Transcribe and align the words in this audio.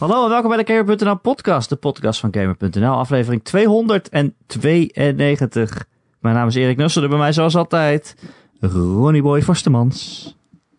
Hallo 0.00 0.24
en 0.24 0.30
welkom 0.30 0.50
bij 0.50 0.64
de 0.64 0.72
Gamer.nl 0.72 1.18
podcast, 1.18 1.68
de 1.68 1.76
podcast 1.76 2.20
van 2.20 2.34
Gamer.nl, 2.34 2.92
aflevering 2.92 3.44
292. 3.44 5.86
Mijn 6.18 6.34
naam 6.34 6.46
is 6.46 6.54
Erik 6.54 6.76
Nussel, 6.76 7.08
bij 7.08 7.18
mij 7.18 7.32
zoals 7.32 7.56
altijd 7.56 8.16
Ronnie 8.60 9.22
Boy 9.22 9.42
Forstemans. 9.42 10.36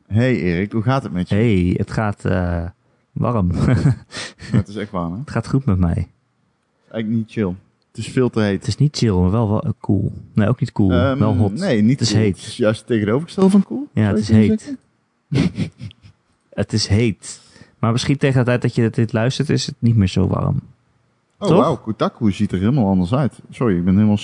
Hey 0.07 0.39
Erik, 0.39 0.71
hoe 0.71 0.81
gaat 0.81 1.03
het 1.03 1.11
met 1.11 1.29
je? 1.29 1.35
Hey, 1.35 1.73
het 1.77 1.91
gaat 1.91 2.25
eh, 2.25 2.65
warm. 3.11 3.51
Het 4.51 4.67
is 4.67 4.75
echt 4.75 4.91
warm, 4.91 5.13
hè? 5.13 5.19
het 5.25 5.31
gaat 5.31 5.47
goed 5.47 5.65
met 5.65 5.77
mij. 5.77 6.07
Eigenlijk 6.89 7.07
niet 7.07 7.31
chill. 7.31 7.55
Het 7.87 7.97
is 7.97 8.07
veel 8.07 8.29
te 8.29 8.41
heet. 8.41 8.59
Het 8.59 8.67
is 8.67 8.77
niet 8.77 8.97
chill, 8.97 9.13
maar 9.13 9.31
wel, 9.31 9.49
wel 9.49 9.73
cool. 9.79 10.11
Nee, 10.33 10.47
ook 10.47 10.59
niet 10.59 10.71
cool, 10.71 10.91
Ehm, 10.91 11.19
wel 11.19 11.35
hot. 11.35 11.53
Nee, 11.53 11.81
niet 11.81 11.99
Het 11.99 12.01
is 12.01 12.11
cool. 12.13 12.23
heet. 12.23 12.37
Het 12.37 12.45
is 12.45 12.57
juist 12.57 12.79
het 12.79 12.87
tegenovergestelde 12.87 13.49
van 13.49 13.63
cool. 13.63 13.87
Ja, 13.93 14.07
het 14.07 14.17
is 14.17 14.29
heet. 14.29 14.75
Het 16.49 16.73
is 16.73 16.87
heet. 16.87 17.39
Maar 17.81 17.91
misschien 17.91 18.17
tegen 18.17 18.39
de 18.39 18.45
tijd 18.45 18.61
dat 18.61 18.75
je 18.75 18.89
dit 18.89 19.13
luistert 19.13 19.49
is 19.49 19.65
het 19.65 19.75
niet 19.79 19.95
meer 19.95 20.07
zo 20.07 20.27
warm. 20.27 20.61
Oh, 21.37 21.47
Toch? 21.47 21.57
wauw. 21.59 21.75
Kotaku 21.77 22.31
ziet 22.31 22.51
er 22.51 22.59
helemaal 22.59 22.87
anders 22.87 23.13
uit. 23.13 23.39
Sorry, 23.49 23.77
ik 23.77 23.83
ben 23.85 23.93
helemaal... 23.95 24.17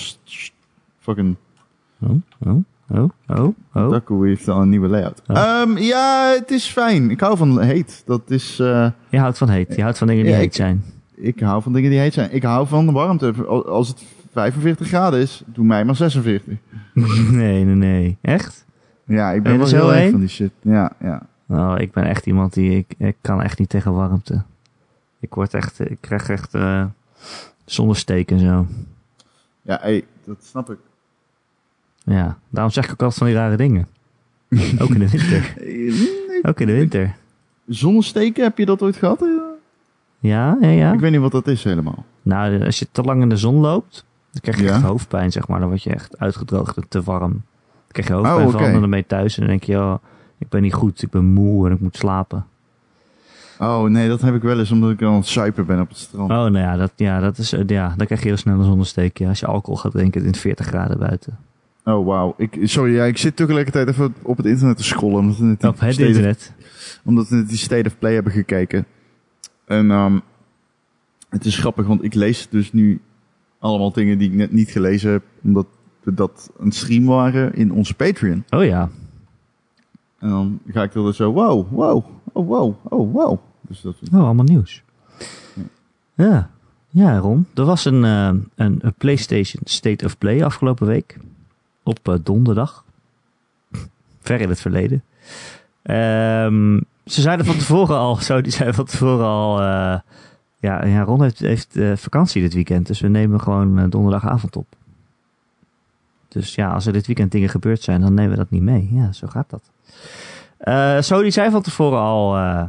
fucking... 0.98 1.36
Oh, 2.00 2.10
oh, 2.46 2.56
oh, 2.90 3.08
oh, 3.26 3.38
oh. 3.38 3.54
Kotaku 3.72 4.28
heeft 4.28 4.48
al 4.48 4.60
een 4.62 4.68
nieuwe 4.68 4.88
layout. 4.88 5.22
Oh. 5.26 5.36
Ehm, 5.36 5.76
ja, 5.78 6.34
het 6.38 6.50
is 6.50 6.66
fijn. 6.66 7.10
Ik 7.10 7.20
hou 7.20 7.36
van 7.36 7.60
heet. 7.60 8.02
Dat 8.06 8.30
is... 8.30 8.58
eh, 8.58 8.90
Je 9.08 9.18
houdt 9.18 9.38
van 9.38 9.48
heet. 9.48 9.74
Je 9.76 9.82
houdt 9.82 9.98
van 9.98 10.06
dingen 10.06 10.22
die 10.22 10.32
Ja, 10.32 10.38
heet 10.38 10.46
ik- 10.48 10.54
zijn. 10.54 10.84
ik 11.14 11.40
hou 11.40 11.62
van 11.62 11.72
dingen 11.72 11.90
die 11.90 11.98
heet 11.98 12.12
zijn. 12.14 12.34
Ik 12.34 12.42
hou 12.42 12.66
van 12.66 12.86
de 12.86 12.92
warmte. 12.92 13.34
Al- 13.46 13.66
Als 13.68 13.88
het 13.88 14.04
45 14.32 14.86
graden 14.88 15.20
is, 15.20 15.42
doe 15.46 15.64
mij 15.64 15.84
maar 15.84 15.96
46. 15.96 16.54
nee, 17.30 17.64
nee, 17.64 17.74
nee. 17.74 18.16
Echt? 18.20 18.64
Ja, 19.04 19.30
ik 19.32 19.42
Ben 19.42 19.58
wel 19.58 19.66
heel 19.66 19.94
erg 19.94 20.10
van 20.10 20.20
die 20.20 20.28
shit. 20.28 20.50
Ja, 20.62 20.92
ja. 21.00 21.22
Nou, 21.48 21.78
ik 21.80 21.92
ben 21.92 22.04
echt 22.04 22.26
iemand 22.26 22.52
die... 22.54 22.76
Ik, 22.78 22.94
ik 22.98 23.16
kan 23.20 23.42
echt 23.42 23.58
niet 23.58 23.68
tegen 23.68 23.92
warmte. 23.94 24.42
Ik 25.20 25.34
word 25.34 25.54
echt... 25.54 25.90
Ik 25.90 25.98
krijg 26.00 26.28
echt... 26.28 26.54
eh 26.54 26.84
zonnesteek 27.64 28.30
en 28.30 28.38
zo. 28.38 28.66
Ja, 29.62 29.78
hey, 29.80 30.04
dat 30.24 30.36
snap 30.44 30.70
ik. 30.70 30.78
Ja, 32.04 32.38
daarom 32.48 32.72
zeg 32.72 32.84
ik 32.84 32.90
ook 32.92 33.00
altijd 33.02 33.18
van 33.18 33.26
die 33.26 33.36
rare 33.36 33.56
dingen. 33.56 33.88
ook 34.82 34.88
in 34.90 34.98
de 34.98 35.08
winter. 35.10 35.54
Ook 36.42 36.60
in 36.60 36.66
de 36.66 36.72
winter. 36.72 37.16
Zonnesteken, 37.66 38.42
heb 38.44 38.58
je 38.58 38.66
dat 38.66 38.82
ooit 38.82 38.96
gehad? 38.96 39.24
Ja, 40.18 40.56
ja, 40.60 40.68
ja. 40.68 40.92
Ik 40.92 41.00
weet 41.00 41.10
niet 41.10 41.20
wat 41.20 41.32
dat 41.32 41.46
is 41.46 41.64
helemaal. 41.64 42.04
Nou, 42.22 42.64
als 42.64 42.78
je 42.78 42.88
te 42.92 43.02
lang 43.02 43.22
in 43.22 43.28
de 43.28 43.36
zon 43.36 43.54
loopt, 43.56 44.04
dan 44.32 44.40
krijg 44.40 44.56
je 44.58 44.64
Ja. 44.64 44.70
echt 44.74 44.82
hoofdpijn, 44.82 45.32
zeg 45.32 45.48
maar. 45.48 45.58
Dan 45.60 45.68
word 45.68 45.82
je 45.82 45.90
echt 45.90 46.18
uitgedroogd 46.18 46.76
en 46.76 46.88
te 46.88 47.02
warm. 47.02 47.30
Dan 47.32 47.42
krijg 47.88 48.08
je 48.08 48.14
hoofdpijn 48.14 48.46
Oh, 48.46 48.52
van 48.52 48.60
oké. 48.60 48.70
en 48.72 48.80
dan 48.80 48.90
ben 48.90 48.98
je 48.98 49.06
thuis 49.06 49.34
en 49.34 49.40
dan 49.40 49.50
denk 49.50 49.62
je, 49.64 49.76
oh, 49.76 49.94
ik 50.38 50.48
ben 50.48 50.62
niet 50.62 50.72
goed, 50.74 51.02
ik 51.02 51.10
ben 51.10 51.24
moe 51.24 51.66
en 51.66 51.72
ik 51.74 51.80
moet 51.80 51.96
slapen. 51.96 52.46
Oh 53.58 53.82
nee, 53.82 54.08
dat 54.08 54.20
heb 54.20 54.34
ik 54.34 54.42
wel 54.42 54.58
eens 54.58 54.70
omdat 54.70 54.90
ik 54.90 55.02
aan 55.02 55.14
het 55.14 55.26
suipen 55.26 55.66
ben 55.66 55.80
op 55.80 55.88
het 55.88 55.98
strand. 55.98 56.30
Oh, 56.30 56.36
nou 56.36 56.58
ja, 56.58 56.76
dat, 56.76 56.92
ja, 56.96 57.20
dat 57.20 57.38
is, 57.38 57.52
eh, 57.52 57.62
ja, 57.66 57.94
dan 57.96 58.06
krijg 58.06 58.22
je 58.22 58.28
heel 58.28 58.36
snel 58.36 58.58
een 58.58 58.64
zonnesteek. 58.64 59.18
Ja, 59.18 59.28
als 59.28 59.40
je 59.40 59.46
alcohol 59.46 59.76
gaat 59.80 59.92
drinken 59.92 60.24
in 60.24 60.34
40 60.34 60.66
graden 60.66 60.98
buiten. 60.98 61.38
Oh 61.84 62.06
wauw. 62.06 62.34
Ik, 62.36 62.58
sorry, 62.62 62.94
ja, 62.94 63.04
ik 63.04 63.18
zit 63.18 63.36
tegelijkertijd 63.36 63.88
even 63.88 64.14
op 64.22 64.36
het 64.36 64.46
internet 64.46 64.76
te 64.76 64.84
scrollen. 64.84 65.18
Omdat 65.18 65.36
we 65.38 65.44
net 65.44 65.60
die 65.60 65.68
Op 65.70 65.80
het 65.80 65.92
State 65.92 66.02
of- 66.08 66.14
internet. 66.16 66.52
omdat 67.04 67.28
we 67.28 67.36
net 67.36 67.48
die 67.48 67.58
State 67.58 67.88
of 67.88 67.98
Play 67.98 68.14
hebben 68.14 68.32
gekeken. 68.32 68.84
En 69.64 69.90
ehm, 69.90 70.18
het 71.28 71.44
is 71.44 71.56
grappig, 71.58 71.86
want 71.86 72.04
ik 72.04 72.14
lees 72.14 72.48
dus 72.50 72.72
nu 72.72 73.00
allemaal 73.58 73.92
dingen 73.92 74.18
die 74.18 74.28
ik 74.30 74.36
net 74.36 74.52
niet 74.52 74.70
gelezen 74.70 75.10
heb. 75.10 75.22
Omdat 75.42 75.66
we 76.02 76.14
dat 76.14 76.50
een 76.58 76.72
stream 76.72 77.04
waren 77.04 77.54
in 77.54 77.72
onze 77.72 77.94
Patreon. 77.94 78.44
Oh 78.50 78.64
ja, 78.64 78.88
En 80.18 80.28
dan 80.28 80.60
ga 80.66 80.82
ik 80.82 80.94
er 80.94 81.14
zo, 81.14 81.32
wow, 81.32 81.70
wow, 81.70 82.04
oh 82.32 82.46
wow, 82.46 82.74
oh 82.82 83.12
wow. 83.12 83.38
Dus 83.60 83.80
dat 83.80 83.94
oh, 84.12 84.24
allemaal 84.24 84.44
nieuws. 84.44 84.82
Ja, 86.14 86.50
ja 86.88 87.18
Ron. 87.18 87.46
Er 87.54 87.64
was 87.64 87.84
een, 87.84 88.04
eh, 88.04 88.30
een, 88.54 88.78
een 88.80 88.94
PlayStation 88.98 89.62
State 89.64 90.04
of 90.04 90.18
Play 90.18 90.44
afgelopen 90.44 90.86
week. 90.86 91.18
Op 91.82 92.08
eh, 92.08 92.14
donderdag. 92.22 92.84
Ver 94.20 94.40
in 94.40 94.48
het 94.48 94.60
verleden. 94.60 95.02
Ehm, 95.82 96.80
ze 97.04 97.20
zeiden 97.20 97.46
van 97.46 97.56
tevoren 97.56 97.96
al, 97.96 98.16
zo, 98.30 98.40
die 98.40 98.52
zeiden 98.52 98.74
van 98.74 98.84
tevoren 98.84 99.26
al, 99.26 99.60
eh, 99.60 99.98
ja, 100.60 100.84
ja, 100.84 101.02
Ron 101.02 101.22
heeft, 101.22 101.38
heeft 101.38 101.78
vakantie 101.94 102.42
dit 102.42 102.54
weekend, 102.54 102.86
dus 102.86 103.00
we 103.00 103.08
nemen 103.08 103.40
gewoon 103.40 103.90
donderdagavond 103.90 104.56
op. 104.56 104.66
Dus 106.28 106.54
ja, 106.54 106.72
als 106.72 106.86
er 106.86 106.92
dit 106.92 107.06
weekend 107.06 107.32
dingen 107.32 107.48
gebeurd 107.48 107.82
zijn, 107.82 108.00
dan 108.00 108.14
nemen 108.14 108.30
we 108.30 108.36
dat 108.36 108.50
niet 108.50 108.62
mee. 108.62 108.88
Ja, 108.92 109.12
zo 109.12 109.26
gaat 109.26 109.50
dat. 109.50 109.70
Zo, 111.04 111.22
die 111.22 111.30
zei 111.30 111.50
van 111.50 111.62
tevoren 111.62 111.98
al, 111.98 112.36
eh, 112.36 112.64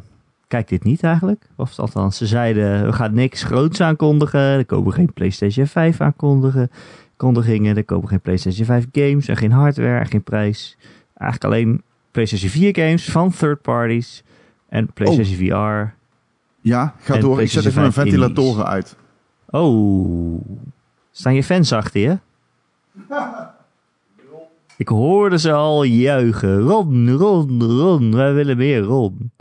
kijk 0.47 0.67
dit 0.67 0.83
niet 0.83 1.03
eigenlijk. 1.03 1.45
Of 1.55 1.79
althans, 1.79 2.17
ze 2.17 2.27
zeiden, 2.27 2.85
we 2.85 2.93
gaan 2.93 3.13
niks 3.13 3.43
groots 3.43 3.81
aankondigen. 3.81 4.39
Er 4.39 4.65
komen 4.65 4.93
geen 4.93 5.13
PlayStation 5.13 5.67
5 5.67 6.01
aankondigen. 6.01 6.71
Kondigingen, 7.17 7.77
er 7.77 7.85
komen 7.85 8.07
geen 8.07 8.21
PlayStation 8.21 8.65
5 8.65 8.85
games 8.91 9.27
en 9.27 9.37
geen 9.37 9.51
hardware 9.51 9.99
en 9.99 10.07
geen 10.07 10.23
prijs. 10.23 10.77
Eigenlijk 11.17 11.53
alleen 11.53 11.81
PlayStation 12.11 12.49
4 12.49 12.75
games 12.75 13.11
van 13.11 13.31
third 13.31 13.61
parties 13.61 14.23
en 14.69 14.93
PlayStation 14.93 15.37
VR. 15.37 15.93
Ja, 16.61 16.93
ga 16.99 17.17
door. 17.17 17.41
Ik 17.41 17.49
zet 17.49 17.65
even 17.65 17.81
mijn 17.81 17.93
5 17.93 18.09
ventilatoren 18.09 18.65
uit. 18.65 18.95
Oh, 19.49 20.41
staan 21.11 21.35
je 21.35 21.43
fans 21.43 21.73
achter 21.73 22.01
je? 22.01 22.17
Ik 24.79 24.87
hoorde 24.87 25.39
ze 25.39 25.51
al 25.51 25.83
juichen. 25.83 26.59
Ron, 26.59 27.09
Ron, 27.09 27.63
Ron, 27.63 28.15
wij 28.15 28.33
willen 28.33 28.57
meer 28.57 28.81
Ron. 28.81 29.31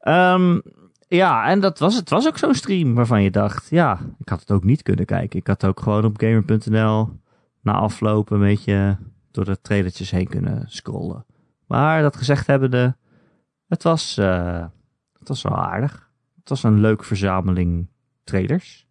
Ehm, 0.00 0.60
ja, 1.08 1.48
en 1.48 1.60
dat 1.60 1.78
was, 1.78 1.96
het 1.96 2.10
was 2.10 2.26
ook 2.26 2.38
zo'n 2.38 2.54
stream 2.54 2.94
waarvan 2.94 3.22
je 3.22 3.30
dacht, 3.30 3.70
ja, 3.70 4.00
ik 4.18 4.28
had 4.28 4.40
het 4.40 4.50
ook 4.50 4.64
niet 4.64 4.82
kunnen 4.82 5.04
kijken. 5.04 5.38
Ik 5.38 5.46
had 5.46 5.64
ook 5.64 5.80
gewoon 5.80 6.04
op 6.04 6.20
gamer.nl 6.20 7.08
na 7.62 7.72
afloop 7.72 8.30
een 8.30 8.40
beetje 8.40 8.96
door 9.30 9.44
de 9.44 9.60
trailertjes 9.60 10.10
heen 10.10 10.28
kunnen 10.28 10.64
scrollen. 10.68 11.24
Maar 11.66 12.02
dat 12.02 12.16
gezegd 12.16 12.46
hebbende, 12.46 12.96
het 13.66 13.82
was, 13.82 14.18
eh, 14.18 14.64
het 15.18 15.28
was 15.28 15.42
wel 15.42 15.56
aardig. 15.56 16.10
Het 16.38 16.48
was 16.48 16.62
een 16.62 16.80
leuke 16.80 17.04
verzameling 17.04 17.88
trailers. 18.24 18.87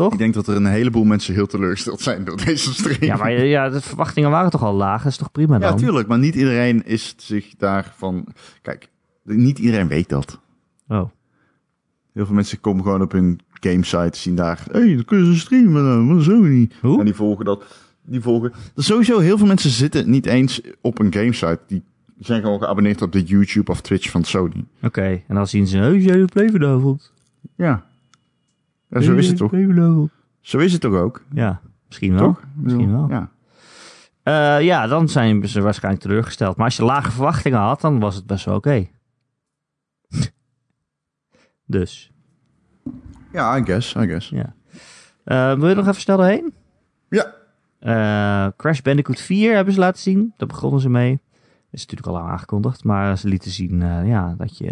Toch? 0.00 0.12
Ik 0.12 0.18
denk 0.18 0.34
dat 0.34 0.46
er 0.46 0.56
een 0.56 0.66
heleboel 0.66 1.04
mensen 1.04 1.34
heel 1.34 1.46
teleurgesteld 1.46 2.00
zijn 2.00 2.24
door 2.24 2.44
deze 2.44 2.74
stream. 2.74 3.04
Ja, 3.04 3.16
maar 3.16 3.32
ja, 3.32 3.68
de 3.68 3.80
verwachtingen 3.80 4.30
waren 4.30 4.50
toch 4.50 4.62
al 4.62 4.74
laag? 4.74 5.02
Dat 5.02 5.12
is 5.12 5.18
toch 5.18 5.32
prima 5.32 5.58
dan? 5.58 5.70
Ja, 5.70 5.76
tuurlijk. 5.76 6.08
Maar 6.08 6.18
niet 6.18 6.34
iedereen 6.34 6.86
is 6.86 7.14
zich 7.16 7.54
daarvan... 7.56 8.26
Kijk, 8.62 8.88
niet 9.24 9.58
iedereen 9.58 9.88
weet 9.88 10.08
dat. 10.08 10.40
Oh, 10.88 11.10
Heel 12.12 12.26
veel 12.26 12.34
mensen 12.34 12.60
komen 12.60 12.84
gewoon 12.84 13.02
op 13.02 13.12
hun 13.12 13.40
gamesite, 13.52 14.18
zien 14.18 14.34
daar... 14.34 14.66
Hé, 14.72 14.80
hey, 14.80 14.94
dan 14.94 15.04
kun 15.04 15.18
je 15.18 15.34
ze 15.34 15.38
streamen, 15.40 16.06
maar 16.06 16.22
zo 16.22 16.40
niet. 16.40 16.74
Hoe? 16.80 16.98
En 16.98 17.04
die 17.04 17.14
volgen 17.14 17.44
dat. 17.44 17.64
Die 18.02 18.20
volgen... 18.20 18.52
Sowieso, 18.76 19.18
heel 19.18 19.38
veel 19.38 19.46
mensen 19.46 19.70
zitten 19.70 20.10
niet 20.10 20.26
eens 20.26 20.60
op 20.80 20.98
een 20.98 21.12
gamesite. 21.12 21.60
Die 21.66 21.82
zijn 22.18 22.42
gewoon 22.42 22.58
geabonneerd 22.58 23.02
op 23.02 23.12
de 23.12 23.22
YouTube 23.22 23.70
of 23.70 23.80
Twitch 23.80 24.10
van 24.10 24.24
Sony. 24.24 24.64
oké. 24.82 25.22
En 25.26 25.34
dan 25.34 25.46
zien 25.46 25.66
ze, 25.66 25.78
oh, 25.78 26.02
jij 26.02 26.24
play 26.24 26.50
vanavond. 26.50 27.12
Ja. 27.56 27.88
Ja, 28.90 29.00
zo 29.00 29.14
is 29.14 29.28
het 29.28 29.36
toch? 29.36 29.52
Zo 30.40 30.58
is 30.58 30.72
het 30.72 30.80
toch 30.80 30.94
ook? 30.94 31.24
Ja, 31.32 31.60
misschien 31.86 32.14
wel. 32.14 32.22
Toch? 32.22 32.42
Misschien 32.54 32.92
wel. 32.92 33.08
Ja. 33.08 33.30
Eh, 34.22 34.64
ja, 34.64 34.86
dan 34.86 35.08
zijn 35.08 35.48
ze 35.48 35.60
waarschijnlijk 35.60 36.02
teleurgesteld. 36.04 36.56
Maar 36.56 36.64
als 36.66 36.76
je 36.76 36.84
lage 36.84 37.10
verwachtingen 37.10 37.58
had, 37.58 37.80
dan 37.80 38.00
was 38.00 38.14
het 38.14 38.26
best 38.26 38.44
wel 38.44 38.54
oké. 38.54 38.86
dus, 41.66 42.12
Ja, 43.32 43.56
I 43.56 43.64
guess, 43.64 43.94
I 43.94 44.06
guess. 44.06 44.28
ja. 44.28 44.54
Eh, 45.24 45.58
wil 45.58 45.68
je 45.68 45.74
nog 45.74 45.86
even 45.86 46.00
snel 46.00 46.16
doorheen? 46.16 46.54
Ja. 47.08 47.34
Eh, 47.78 48.52
Crash 48.56 48.80
Bandicoot 48.80 49.20
4 49.20 49.54
hebben 49.54 49.74
ze 49.74 49.80
laten 49.80 50.00
zien. 50.00 50.34
Daar 50.36 50.48
begonnen 50.48 50.80
ze 50.80 50.88
mee. 50.88 51.20
Is 51.70 51.80
natuurlijk 51.80 52.08
al 52.08 52.14
lang 52.14 52.28
aangekondigd. 52.28 52.84
Maar 52.84 53.18
ze 53.18 53.28
lieten 53.28 53.50
zien 53.50 53.80
ja, 54.06 54.34
dat 54.38 54.58
je 54.58 54.70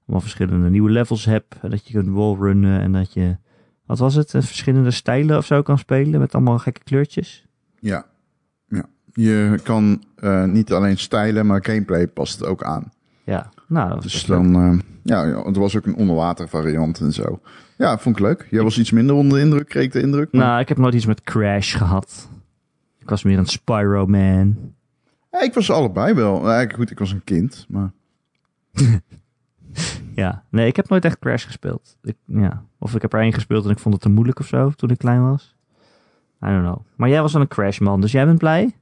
allemaal 0.00 0.20
verschillende 0.20 0.70
nieuwe 0.70 0.90
levels 0.90 1.24
hebt. 1.24 1.56
en 1.62 1.70
Dat 1.70 1.86
je 1.86 1.92
kunt 1.92 2.08
wallrunnen 2.08 2.80
en 2.80 2.92
dat 2.92 3.12
je... 3.12 3.36
Wat 3.90 3.98
was 3.98 4.14
het? 4.14 4.34
eh, 4.34 4.42
verschillende 4.42 4.90
stijlen 4.90 5.36
of 5.36 5.46
zo 5.46 5.62
kan 5.62 5.78
spelen 5.78 6.20
met 6.20 6.34
allemaal 6.34 6.58
gekke 6.58 6.80
kleurtjes. 6.84 7.46
Ja. 7.78 8.06
ja. 8.68 8.84
Je 9.12 9.60
kan 9.62 10.02
eh, 10.16 10.44
niet 10.44 10.72
alleen 10.72 10.98
stylen, 10.98 11.46
maar 11.46 11.64
gameplay 11.64 12.06
past 12.08 12.44
ook 12.44 12.62
aan. 12.62 12.92
Ja, 13.24 13.50
nou, 13.66 14.00
Dus 14.00 14.24
dan, 14.24 14.54
eh, 14.54 14.78
ja, 15.02 15.24
er 15.24 15.60
was 15.60 15.76
ook 15.76 15.86
een 15.86 15.94
onderwater 15.96 16.48
variant 16.48 17.00
en 17.00 17.12
zo. 17.12 17.40
Ja, 17.76 17.98
vond 17.98 18.16
ik 18.16 18.22
leuk. 18.22 18.46
Jij 18.50 18.62
was 18.62 18.78
iets 18.78 18.90
minder 18.90 19.14
onder 19.16 19.38
de 19.38 19.44
indruk, 19.44 19.68
kreeg 19.68 19.90
de 19.92 20.00
indruk. 20.02 20.32
maar- 20.32 20.46
Nou, 20.46 20.60
ik 20.60 20.68
heb 20.68 20.78
nooit 20.78 20.94
iets 20.94 21.06
met 21.06 21.22
Crash 21.22 21.76
gehad. 21.76 22.28
Ik 22.98 23.08
was 23.08 23.22
meer 23.24 23.38
een 23.38 23.46
Spyro-man. 23.46 24.56
Ja, 25.30 25.40
ik 25.40 25.54
was 25.54 25.70
allebei 25.70 26.14
wel. 26.14 26.34
Eigenlijk 26.36 26.74
goed, 26.74 26.90
ik 26.90 26.98
was 26.98 27.12
een 27.12 27.24
kind, 27.24 27.66
maar... 27.68 27.92
Ja, 30.14 30.44
nee, 30.50 30.66
ik 30.66 30.76
heb 30.76 30.88
nooit 30.88 31.04
echt 31.04 31.18
Crash 31.18 31.44
gespeeld. 31.44 31.96
Ik, 32.02 32.16
ja. 32.26 32.64
Of 32.82 32.94
ik 32.94 33.02
heb 33.02 33.12
er 33.12 33.20
één 33.20 33.32
gespeeld 33.32 33.64
en 33.64 33.70
ik 33.70 33.78
vond 33.78 33.94
het 33.94 34.02
te 34.02 34.08
moeilijk 34.08 34.38
of 34.38 34.46
zo 34.46 34.70
toen 34.70 34.90
ik 34.90 34.98
klein 34.98 35.30
was. 35.30 35.56
I 36.44 36.46
don't 36.46 36.64
know. 36.64 36.78
Maar 36.96 37.08
jij 37.08 37.22
was 37.22 37.32
wel 37.32 37.42
een 37.42 37.48
Crash-man, 37.48 38.00
dus 38.00 38.12
jij 38.12 38.24
bent 38.24 38.38
blij? 38.38 38.76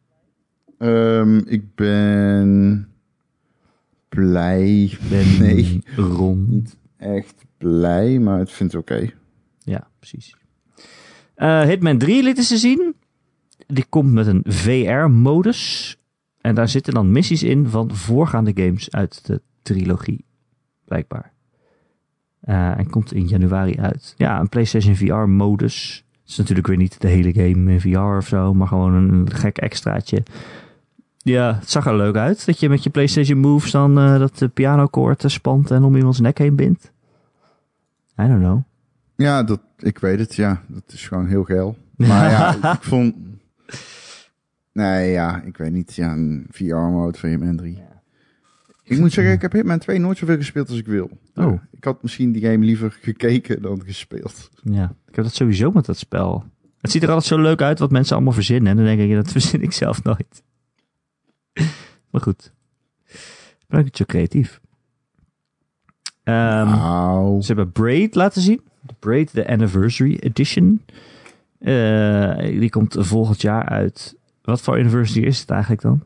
Ehm, 0.78 1.36
ik 1.38 1.74
ben 1.74 2.88
blij. 4.08 4.98
Ben 5.10 5.38
Nee. 5.40 5.82
Ron. 5.96 6.66
echt 6.96 7.44
blij, 7.56 8.18
maar 8.18 8.38
het 8.38 8.50
vindt 8.50 8.74
oké. 8.74 9.10
Ja, 9.58 9.88
precies. 9.98 10.36
Eh, 11.34 11.62
Hitman 11.62 11.98
3 11.98 12.22
lieten 12.22 12.44
ze 12.44 12.56
zien. 12.56 12.94
Die 13.66 13.84
komt 13.88 14.12
met 14.12 14.26
een 14.26 14.42
VR-modus. 14.46 15.96
En 16.40 16.54
daar 16.54 16.68
zitten 16.68 16.94
dan 16.94 17.12
missies 17.12 17.42
in 17.42 17.68
van 17.68 17.94
voorgaande 17.94 18.52
games 18.54 18.90
uit 18.90 19.26
de 19.26 19.42
trilogie. 19.62 20.24
Blijkbaar. 20.84 21.32
Eh, 22.48 22.78
en 22.78 22.90
komt 22.90 23.12
in 23.12 23.26
januari 23.26 23.76
uit. 23.80 24.14
Ja, 24.16 24.40
een 24.40 24.48
PlayStation 24.48 24.96
VR-modus. 24.96 26.04
Het 26.20 26.30
is 26.30 26.36
natuurlijk 26.36 26.66
weer 26.66 26.76
niet 26.76 27.00
de 27.00 27.08
hele 27.08 27.32
game 27.32 27.72
in 27.72 27.80
VR 27.80 27.98
of 27.98 28.26
zo, 28.26 28.54
maar 28.54 28.66
gewoon 28.66 28.94
een 28.94 29.30
gek 29.30 29.58
extraatje. 29.58 30.22
Ja, 31.16 31.54
het 31.54 31.70
zag 31.70 31.86
er 31.86 31.96
leuk 31.96 32.16
uit. 32.16 32.46
Dat 32.46 32.60
je 32.60 32.68
met 32.68 32.82
je 32.82 32.90
PlayStation 32.90 33.38
Moves 33.38 33.70
dan 33.70 33.98
eh, 33.98 34.18
dat 34.18 34.38
de 34.38 34.48
pianokoord 34.48 35.24
eh, 35.24 35.30
spant 35.30 35.70
en 35.70 35.82
om 35.82 35.96
iemands 35.96 36.20
nek 36.20 36.38
heen 36.38 36.56
bindt. 36.56 36.92
I 38.20 38.26
don't 38.26 38.40
know. 38.40 38.60
Ja, 39.16 39.42
dat, 39.42 39.60
ik 39.78 39.98
weet 39.98 40.18
het, 40.18 40.34
ja. 40.34 40.62
Dat 40.66 40.82
is 40.86 41.08
gewoon 41.08 41.26
heel 41.26 41.44
geil. 41.44 41.76
Maar 41.96 42.30
ja, 42.30 42.54
ik, 42.74 42.82
vond... 42.82 43.14
Nee, 44.72 45.10
ja, 45.10 45.42
ik 45.42 45.56
weet 45.56 45.72
niet. 45.72 45.94
Ja, 45.94 46.12
een 46.12 46.46
VR-mode 46.50 47.18
van 47.18 47.28
Hitman 47.28 47.56
3. 47.56 47.82
Ik 48.88 48.98
moet 48.98 49.12
zeggen, 49.12 49.34
ik 49.34 49.42
heb 49.42 49.52
Hitman 49.52 49.78
2 49.78 49.98
nooit 49.98 50.18
zoveel 50.18 50.36
gespeeld 50.36 50.68
als 50.68 50.78
ik 50.78 50.86
wil. 50.86 51.10
Oh. 51.34 51.62
Ik 51.70 51.84
had 51.84 52.02
misschien 52.02 52.32
die 52.32 52.42
game 52.42 52.64
liever 52.64 52.98
gekeken 53.00 53.62
dan 53.62 53.82
gespeeld. 53.84 54.50
Ja, 54.62 54.94
ik 55.08 55.14
heb 55.14 55.24
dat 55.24 55.34
sowieso 55.34 55.70
met 55.70 55.86
dat 55.86 55.98
spel. 55.98 56.44
Het 56.80 56.90
ziet 56.90 57.02
er 57.02 57.08
altijd 57.08 57.26
zo 57.26 57.40
leuk 57.40 57.62
uit 57.62 57.78
wat 57.78 57.90
mensen 57.90 58.16
allemaal 58.16 58.32
verzinnen. 58.32 58.70
En 58.70 58.76
dan 58.76 58.84
denk 58.84 59.00
ik, 59.00 59.14
dat 59.14 59.32
verzin 59.32 59.62
ik 59.62 59.72
zelf 59.72 60.02
nooit. 60.02 60.42
maar 62.10 62.20
goed. 62.20 62.52
Ik 63.58 63.64
ben 63.66 63.78
ook 63.78 63.84
niet 63.84 63.96
zo 63.96 64.04
creatief. 64.04 64.60
Ehm, 66.22 66.68
nou, 66.68 67.40
Ze 67.40 67.46
hebben 67.46 67.72
Braid 67.72 68.14
laten 68.14 68.42
zien. 68.42 68.60
De 68.80 68.94
Braid, 68.98 69.34
de 69.34 69.48
Anniversary 69.48 70.16
Edition. 70.20 70.82
Eh, 71.58 72.38
die 72.38 72.70
komt 72.70 72.96
volgend 72.98 73.40
jaar 73.40 73.64
uit. 73.64 74.16
Wat 74.42 74.60
voor 74.60 74.74
anniversary 74.74 75.26
is 75.26 75.40
het 75.40 75.50
eigenlijk 75.50 75.82
dan? 75.82 76.02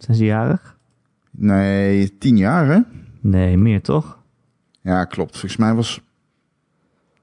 Zijn 0.00 0.16
ze 0.16 0.24
jarig? 0.24 0.78
nee, 1.30 2.18
tien 2.18 2.36
jaar 2.36 2.66
hè? 2.66 2.80
Nee, 3.20 3.56
meer 3.56 3.82
toch? 3.82 4.18
Ja, 4.80 5.04
klopt. 5.04 5.30
Volgens 5.30 5.56
mij 5.56 5.74
was... 5.74 6.00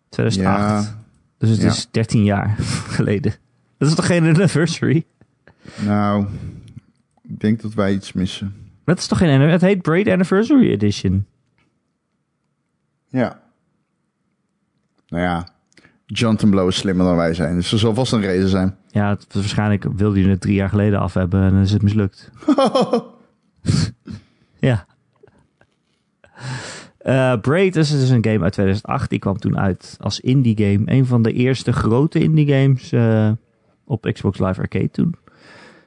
2008. 0.10 0.86
Ja, 0.86 1.00
Dus 1.38 1.50
het 1.50 1.62
Ja. 1.62 1.68
is 1.68 1.88
13 1.92 2.24
jaar 2.24 2.56
geleden. 2.98 3.34
Dat 3.78 3.90
is 3.90 3.96
toch 3.96 4.06
geen 4.06 4.24
anniversary? 4.26 5.06
nou, 5.86 6.26
ik 7.22 7.40
denk 7.40 7.62
dat 7.62 7.74
wij 7.74 7.94
iets 7.94 8.14
missen. 8.14 8.56
Dat 8.84 8.98
is 8.98 9.08
toch 9.08 9.18
geen 9.18 9.28
anniversary? 9.30 9.60
Het 9.68 9.74
heet 9.74 9.82
Braid 9.82 10.08
Anniversary 10.08 10.72
Edition. 10.72 11.26
Ja. 13.08 13.42
Nou 15.08 15.24
ja, 15.24 15.48
Jonathan 16.14 16.50
Blow 16.50 16.68
is 16.68 16.76
slimmer 16.76 17.06
dan 17.06 17.16
wij 17.16 17.34
zijn. 17.34 17.56
Dus 17.56 17.72
er 17.72 17.80
zal 17.80 17.94
vast 17.94 18.12
een 18.12 18.22
reden 18.22 18.50
zijn. 18.50 18.76
Ja, 18.88 19.10
het, 19.10 19.34
waarschijnlijk 19.34 19.86
wilde 19.96 20.22
je 20.22 20.28
het 20.28 20.42
drie 20.42 20.56
jaar 20.56 20.70
geleden 20.70 21.00
af 21.00 21.14
hebben 21.14 21.42
en 21.42 21.52
dan 21.52 21.62
is 21.62 21.72
het 21.72 21.82
mislukt. 21.82 22.32
ja. 24.60 24.86
Eh 26.98 27.34
Braid 27.42 27.76
is 27.76 27.90
dus 27.90 28.10
een 28.10 28.26
game 28.26 28.44
uit 28.44 28.54
2008. 28.54 29.10
Die 29.10 29.20
kwam 29.20 29.38
toen 29.38 29.58
uit 29.58 29.98
als 30.00 30.20
indie 30.20 30.58
game. 30.58 30.82
Een 30.86 31.06
van 31.06 31.22
de 31.22 31.34
eerste 31.34 31.74
grote 31.74 32.20
indie 32.20 32.54
games 32.54 32.92
eh, 32.92 33.32
op 33.86 34.10
Xbox 34.14 34.40
Live 34.40 34.62
Arcade 34.62 34.92
toen. 34.92 35.16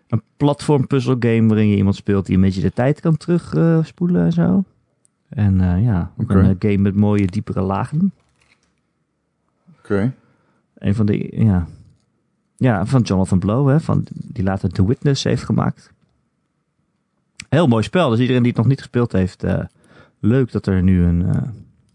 Een 0.09 0.23
platform 0.37 0.87
puzzle 0.87 1.17
game 1.19 1.49
waarin 1.49 1.69
je 1.69 1.77
iemand 1.77 1.97
speelt 1.97 2.27
die 2.27 2.35
een 2.35 2.43
beetje 2.43 2.61
de 2.61 2.73
tijd 2.73 3.01
kan 3.01 3.17
terugspoelen 3.17 4.25
en 4.25 4.33
zo. 4.33 4.65
En 5.29 5.61
eh, 5.61 5.85
ja, 5.85 6.13
een 6.17 6.57
game 6.59 6.79
met 6.79 6.95
mooie 6.95 7.27
diepere 7.27 7.61
lagen. 7.61 8.13
Een 10.75 10.95
van 10.95 11.07
de, 11.07 11.45
ja. 11.45 11.67
Ja, 12.57 12.87
van 12.87 13.03
Jonathan 13.03 13.39
Blow, 13.39 13.69
hè, 13.69 13.81
van, 13.81 14.07
die 14.13 14.45
later 14.45 14.71
The 14.71 14.87
Witness 14.87 15.25
heeft 15.25 15.43
gemaakt. 15.43 15.93
Heel 17.49 17.67
mooi 17.67 17.83
spel, 17.83 18.11
dus 18.11 18.19
iedereen 18.19 18.43
die 18.43 18.51
het 18.51 18.61
nog 18.61 18.69
niet 18.69 18.79
gespeeld 18.79 19.13
heeft, 19.13 19.45
eh, 19.45 19.65
leuk 20.19 20.53
dat 20.53 20.67
er 20.67 20.83
nu 20.83 21.03
een 21.03 21.27
eh, 21.27 21.43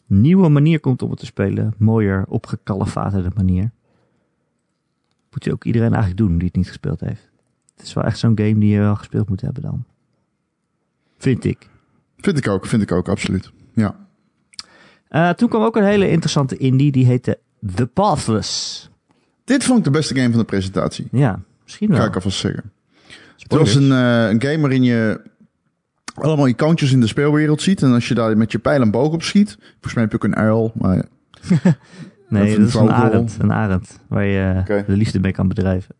nieuwe 0.05 0.49
manier 0.49 0.79
komt 0.79 1.01
om 1.01 1.09
het 1.09 1.19
te 1.19 1.25
spelen. 1.25 1.73
Mooier, 1.77 2.25
opgekalefaterde 2.27 3.31
manier. 3.35 3.71
Moet 5.31 5.43
je 5.43 5.51
ook 5.51 5.63
iedereen 5.63 5.93
eigenlijk 5.93 6.17
doen 6.17 6.37
die 6.37 6.47
het 6.47 6.55
niet 6.55 6.67
gespeeld 6.67 6.99
heeft. 6.99 7.29
Het 7.75 7.85
is 7.85 7.93
wel 7.93 8.03
echt 8.03 8.17
zo'n 8.17 8.37
game 8.37 8.59
die 8.59 8.69
je 8.69 8.79
wel 8.79 8.95
gespeeld 8.95 9.29
moet 9.29 9.41
hebben 9.41 9.61
dan. 9.61 9.83
Vind 11.17 11.43
ik. 11.43 11.69
Vind 12.17 12.37
ik 12.37 12.47
ook, 12.47 12.65
vind 12.65 12.81
ik 12.81 12.91
ook, 12.91 13.09
absoluut. 13.09 13.51
Ja. 13.73 13.95
Eh, 15.07 15.29
toen 15.29 15.49
kwam 15.49 15.63
ook 15.63 15.75
een 15.75 15.83
hele 15.83 16.09
interessante 16.09 16.57
indie, 16.57 16.91
die 16.91 17.05
heette 17.05 17.39
The 17.75 17.85
Pathless. 17.85 18.89
Dit 19.43 19.63
vond 19.63 19.77
ik 19.77 19.83
de 19.83 19.91
beste 19.91 20.15
game 20.15 20.29
van 20.29 20.39
de 20.39 20.45
presentatie. 20.45 21.07
Ja, 21.11 21.39
misschien 21.63 21.89
wel. 21.89 21.97
Ga 21.99 22.05
ik 22.05 22.15
alvast 22.15 22.37
zeggen. 22.39 22.71
Het 23.07 23.17
Spoilers. 23.35 23.73
was 23.73 23.83
een, 23.83 23.91
eh, 23.91 24.29
een 24.29 24.41
game 24.41 24.59
waarin 24.59 24.83
je 24.83 25.21
allemaal 26.15 26.47
icoontjes 26.47 26.91
in 26.91 26.99
de 26.99 27.07
speelwereld 27.07 27.61
ziet. 27.61 27.81
En 27.81 27.93
als 27.93 28.07
je 28.07 28.13
daar 28.13 28.37
met 28.37 28.51
je 28.51 28.59
pijl 28.59 28.81
en 28.81 28.91
boog 28.91 29.13
op 29.13 29.23
schiet. 29.23 29.57
Volgens 29.71 29.93
mij 29.93 30.03
heb 30.03 30.11
je 30.11 30.17
ook 30.17 30.23
een 30.23 30.35
uil. 30.35 30.71
Maar 30.75 31.05
Nee, 32.29 32.49
dat 32.49 32.57
een 32.57 32.65
is 32.65 32.73
een 32.73 32.91
arend. 32.91 33.37
Een 33.39 33.53
arend. 33.53 33.99
Waar 34.07 34.25
je 34.25 34.63
de 34.87 34.97
liefde 34.97 35.19
mee 35.19 35.31
kan 35.31 35.47
bedrijven. 35.47 35.95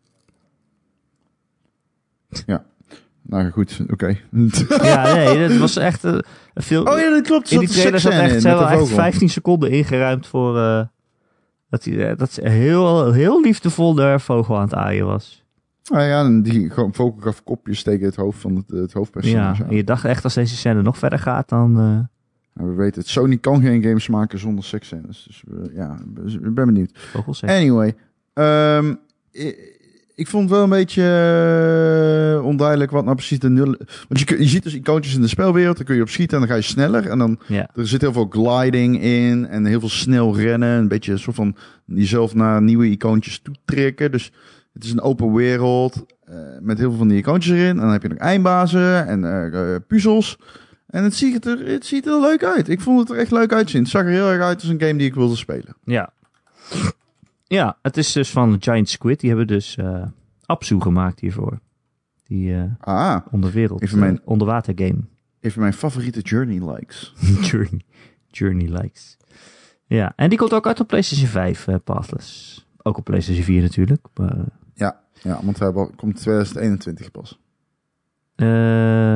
nou 3.21 3.49
goed, 3.51 3.79
oké. 3.91 4.07
Ja, 4.83 5.13
nee, 5.13 5.47
dat 5.47 5.57
was 5.57 5.75
echt 5.75 6.03
een 6.03 6.23
veel... 6.53 6.83
Oh 6.83 6.99
ja, 6.99 7.09
dat 7.09 7.21
klopt. 7.21 7.51
in 7.51 7.59
die 7.59 7.67
trailer 7.67 7.99
zat 7.99 8.11
echt, 8.11 8.43
in, 8.43 8.51
echt 8.51 8.59
vogel. 8.59 8.85
15 8.85 9.29
seconden 9.29 9.71
ingeruimd 9.71 10.27
voor... 10.27 10.57
eh, 10.57 10.81
dat, 11.69 11.83
hij, 11.83 12.09
eh, 12.09 12.17
dat 12.17 12.31
ze 12.31 12.49
heel, 12.49 13.11
heel 13.11 13.41
liefdevol 13.41 13.93
de 13.95 14.19
vogel 14.19 14.55
aan 14.55 14.63
het 14.63 14.73
aaien 14.73 15.05
was. 15.05 15.43
Ah 15.91 16.07
ja, 16.07 16.19
en 16.23 16.41
die 16.41 16.69
gewoon 16.69 16.93
vogel 16.93 17.19
gaf 17.21 17.43
kopjes 17.43 17.83
tegen 17.83 18.05
het 18.05 18.15
hoofd 18.15 18.39
van 18.39 18.55
het, 18.55 18.69
het 18.69 18.91
Ja, 18.91 18.97
hoofdpersonage. 18.99 19.63
en 19.63 19.75
je 19.75 19.83
dacht 19.83 20.05
echt 20.05 20.23
als 20.23 20.33
deze 20.33 20.55
scène 20.55 20.81
nog 20.81 20.97
verder 20.97 21.19
gaat, 21.19 21.49
dan... 21.49 21.69
eh, 21.79 21.99
Nou, 22.53 22.69
we 22.69 22.75
weten 22.75 23.01
het. 23.01 23.09
Sony 23.09 23.37
kan 23.37 23.61
geen 23.61 23.83
games 23.83 24.07
maken 24.07 24.39
zonder 24.39 24.63
seksscènes. 24.63 25.23
Dus 25.27 25.43
ja, 25.73 25.97
ik 26.41 26.53
ben 26.53 26.65
benieuwd. 26.65 26.91
vogels 26.93 27.37
zeggen. 27.39 27.59
Anyway, 27.59 27.95
ehm, 28.33 28.93
ik, 29.31 29.73
ik 30.15 30.27
vond 30.27 30.43
het 30.43 30.51
wel 30.51 30.63
een 30.63 30.69
beetje 30.69 31.01
eh, 31.01 32.24
onduidelijk 32.45 32.91
wat 32.91 33.03
nou 33.03 33.15
precies 33.15 33.39
de 33.39 33.49
nul... 33.49 33.75
Want 34.07 34.19
je, 34.19 34.39
je 34.39 34.47
ziet 34.47 34.63
dus 34.63 34.73
icoontjes 34.73 35.15
in 35.15 35.21
de 35.21 35.27
spelwereld, 35.27 35.77
dan 35.77 35.85
kun 35.85 35.95
je 35.95 36.01
op 36.01 36.09
schieten 36.09 36.33
en 36.33 36.39
dan 36.39 36.49
ga 36.51 36.55
je 36.55 36.67
sneller. 36.67 37.07
En 37.07 37.17
dan 37.17 37.39
Ja, 37.47 37.69
er 37.75 37.87
zit 37.87 38.01
heel 38.01 38.13
veel 38.13 38.27
gliding 38.29 39.01
in 39.01 39.47
en 39.47 39.65
heel 39.65 39.79
veel 39.79 39.89
snel 39.89 40.35
rennen. 40.35 40.69
Een 40.69 40.87
beetje 40.87 41.11
een 41.11 41.19
soort 41.19 41.35
van 41.35 41.55
jezelf 41.85 42.33
naar 42.33 42.61
nieuwe 42.61 42.89
icoontjes 42.89 43.39
toe 43.39 43.55
trekken. 43.65 44.11
Dus 44.11 44.31
het 44.73 44.83
is 44.83 44.91
een 44.91 45.01
open 45.01 45.33
wereld 45.33 46.05
eh, 46.25 46.35
met 46.61 46.77
heel 46.77 46.89
veel 46.89 46.97
van 46.97 47.07
die 47.07 47.17
icoontjes 47.17 47.53
erin. 47.53 47.69
En 47.69 47.77
dan 47.77 47.91
heb 47.91 48.01
je 48.01 48.07
nog 48.07 48.17
eindbazen 48.17 49.07
en 49.07 49.23
eh, 49.25 49.73
eh, 49.75 49.81
puzzels. 49.87 50.37
En 50.87 51.03
het 51.03 51.15
ziet 51.15 51.45
er, 51.45 51.67
het 51.67 51.85
ziet 51.85 52.05
er 52.05 52.21
leuk 52.21 52.43
uit. 52.43 52.69
Ik 52.69 52.81
vond 52.81 52.99
het 52.99 53.09
er 53.09 53.17
echt 53.17 53.31
leuk 53.31 53.53
uitzien. 53.53 53.81
Het 53.81 53.89
zag 53.89 54.03
er 54.03 54.09
heel 54.09 54.29
erg 54.29 54.41
uit 54.41 54.61
als 54.61 54.69
een 54.69 54.79
game 54.79 54.95
die 54.95 55.07
ik 55.07 55.15
wilde 55.15 55.35
spelen. 55.35 55.75
ja. 55.83 56.13
Ja, 57.47 57.77
het 57.81 57.97
is 57.97 58.11
dus 58.11 58.29
van 58.29 58.57
Giant 58.59 58.89
Squid. 58.89 59.19
Die 59.19 59.29
hebben 59.29 59.47
dus 59.47 59.75
eh 59.77 60.03
Absu 60.45 60.81
gemaakt 60.81 61.19
hiervoor. 61.19 61.59
Die 62.27 62.55
eh 62.55 62.63
Ah, 62.79 63.21
onderwereld, 63.31 63.81
Even 63.81 63.99
mijn- 63.99 64.17
eh, 64.19 64.27
onderwater 64.27 64.73
game. 64.77 64.99
een 65.39 65.51
van 65.51 65.61
mijn 65.61 65.73
favoriete 65.73 66.19
Journey 66.19 66.71
likes. 66.73 67.13
Journey. 67.51 67.81
Journey 68.27 68.67
likes. 68.81 69.17
Ja, 69.85 70.13
en 70.15 70.29
die 70.29 70.37
komt 70.37 70.53
ook 70.53 70.67
uit 70.67 70.79
op 70.79 70.87
PlayStation 70.87 71.27
5, 71.29 71.67
eh 71.67 71.75
Pathless. 71.83 72.67
Ook 72.81 72.97
op 72.97 73.03
PlayStation 73.03 73.43
4 73.45 73.61
natuurlijk. 73.61 74.07
Maar, 74.13 74.37
Ja, 74.73 75.01
want 75.43 75.59
hij 75.59 75.71
komt 75.95 76.15
2021 76.15 77.11
pas. 77.11 77.39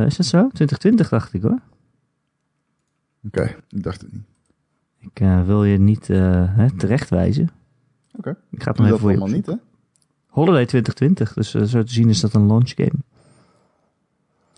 is 0.08 0.18
dat 0.18 0.26
zo? 0.26 0.40
2020 0.48 1.10
dacht 1.10 1.34
ik 1.34 1.42
hoor. 1.42 1.60
Oké, 3.26 3.56
ik 3.70 3.84
dacht 3.84 4.02
het 4.02 4.12
niet. 4.14 4.24
Ik 5.00 5.18
wil 5.46 5.64
je 5.64 5.78
niet 5.78 6.10
eh 6.10 6.56
hè, 6.58 6.78
terechtwijzen. 6.78 7.50
Oké. 8.18 8.38
Ik 8.50 8.64
ga 8.64 8.70
het 8.70 8.80
nog 8.80 8.88
even 8.88 9.00
voor 9.00 9.12
je 9.12 9.18
niet, 9.36 9.46
hè? 9.46 9.54
Holiday 10.30 10.66
2020, 10.66 11.34
dus 11.34 11.54
eh, 11.54 11.64
zo 11.64 11.84
te 11.84 11.94
zien 11.94 12.10
is 12.10 12.20
dat 12.20 12.34
een 12.34 12.48
launch 12.48 12.74
game. 12.76 13.00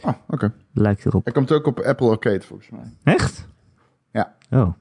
Ah, 0.02 0.16
oké. 0.28 0.54
Lijkt 0.74 1.06
erop. 1.06 1.24
Hij 1.24 1.34
komt 1.34 1.52
ook 1.52 1.66
op 1.66 1.80
Apple 1.80 2.10
Arcade, 2.10 2.42
volgens 2.42 2.70
mij. 2.70 2.94
Echt? 3.04 3.48
Ja. 4.12 4.36
Oh. 4.50 4.74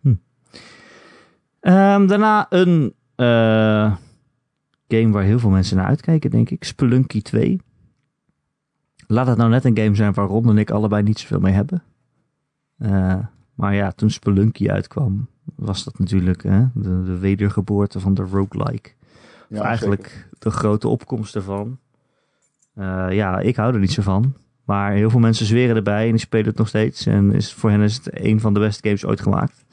Hm. 0.00 0.14
Ehm, 1.60 2.06
daarna 2.06 2.46
een 2.50 2.94
eh, 3.14 3.96
game 4.88 5.12
waar 5.12 5.22
heel 5.22 5.38
veel 5.38 5.50
mensen 5.50 5.76
naar 5.76 5.86
uitkijken, 5.86 6.30
denk 6.30 6.50
ik. 6.50 6.64
Spelunky 6.64 7.22
2. 7.22 7.60
Laat 9.06 9.26
het 9.26 9.36
nou 9.36 9.50
net 9.50 9.64
een 9.64 9.78
game 9.78 9.94
zijn 9.94 10.12
waar 10.12 10.26
Ron 10.26 10.48
en 10.48 10.58
ik 10.58 10.70
allebei 10.70 11.02
niet 11.02 11.18
zoveel 11.18 11.40
mee 11.40 11.52
hebben. 11.52 11.82
Eh, 12.78 13.18
maar 13.54 13.74
ja, 13.74 13.92
toen 13.92 14.10
Spelunky 14.10 14.68
uitkwam, 14.68 15.28
was 15.54 15.84
dat 15.84 15.98
natuurlijk 15.98 16.42
hè, 16.42 16.64
de, 16.74 17.02
de 17.02 17.18
wedergeboorte 17.18 18.00
van 18.00 18.14
de 18.14 18.22
roguelike. 18.22 18.90
Ja, 19.48 19.62
eigenlijk 19.62 20.28
de 20.38 20.50
grote 20.50 20.88
opkomst 20.88 21.34
ervan. 21.34 21.78
Eh, 22.74 23.06
ja, 23.10 23.38
ik 23.38 23.56
hou 23.56 23.74
er 23.74 23.80
niet 23.80 23.92
zo 23.92 24.02
van. 24.02 24.34
Maar 24.64 24.92
heel 24.92 25.10
veel 25.10 25.20
mensen 25.20 25.46
zweren 25.46 25.76
erbij 25.76 26.04
en 26.04 26.10
die 26.10 26.18
spelen 26.20 26.46
het 26.46 26.56
nog 26.56 26.68
steeds. 26.68 27.06
En 27.06 27.32
is, 27.32 27.52
voor 27.52 27.70
hen 27.70 27.80
is 27.80 27.94
het 27.94 28.08
een 28.24 28.40
van 28.40 28.54
de 28.54 28.60
beste 28.60 28.82
games 28.82 29.04
ooit 29.04 29.20
gemaakt. 29.20 29.64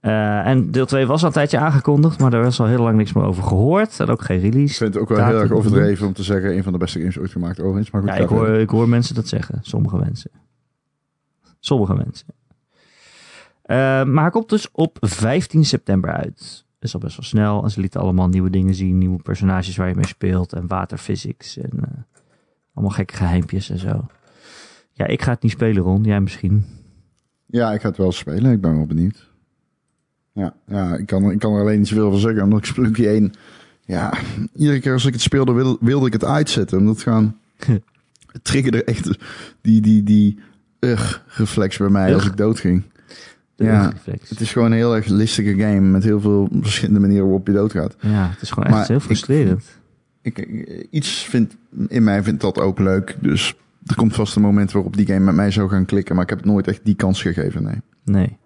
Eh, 0.00 0.46
en 0.46 0.70
deel 0.70 0.86
2 0.86 1.06
was 1.06 1.20
al 1.20 1.26
een 1.26 1.32
tijdje 1.32 1.58
aangekondigd, 1.58 2.18
maar 2.18 2.30
daar 2.30 2.42
was 2.42 2.60
al 2.60 2.66
heel 2.66 2.82
lang 2.82 2.96
niks 2.96 3.12
meer 3.12 3.24
over 3.24 3.42
gehoord. 3.42 4.00
En 4.00 4.08
ook 4.08 4.22
geen 4.22 4.36
Ik 4.44 4.52
release. 4.52 4.74
vind 4.74 4.94
het 4.94 5.02
ook 5.02 5.08
wel 5.08 5.26
heel 5.26 5.40
erg 5.40 5.50
overdreven 5.50 6.06
om 6.06 6.12
te 6.12 6.22
zeggen... 6.22 6.56
een 6.56 6.62
van 6.62 6.72
de 6.72 6.78
beste 6.78 6.98
games 6.98 7.18
ooit 7.18 7.30
gemaakt 7.30 7.60
overigens. 7.60 7.90
Maar 7.90 8.02
goed, 8.02 8.10
Ja, 8.10 8.16
ik 8.16 8.28
hoor, 8.28 8.48
ik 8.48 8.70
hoor 8.70 8.88
mensen 8.88 9.14
dat 9.14 9.28
zeggen. 9.28 9.58
Sommige 9.62 9.96
mensen. 9.96 10.30
Sommige 11.60 11.94
mensen. 11.94 12.26
Eh, 13.62 13.76
maar 14.04 14.22
hij 14.22 14.30
komt 14.30 14.48
dus 14.48 14.70
op 14.72 14.96
15 15.00 15.64
september 15.64 16.12
uit. 16.12 16.65
Is 16.80 16.94
al 16.94 17.00
best 17.00 17.16
wel 17.16 17.26
snel. 17.26 17.62
En 17.62 17.70
ze 17.70 17.80
lieten 17.80 18.00
allemaal 18.00 18.28
nieuwe 18.28 18.50
dingen 18.50 18.74
zien. 18.74 18.98
Nieuwe 18.98 19.22
personages 19.22 19.76
waar 19.76 19.88
je 19.88 19.94
mee 19.94 20.06
speelt. 20.06 20.52
En 20.52 20.66
waterphysics. 20.66 21.56
En 21.56 21.70
eh, 21.80 21.88
allemaal 22.74 22.94
gekke 22.94 23.14
geheimpjes 23.14 23.70
en 23.70 23.78
zo. 23.78 24.06
Ja, 24.92 25.06
ik 25.06 25.22
ga 25.22 25.30
het 25.30 25.42
niet 25.42 25.52
spelen, 25.52 25.82
Ron. 25.82 26.02
Jij 26.02 26.20
misschien. 26.20 26.64
Ja, 27.46 27.72
ik 27.72 27.80
ga 27.80 27.88
het 27.88 27.96
wel 27.96 28.12
spelen. 28.12 28.52
Ik 28.52 28.60
ben 28.60 28.76
wel 28.76 28.86
benieuwd. 28.86 29.30
Ja, 30.32 30.54
ja 30.66 30.96
ik, 30.96 31.06
kan, 31.06 31.30
ik 31.30 31.38
kan 31.38 31.54
er 31.54 31.60
alleen 31.60 31.78
niet 31.78 31.88
zoveel 31.88 32.10
van 32.10 32.20
zeggen. 32.20 32.42
Omdat 32.42 32.58
ik 32.58 32.64
Spelunky 32.64 33.06
1... 33.06 33.32
Ja, 33.86 34.12
iedere 34.54 34.80
keer 34.80 34.92
als 34.92 35.04
ik 35.04 35.12
het 35.12 35.22
speelde 35.22 35.52
wil, 35.52 35.76
wilde 35.80 36.06
ik 36.06 36.12
het 36.12 36.24
uitzetten. 36.24 36.78
Omdat. 36.78 37.04
Het 37.04 37.82
triggerde 38.42 38.84
echt 38.84 39.18
die, 39.60 39.80
die, 39.80 40.02
die 40.02 40.38
ugh-reflex 40.80 41.76
bij 41.76 41.88
mij 41.88 42.14
als 42.14 42.22
Ugh. 42.22 42.30
ik 42.30 42.36
doodging. 42.36 42.82
De 43.56 43.64
Ja. 43.64 43.92
Het 44.28 44.40
is 44.40 44.52
gewoon 44.52 44.70
een 44.70 44.76
heel 44.76 44.94
erg 44.96 45.06
listige 45.06 45.54
game 45.58 45.80
met 45.80 46.04
heel 46.04 46.20
veel 46.20 46.48
verschillende 46.60 47.00
manieren 47.00 47.24
waarop 47.24 47.46
je 47.46 47.52
doodgaat. 47.52 47.96
Ja, 48.00 48.28
het 48.30 48.42
is 48.42 48.50
gewoon 48.50 48.68
echt 48.78 48.88
heel 48.88 49.00
frustrerend. 49.00 49.64
Ik, 50.22 50.38
ik- 50.38 50.86
iets 50.90 51.22
vindt, 51.24 51.56
in 51.88 52.04
mij 52.04 52.22
vindt 52.22 52.40
dat 52.40 52.58
ook 52.58 52.78
leuk. 52.78 53.16
Dus 53.20 53.54
er 53.86 53.94
komt 53.94 54.14
vast 54.14 54.36
een 54.36 54.42
moment 54.42 54.72
waarop 54.72 54.96
die 54.96 55.06
game 55.06 55.18
met 55.24 55.34
mij 55.34 55.50
zou 55.50 55.68
gaan 55.68 55.84
klikken. 55.84 56.14
Maar 56.14 56.24
ik 56.24 56.30
heb 56.30 56.38
het 56.38 56.46
nooit 56.48 56.66
echt 56.68 56.80
die 56.84 56.94
kans 56.94 57.22
gegeven, 57.22 57.62
nee. 57.62 57.80
Nee. 58.04 58.36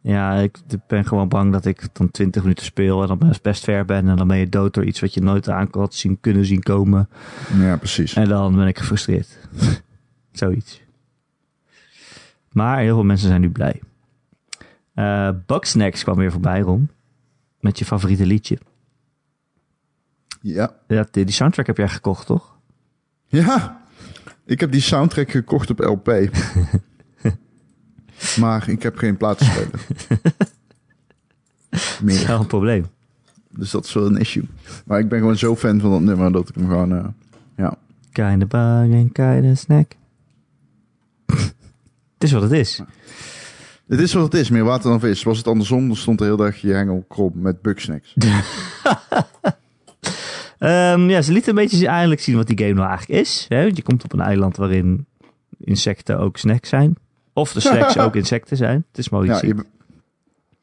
Ja, 0.00 0.34
ik 0.34 0.56
ben 0.86 1.04
gewoon 1.04 1.28
bang 1.28 1.52
dat 1.52 1.64
ik 1.64 1.88
dan 1.92 2.10
20 2.10 2.42
minuten 2.42 2.64
speel 2.64 3.02
en 3.02 3.08
dan 3.08 3.18
best, 3.18 3.42
best 3.42 3.64
ver 3.64 3.84
ben. 3.84 4.08
En 4.08 4.16
dan 4.16 4.28
ben 4.28 4.36
je 4.36 4.48
dood 4.48 4.74
door 4.74 4.84
iets 4.84 5.00
wat 5.00 5.14
je 5.14 5.20
nooit 5.20 5.48
aan 5.48 5.68
had 5.70 5.94
zien, 5.94 6.18
kunnen 6.20 6.44
zien 6.44 6.62
komen. 6.62 7.08
Ja, 7.58 7.76
precies. 7.76 8.14
En 8.14 8.28
dan 8.28 8.54
ben 8.56 8.66
ik 8.66 8.78
gefrustreerd. 8.78 9.38
Zoiets. 10.32 10.82
Maar 12.52 12.78
heel 12.78 12.94
veel 12.94 13.04
mensen 13.04 13.28
zijn 13.28 13.40
nu 13.40 13.50
blij. 13.50 13.80
Eh 14.94 15.28
Bugsnax 15.46 16.02
kwam 16.02 16.16
weer 16.16 16.30
voorbij, 16.32 16.60
Ron. 16.60 16.90
Met 17.60 17.78
je 17.78 17.84
favoriete 17.84 18.26
liedje. 18.26 18.58
Ja. 20.40 20.74
Ja, 20.86 21.06
die, 21.10 21.24
die 21.24 21.34
soundtrack 21.34 21.66
heb 21.66 21.76
jij 21.76 21.88
gekocht, 21.88 22.26
toch? 22.26 22.56
Ja, 23.26 23.80
ik 24.44 24.60
heb 24.60 24.72
die 24.72 24.80
soundtrack 24.80 25.30
gekocht 25.30 25.70
op 25.70 25.78
LP. 25.78 26.06
maar 28.40 28.68
ik 28.68 28.82
heb 28.82 28.96
geen 28.96 29.16
platenspeler. 29.16 29.70
Dat 31.70 31.80
is 31.80 31.98
Meer. 32.02 32.26
wel 32.26 32.40
een 32.40 32.46
probleem. 32.46 32.86
Dus 33.50 33.70
dat 33.70 33.84
is 33.84 33.92
wel 33.92 34.06
een 34.06 34.16
issue. 34.16 34.48
Maar 34.86 34.98
ik 34.98 35.08
ben 35.08 35.18
gewoon 35.18 35.36
zo 35.36 35.56
fan 35.56 35.80
van 35.80 35.90
dat 35.90 36.00
nummer 36.00 36.32
dat 36.32 36.48
ik 36.48 36.54
hem 36.54 36.66
gewoon... 36.68 36.92
eh, 36.96 37.04
ja. 37.56 37.76
Kinda 38.12 38.46
bug 38.46 38.98
en 38.98 39.12
kinda 39.12 39.54
snack. 39.54 39.92
het 42.14 42.22
is 42.22 42.32
wat 42.32 42.42
het 42.42 42.52
is. 42.52 42.80
Het 43.92 44.00
is 44.00 44.12
wat 44.12 44.24
het 44.24 44.34
is, 44.34 44.50
meer 44.50 44.64
water 44.64 44.90
dan 44.90 45.00
vis. 45.00 45.22
Was 45.22 45.38
het 45.38 45.46
andersom, 45.46 45.86
dan 45.86 45.96
stond 45.96 46.18
de 46.18 46.24
hele 46.24 46.36
dag 46.36 46.56
je 46.56 46.72
hengel 46.72 47.04
krom 47.08 47.32
met 47.34 47.62
bugsnacks. 47.62 48.14
Ehm, 50.58 51.08
ja, 51.08 51.22
ze 51.22 51.32
lieten 51.32 51.48
een 51.48 51.64
beetje 51.64 51.86
eindelijk 51.86 52.20
zien 52.20 52.36
wat 52.36 52.46
die 52.46 52.58
game 52.58 52.72
nou 52.72 52.88
eigenlijk 52.88 53.20
is. 53.20 53.46
Hè? 53.48 53.60
Je 53.60 53.82
komt 53.82 54.04
op 54.04 54.12
een 54.12 54.20
eiland 54.20 54.56
waarin 54.56 55.06
insecten 55.58 56.18
ook 56.18 56.36
snacks 56.36 56.68
zijn. 56.68 56.96
Of 57.32 57.52
de 57.52 57.60
snacks 57.60 57.98
ook 58.04 58.16
insecten 58.16 58.56
zijn. 58.56 58.84
Het 58.88 58.98
is 58.98 59.08
iets. 59.08 59.40
Ja, 59.40 59.40
je, 59.46 59.64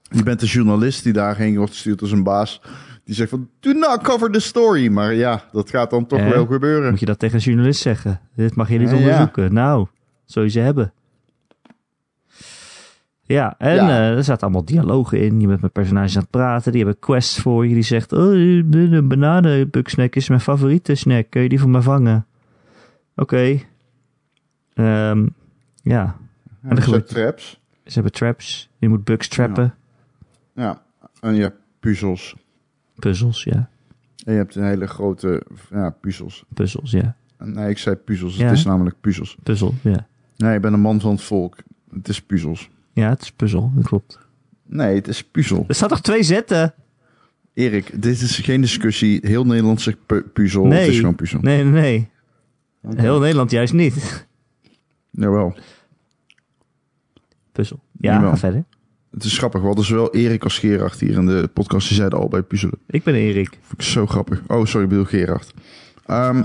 je 0.09 0.23
bent 0.23 0.39
de 0.39 0.45
journalist 0.45 1.03
die 1.03 1.13
daarheen 1.13 1.57
wordt 1.57 1.71
gestuurd 1.71 2.01
als 2.01 2.11
een 2.11 2.23
baas. 2.23 2.61
Die 3.03 3.15
zegt 3.15 3.29
van, 3.29 3.49
do 3.59 3.71
not 3.71 4.01
cover 4.01 4.31
the 4.31 4.39
story. 4.39 4.87
Maar 4.87 5.13
ja, 5.13 5.43
dat 5.51 5.69
gaat 5.69 5.89
dan 5.89 6.05
toch 6.05 6.27
wel 6.27 6.45
gebeuren. 6.45 6.89
Moet 6.89 6.99
je 6.99 7.05
dat 7.05 7.19
tegen 7.19 7.35
een 7.35 7.43
journalist 7.43 7.81
zeggen? 7.81 8.21
Dit 8.35 8.55
mag 8.55 8.69
je 8.69 8.79
niet 8.79 8.89
ja. 8.89 8.95
onderzoeken. 8.95 9.53
Nou, 9.53 9.87
zul 10.25 10.43
je 10.43 10.49
ze 10.49 10.59
hebben. 10.59 10.93
Ja, 13.29 13.55
en 13.57 13.75
Ja. 13.75 13.89
eh, 13.89 14.15
er 14.15 14.23
zaten 14.23 14.43
allemaal 14.43 14.65
dialogen 14.65 15.19
in. 15.21 15.39
Je 15.39 15.47
bent 15.47 15.61
met 15.61 15.71
personages 15.71 16.15
aan 16.15 16.21
het 16.21 16.29
praten. 16.31 16.71
Die 16.71 16.83
hebben 16.83 16.99
quests 16.99 17.39
voor 17.39 17.67
je. 17.67 17.73
Die 17.73 17.83
zegt, 17.83 18.11
oh, 18.13 18.33
een 18.33 19.07
bananenbugsnack 19.07 20.15
is 20.15 20.29
mijn 20.29 20.41
favoriete 20.41 20.95
snack. 20.95 21.25
Kun 21.29 21.41
je 21.41 21.49
die 21.49 21.59
voor 21.59 21.69
me 21.69 21.81
vangen? 21.81 22.25
Oké. 23.15 23.59
Ehm, 24.73 25.27
ja, 25.81 26.03
er 26.61 26.67
zijn 26.69 26.81
gebeurt- 26.81 27.07
traps. 27.07 27.59
ze 27.85 27.93
hebben 27.93 28.11
traps. 28.11 28.69
Je 28.77 28.89
moet 28.89 29.03
bugs 29.03 29.27
trappen. 29.27 29.73
Ja, 30.55 30.81
en 31.21 31.35
je 31.35 31.41
hebt 31.41 31.57
puzzels. 31.79 32.35
Puzzels, 32.95 33.43
ja. 33.43 33.69
En 34.25 34.31
je 34.33 34.37
hebt 34.39 34.55
een 34.55 34.63
hele 34.65 34.87
grote 34.87 35.43
ja, 35.71 35.89
puzzels. 35.89 36.43
Puzzels, 36.53 36.91
ja. 36.91 37.15
Nee, 37.37 37.69
ik 37.69 37.77
zei 37.77 37.95
puzzels. 37.95 38.35
Ja. 38.37 38.45
Het 38.47 38.57
is 38.57 38.65
namelijk 38.65 38.95
puzzels. 39.01 39.37
Puzzel, 39.43 39.73
ja. 39.83 40.07
Nee, 40.37 40.55
ik 40.55 40.61
ben 40.61 40.73
een 40.73 40.79
man 40.79 40.99
van 40.99 41.11
het 41.11 41.21
volk. 41.21 41.57
Het 41.93 42.07
is 42.07 42.21
puzzels. 42.21 42.69
Ja, 42.99 43.09
het 43.09 43.21
is 43.21 43.31
puzzel, 43.31 43.71
dat 43.75 43.85
klopt. 43.85 44.19
Nee, 44.65 44.95
het 44.95 45.07
is 45.07 45.23
puzzel. 45.23 45.65
Er 45.67 45.75
staat 45.75 45.89
toch 45.89 46.01
twee 46.01 46.23
zetten? 46.23 46.73
Erik, 47.53 48.01
dit 48.01 48.21
is 48.21 48.37
geen 48.37 48.61
discussie. 48.61 49.19
Heel 49.21 49.45
Nederland 49.45 49.81
zegt 49.81 49.97
pu- 50.05 50.21
puzzel. 50.21 50.65
Nee. 50.65 50.79
Het 50.81 50.89
is 50.89 50.97
gewoon 50.99 51.15
puzzel. 51.15 51.39
Nee, 51.41 51.63
nee, 51.63 51.81
nee. 52.81 52.95
Heel 52.95 53.19
Nederland 53.19 53.51
juist 53.51 53.73
niet. 53.73 54.27
Jawel. 55.11 55.57
Puzzel. 57.51 57.79
Ja, 57.99 58.13
Jawel. 58.13 58.29
ga 58.29 58.37
verder. 58.37 58.63
Het 59.11 59.23
is 59.23 59.37
grappig. 59.37 59.59
We 59.61 59.67
hadden 59.67 59.85
zowel 59.85 60.13
Erik 60.13 60.43
als 60.43 60.57
Gerard 60.59 60.99
hier 60.99 61.13
in 61.17 61.25
de 61.25 61.49
podcast. 61.53 61.87
Die 61.87 61.97
zeiden 61.97 62.19
al 62.19 62.27
bij 62.27 62.41
puzzelen. 62.41 62.79
Ik 62.87 63.03
ben 63.03 63.13
Erik. 63.15 63.57
Vond 63.61 63.81
ik 63.81 63.87
zo 63.87 64.05
grappig. 64.05 64.41
Oh, 64.47 64.65
sorry, 64.65 64.83
ik 64.83 64.89
bedoel 64.89 65.05
Gerard. 65.05 65.53
Ehm, 66.05 66.43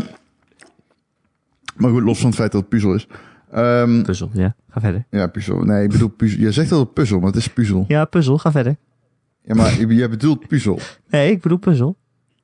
maar 1.76 1.90
goed, 1.90 2.02
los 2.02 2.18
van 2.18 2.26
het 2.26 2.36
feit 2.38 2.52
dat 2.52 2.60
het 2.60 2.70
puzzel 2.70 2.94
is. 2.94 3.06
Ehm, 3.54 4.02
Puzzel, 4.02 4.30
ja. 4.32 4.54
Ga 4.70 4.80
verder. 4.80 5.04
ja, 5.10 5.26
puzzel. 5.26 5.60
Nee, 5.62 5.84
ik 5.84 5.90
bedoel 5.90 6.08
puzzel. 6.08 6.40
Jij 6.40 6.52
zegt 6.52 6.70
wel 6.70 6.84
puzzel, 6.84 7.18
maar 7.18 7.26
het 7.26 7.36
is 7.36 7.48
puzzel. 7.48 7.84
Ja, 7.88 8.04
puzzel. 8.04 8.38
Ga 8.38 8.50
verder. 8.50 8.76
Ja, 9.42 9.54
maar 9.54 9.82
jij 9.84 10.08
bedoelt 10.10 10.48
puzzel. 10.48 10.78
Nee, 11.08 11.30
ik 11.30 11.40
bedoel 11.42 11.58
puzzel. 11.58 11.96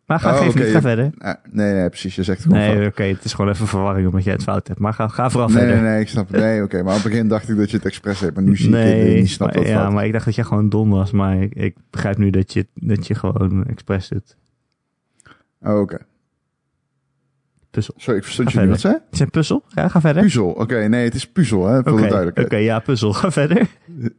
Maar 0.07 0.21
ga 0.21 0.31
Oh, 0.31 0.37
oké, 0.37 0.45
niet. 0.47 0.55
Ga 0.57 0.65
je- 0.65 0.81
verder. 0.81 1.11
Ah, 1.19 1.35
nee, 1.51 1.73
nee, 1.75 1.89
precies. 1.89 2.15
Je 2.15 2.23
zegt 2.23 2.45
het 2.45 2.53
gewoon 2.53 2.77
Nee, 2.77 2.87
oké. 2.87 3.03
het 3.03 3.25
is 3.25 3.33
gewoon 3.35 3.51
even 3.51 3.67
verwarring 3.67 4.07
omdat 4.07 4.25
jij 4.25 4.33
het 4.33 4.43
fout 4.43 4.67
hebt. 4.69 4.79
Maar 4.81 4.93
ga, 4.95 5.09
ga 5.09 5.31
vooral 5.31 5.49
Nee, 5.49 5.59
verder. 5.59 5.75
nee, 5.83 5.91
nee, 5.91 6.01
ik 6.01 6.09
snap 6.09 6.29
het. 6.29 6.41
Nee, 6.41 6.63
oké. 6.63 6.83
maar 6.83 6.97
op 6.97 7.03
het 7.03 7.11
begin 7.11 7.29
dacht 7.29 7.49
ik 7.49 7.57
dat 7.57 7.71
je 7.71 7.77
het 7.77 7.87
expres 7.87 8.21
hebt. 8.21 8.35
Maar 8.35 8.45
nu 8.45 8.57
zie 8.57 8.67
ik 8.67 8.73
Nee, 8.73 9.03
dat 9.05 9.13
je 9.13 9.19
niet 9.19 9.29
snapt 9.31 9.39
maar, 9.39 9.53
dat 9.53 9.63
het 9.63 9.73
ja, 9.73 9.81
fout 9.83 9.93
maar 9.95 10.07
ik 10.07 10.13
dacht 10.13 10.25
dat 10.25 10.35
jij 10.35 10.45
gewoon 10.45 10.69
dom 10.69 10.91
was. 10.91 11.11
Maar 11.11 11.43
ik, 11.43 11.55
ik 11.55 11.77
begrijp 11.91 12.17
nu 12.19 12.31
dat 12.31 12.53
je, 12.53 12.67
dat 12.75 13.07
je 13.07 13.15
gewoon 13.15 13.65
expres 13.67 14.09
doet. 14.09 14.37
Oh, 15.63 15.81
oké. 15.81 15.99
Puzzel. 17.71 17.95
Sorry, 17.97 18.19
ik 18.19 18.25
verstond 18.25 18.53
je 18.53 18.61
niet 18.61 18.69
wat 18.69 18.81
zei? 18.81 18.95
Het 18.95 19.03
is 19.11 19.21
een 19.21 19.31
puzzel. 19.31 19.65
Ja, 19.69 19.89
ga 19.89 20.01
verder. 20.01 20.23
Puzzel. 20.23 20.49
Oké, 20.51 20.89
nee, 20.89 21.05
het 21.05 21.15
is 21.15 21.27
puzzel, 21.29 21.67
hè, 21.67 21.83
voor 21.83 21.93
Oké, 21.93 22.01
duidelijkheid. 22.01 22.47
oké, 22.47 22.57
ja, 22.57 22.79
puzzel. 22.79 23.13
Ga 23.13 23.31
verder. 23.33 23.69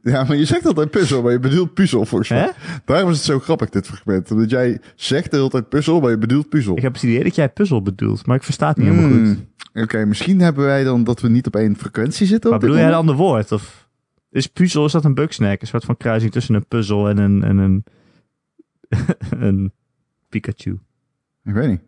Ja, 0.01 0.24
maar 0.24 0.36
je 0.36 0.46
zegt 0.46 0.65
altijd 0.65 0.89
puzzel, 0.89 1.22
maar 1.22 1.31
je 1.31 1.39
bedoelt 1.39 1.74
puzzel 1.74 2.05
volgens 2.05 2.29
mij. 2.29 2.51
Daarom 2.86 3.10
is 3.10 3.15
het 3.15 3.25
zo 3.25 3.39
grappig, 3.39 3.70
dit 3.70 3.88
fragment. 3.88 4.31
Omdat 4.31 4.50
jij 4.50 4.79
zegt 4.96 5.31
de 5.31 5.38
hele 5.38 5.50
tijd 5.50 5.70
puzzel, 5.70 6.00
maar 6.01 6.10
je 6.10 6.17
bedoelt 6.17 6.50
puzzel. 6.50 6.75
Ik 6.77 6.81
heb 6.81 6.93
het 6.93 7.03
idee 7.03 7.24
dat 7.24 7.36
jij 7.36 7.50
puzzel 7.50 7.81
bedoelt, 7.81 8.25
maar 8.25 8.36
ik 8.36 8.43
versta 8.43 8.67
het 8.67 8.77
niet 8.77 8.88
helemaal 8.88 9.10
Hmm, 9.10 9.25
goed. 9.74 9.84
Oké, 9.84 10.05
misschien 10.05 10.39
hebben 10.39 10.65
wij 10.65 10.84
dan 10.84 11.03
dat 11.03 11.22
we 11.22 11.29
niet 11.29 11.48
op 11.48 11.55
één 11.55 11.75
frequentie 11.77 12.27
zitten. 12.27 12.50
Maar 12.50 12.60
bedoel 12.60 12.75
jij 12.77 12.88
een 12.88 12.93
ander 12.93 13.15
woord? 13.15 13.51
Of 13.51 13.88
is 14.29 14.48
puzzel, 14.48 14.86
is 14.86 14.91
dat 14.91 15.05
een 15.05 15.13
bugsnack? 15.13 15.62
Een 15.62 15.67
soort 15.67 15.86
van 15.86 15.98
kruising 15.98 16.31
tussen 16.31 16.55
een 16.55 16.65
puzzel 16.67 17.10
en 17.10 17.17
een, 17.17 17.43
en 17.43 17.58
een, 17.58 17.84
een 19.48 19.72
Pikachu. 20.29 20.79
Ik 21.43 21.53
weet 21.53 21.70
niet. 21.70 21.81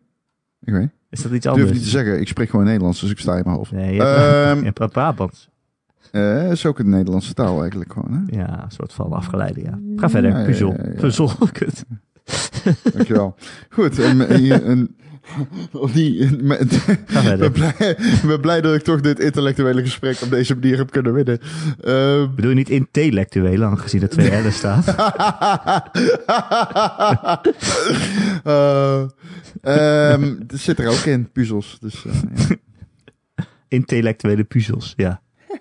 Ik 0.62 0.74
weet 0.74 0.82
niet. 0.82 0.92
Is 1.14 1.22
dat 1.22 1.32
iets 1.32 1.46
Ik 1.46 1.52
anders? 1.52 1.70
durf 1.70 1.80
niet 1.82 1.84
te 1.92 1.98
zeggen. 1.98 2.20
Ik 2.20 2.28
spreek 2.28 2.50
gewoon 2.50 2.66
Nederlands, 2.66 3.00
dus 3.02 3.10
ik 3.12 3.20
sta 3.20 3.36
in 3.36 3.42
mijn 3.46 3.56
hoofd. 3.56 3.72
Nee, 3.72 3.94
je 3.96 4.02
hebt, 4.02 4.18
Ehm, 4.58 4.66
je 4.66 4.72
hebt 4.76 4.92
Brabants. 4.92 5.50
eh, 6.12 6.52
is 6.52 6.66
ook 6.66 6.80
een 6.80 6.90
Nederlandse 6.90 7.34
taal 7.34 7.60
eigenlijk 7.62 7.94
gewoon, 7.94 8.12
hè? 8.28 8.38
Ja, 8.40 8.64
een 8.64 8.72
soort 8.72 8.94
van 8.94 9.12
afgeleide, 9.12 9.62
ja. 9.62 9.80
Ga 9.96 10.10
verder, 10.10 10.32
Ja, 10.38 10.44
puzzel. 10.46 10.72
ja, 10.78 10.84
ja. 10.94 11.00
Puzzel, 11.00 11.30
kut. 11.52 11.86
Dankjewel. 12.94 13.36
Goed, 13.70 13.98
een, 13.98 14.96
die, 15.94 16.44
met, 16.44 16.86
ben 17.40 17.52
blij, 17.52 17.98
ben 18.26 18.42
blij 18.42 18.62
dat 18.62 18.76
ik 18.76 18.82
toch 18.82 19.02
dit 19.02 19.20
intellectuele 19.20 19.82
gesprek 19.82 20.22
op 20.22 20.30
deze 20.30 20.54
manier 20.54 20.78
heb 20.78 20.92
kunnen 20.92 21.14
winnen. 21.14 21.40
Ehm, 21.82 22.36
Bedoel 22.36 22.50
je 22.50 22.56
niet 22.56 22.70
intellectueel, 22.70 23.64
aangezien 23.64 24.02
er 24.02 24.10
twee 24.10 24.30
L'en 24.30 24.54
staat? 24.54 24.96
Eh, 28.44 29.04
ehm, 29.62 30.36
het 30.48 30.60
zit 30.60 30.80
er 30.80 30.88
ook 30.88 31.06
in, 31.06 31.32
puzzels. 31.32 31.78
Dus, 31.80 32.06
eh, 32.06 32.14
ja. 32.36 32.56
Intellectuele 33.68 34.44
puzzels, 34.44 34.94
ja. 34.98 35.22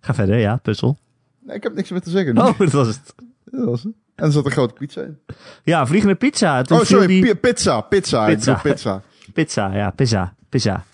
Ga 0.00 0.14
verder, 0.14 0.38
ja, 0.38 0.56
puzzel. 0.56 0.98
Nee, 1.42 1.56
ik 1.56 1.62
heb 1.62 1.74
niks 1.74 1.90
meer 1.90 2.00
te 2.00 2.10
zeggen. 2.10 2.38
Oh, 2.38 2.58
dat 2.58 2.72
was 2.72 2.86
het. 2.86 3.14
Dat 3.44 3.64
was 3.64 3.82
het. 3.82 3.92
En 4.16 4.24
er 4.24 4.32
zat 4.32 4.44
een 4.44 4.50
grote 4.50 4.74
pizza 4.74 5.02
in. 5.02 5.18
Ja, 5.62 5.86
vliegende 5.86 6.14
pizza. 6.14 6.62
Toen 6.62 6.78
Oh, 6.78 6.84
sorry, 6.84 7.06
die- 7.06 7.22
pi- 7.24 7.34
pizza, 7.34 7.80
pizza. 7.80 8.26
Ik 8.26 8.34
Pizza. 8.36 8.54
pizza. 8.54 9.02
Pizza, 9.34 9.74
ja, 9.74 9.90
pizza. 9.90 10.34
Pizza. 10.48 10.84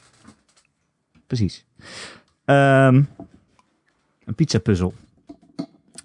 Precies. 1.26 1.64
Ehm, 2.44 2.94
een 4.24 4.34
pizza 4.34 4.58
puzzel. 4.58 4.94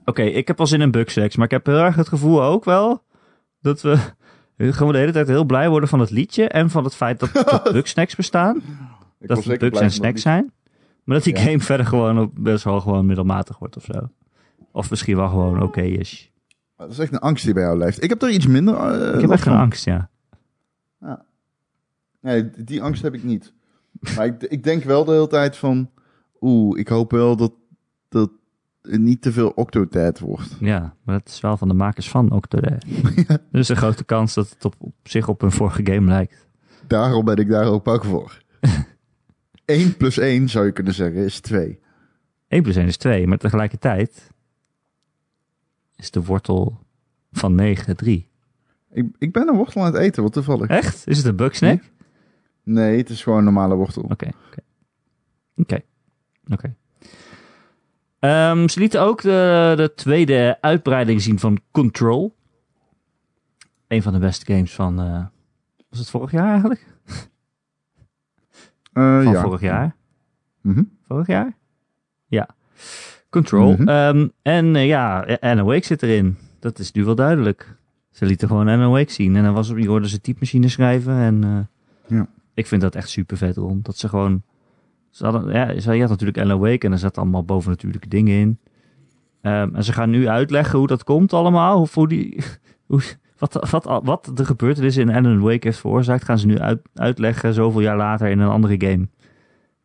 Oké, 0.06 0.22
ik 0.22 0.48
heb 0.48 0.60
al 0.60 0.68
zin 0.68 0.82
in 0.82 0.92
Bugsnacks, 0.92 1.36
maar 1.36 1.46
ik 1.46 1.52
heb 1.52 1.66
heel 1.66 1.78
erg 1.80 1.96
het 1.96 2.08
gevoel 2.08 2.44
ook 2.44 2.66
wel 2.66 3.04
dat 3.62 3.82
we 3.82 3.98
gewoon 4.58 4.92
de 4.94 4.98
hele 5.00 5.12
tijd 5.12 5.28
heel 5.28 5.44
blij 5.46 5.70
worden 5.70 5.90
van 5.90 6.00
het 6.00 6.10
liedje 6.10 6.48
en 6.48 6.70
van 6.70 6.84
het 6.84 6.96
feit 6.96 7.20
dat, 7.20 7.32
dat 7.34 7.64
Bugsnacks 7.74 8.16
bestaan. 8.16 8.56
Ik 9.20 9.28
dat 9.28 9.44
het 9.44 9.60
bugs 9.60 9.80
en 9.80 9.92
snacks 9.92 10.22
zijn. 10.22 10.52
Maar 11.04 11.16
dat 11.16 11.24
die 11.26 11.36
Ja. 11.36 11.42
game 11.42 11.60
verder 11.60 11.86
gewoon 11.86 12.32
best 12.34 12.64
wel 12.64 12.80
gewoon 12.82 13.06
middelmatig 13.06 13.58
wordt 13.60 13.78
of 13.78 13.84
zo. 13.84 14.10
Of 14.72 14.90
misschien 14.90 15.16
wel 15.16 15.30
gewoon 15.30 15.62
oké 15.62 15.82
is. 15.82 16.32
Dat 16.78 16.90
is 16.90 17.00
echt 17.00 17.12
een 17.12 17.20
angst 17.20 17.46
die 17.46 17.54
bij 17.54 17.64
jou 17.64 17.78
leeft. 17.78 18.04
Ik 18.04 18.10
heb 18.10 18.22
er 18.22 18.30
iets 18.30 18.48
minder 18.48 18.76
eh, 18.76 19.16
ik 19.16 19.22
heb 19.22 19.30
echt 19.30 19.46
een 19.46 19.54
angst, 19.54 19.86
ja. 19.86 20.10
Nee, 22.22 22.50
die 22.58 22.82
angst 22.82 23.02
heb 23.02 23.14
ik 23.14 23.24
niet. 23.24 23.54
Maar 24.16 24.26
ik, 24.26 24.44
ik 24.44 24.64
denk 24.64 24.84
wel 24.84 25.06
de 25.06 25.12
hele 25.12 25.28
tijd 25.28 25.58
van... 25.58 25.90
Oeh, 26.42 26.80
ik 26.80 26.88
hoop 26.88 27.12
wel 27.12 27.36
dat, 27.36 27.54
dat 28.10 28.32
het 28.82 29.02
niet 29.02 29.22
te 29.22 29.32
veel 29.32 29.50
Octodad 29.50 30.20
wordt. 30.20 30.56
Ja, 30.60 30.96
maar 31.04 31.18
dat 31.18 31.28
is 31.28 31.40
wel 31.40 31.58
van 31.58 31.68
de 31.68 31.74
makers 31.74 32.10
van 32.10 32.32
Octodad. 32.32 32.86
Dus 33.52 33.70
een 33.70 33.76
grote 33.76 34.04
kans 34.04 34.34
dat 34.34 34.50
het 34.50 34.66
op, 34.66 34.76
op 34.78 34.94
zich 35.04 35.28
op 35.28 35.42
een 35.42 35.52
vorige 35.52 35.86
game 35.86 36.08
lijkt. 36.08 36.48
Daarom 36.88 37.26
ben 37.26 37.36
ik 37.36 37.50
daar 37.50 37.66
ook 37.66 37.84
bang 37.84 38.06
voor. 38.06 38.42
1 39.66 39.98
plus 39.98 40.18
1 40.18 40.50
zou 40.50 40.66
je 40.66 40.72
kunnen 40.72 40.94
zeggen 40.94 41.24
is 41.24 41.40
2. 41.40 41.80
1 42.48 42.64
plus 42.64 42.76
1 42.76 42.88
is 42.88 42.98
2, 42.98 43.28
maar 43.28 43.38
tegelijkertijd 43.38 44.32
is 45.98 46.12
de 46.12 46.24
wortel 46.24 46.80
van 47.32 47.56
9 47.56 47.96
3. 47.96 48.30
Ik, 48.92 49.06
ik 49.18 49.32
ben 49.32 49.48
een 49.48 49.56
wortel 49.56 49.82
aan 49.82 49.94
het 49.94 50.02
eten, 50.02 50.24
wat 50.24 50.34
toevallig. 50.34 50.68
Echt? 50.70 51.08
Is 51.08 51.18
het 51.18 51.26
een 51.26 51.36
bugsnack? 51.36 51.84
Nee, 52.64 52.98
het 52.98 53.10
is 53.10 53.24
gewoon 53.24 53.38
een 53.38 53.44
normale 53.44 53.76
wortel. 53.76 54.02
Oké, 54.04 54.30
oké. 55.58 55.82
Oké. 56.52 56.76
Ehm, 58.20 58.68
ze 58.68 58.80
lieten 58.80 59.02
ook 59.02 59.22
de, 59.22 59.74
de 59.78 59.94
tweede 59.96 60.58
uitbreiding 60.62 61.22
zien 61.22 61.40
van 61.40 61.60
Control. 61.72 62.36
Een 63.88 64.02
van 64.02 64.14
de 64.14 64.20
beste 64.20 64.54
games 64.54 64.74
van... 64.76 65.00
eh, 65.00 65.26
was 65.90 66.00
het 66.00 66.10
vorig 66.10 66.32
jaar 66.32 66.50
eigenlijk? 66.50 66.86
Eh, 68.94 69.24
Van 69.24 69.32
ja. 69.32 69.42
vorig 69.42 69.62
jaar? 69.62 69.96
Mhm. 70.62 70.84
Vorig 71.02 71.28
jaar? 71.28 71.56
Ja. 72.28 72.50
Control. 73.38 73.76
Ehm, 73.86 74.28
en 74.42 74.76
eh, 74.76 74.88
ja, 74.88 75.38
Alan 75.40 75.66
Wake 75.66 75.86
zit 75.86 76.04
erin. 76.04 76.38
Dat 76.60 76.80
is 76.80 76.92
nu 76.92 77.06
wel 77.06 77.16
duidelijk. 77.16 77.76
Ze 78.12 78.26
lieten 78.26 78.48
gewoon 78.48 78.68
Alan 78.68 78.92
Wake 78.92 79.12
zien. 79.12 79.36
En 79.36 79.44
dan 79.44 79.54
was 79.54 79.68
je 79.68 79.88
hoorde 79.88 80.10
ze 80.10 80.22
typemachine 80.22 80.68
schrijven. 80.68 81.14
En 81.14 81.44
eh, 81.44 82.18
Ja. 82.18 82.28
ik 82.54 82.68
vind 82.68 82.82
dat 82.82 82.96
echt 82.96 83.10
super 83.10 83.38
vet, 83.38 83.56
Ron. 83.56 83.80
Dat 83.84 83.98
ze 83.98 84.10
gewoon... 84.10 84.42
Ze 85.10 85.24
hadden, 85.24 85.54
ja, 85.54 85.80
ze, 85.80 85.94
je 85.94 86.00
had 86.02 86.10
natuurlijk 86.10 86.38
Alan 86.38 86.60
Wake 86.60 86.86
en 86.86 86.92
er 86.92 86.98
zaten 86.98 87.22
allemaal 87.22 87.44
bovennatuurlijke 87.44 88.08
dingen 88.08 88.40
in. 88.40 88.60
Ehm, 89.42 89.76
en 89.76 89.84
ze 89.84 89.94
gaan 89.94 90.10
nu 90.10 90.28
uitleggen 90.28 90.80
hoe 90.80 90.88
dat 90.88 91.04
komt 91.04 91.34
allemaal. 91.34 91.82
Of 91.82 91.94
hoe 91.94 92.08
die... 92.08 92.44
Hoe, 92.88 93.02
wat, 93.38 93.70
wat, 93.70 94.02
wat 94.04 94.32
de 94.34 94.46
gebeurtenissen 94.46 95.10
in 95.10 95.16
Alan 95.16 95.40
Wake 95.40 95.68
heeft 95.68 95.80
veroorzaakt, 95.80 96.24
gaan 96.24 96.40
ze 96.40 96.46
nu 96.48 96.60
uit, 96.60 96.80
uitleggen 96.94 97.54
zoveel 97.54 97.82
jaar 97.82 97.98
later 97.98 98.28
in 98.28 98.40
een 98.40 98.50
andere 98.50 98.76
game. 98.88 99.08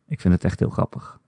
Ik 0.07 0.21
vind 0.21 0.33
het 0.33 0.43
echt 0.43 0.59
heel 0.59 0.69
grappig. 0.69 1.19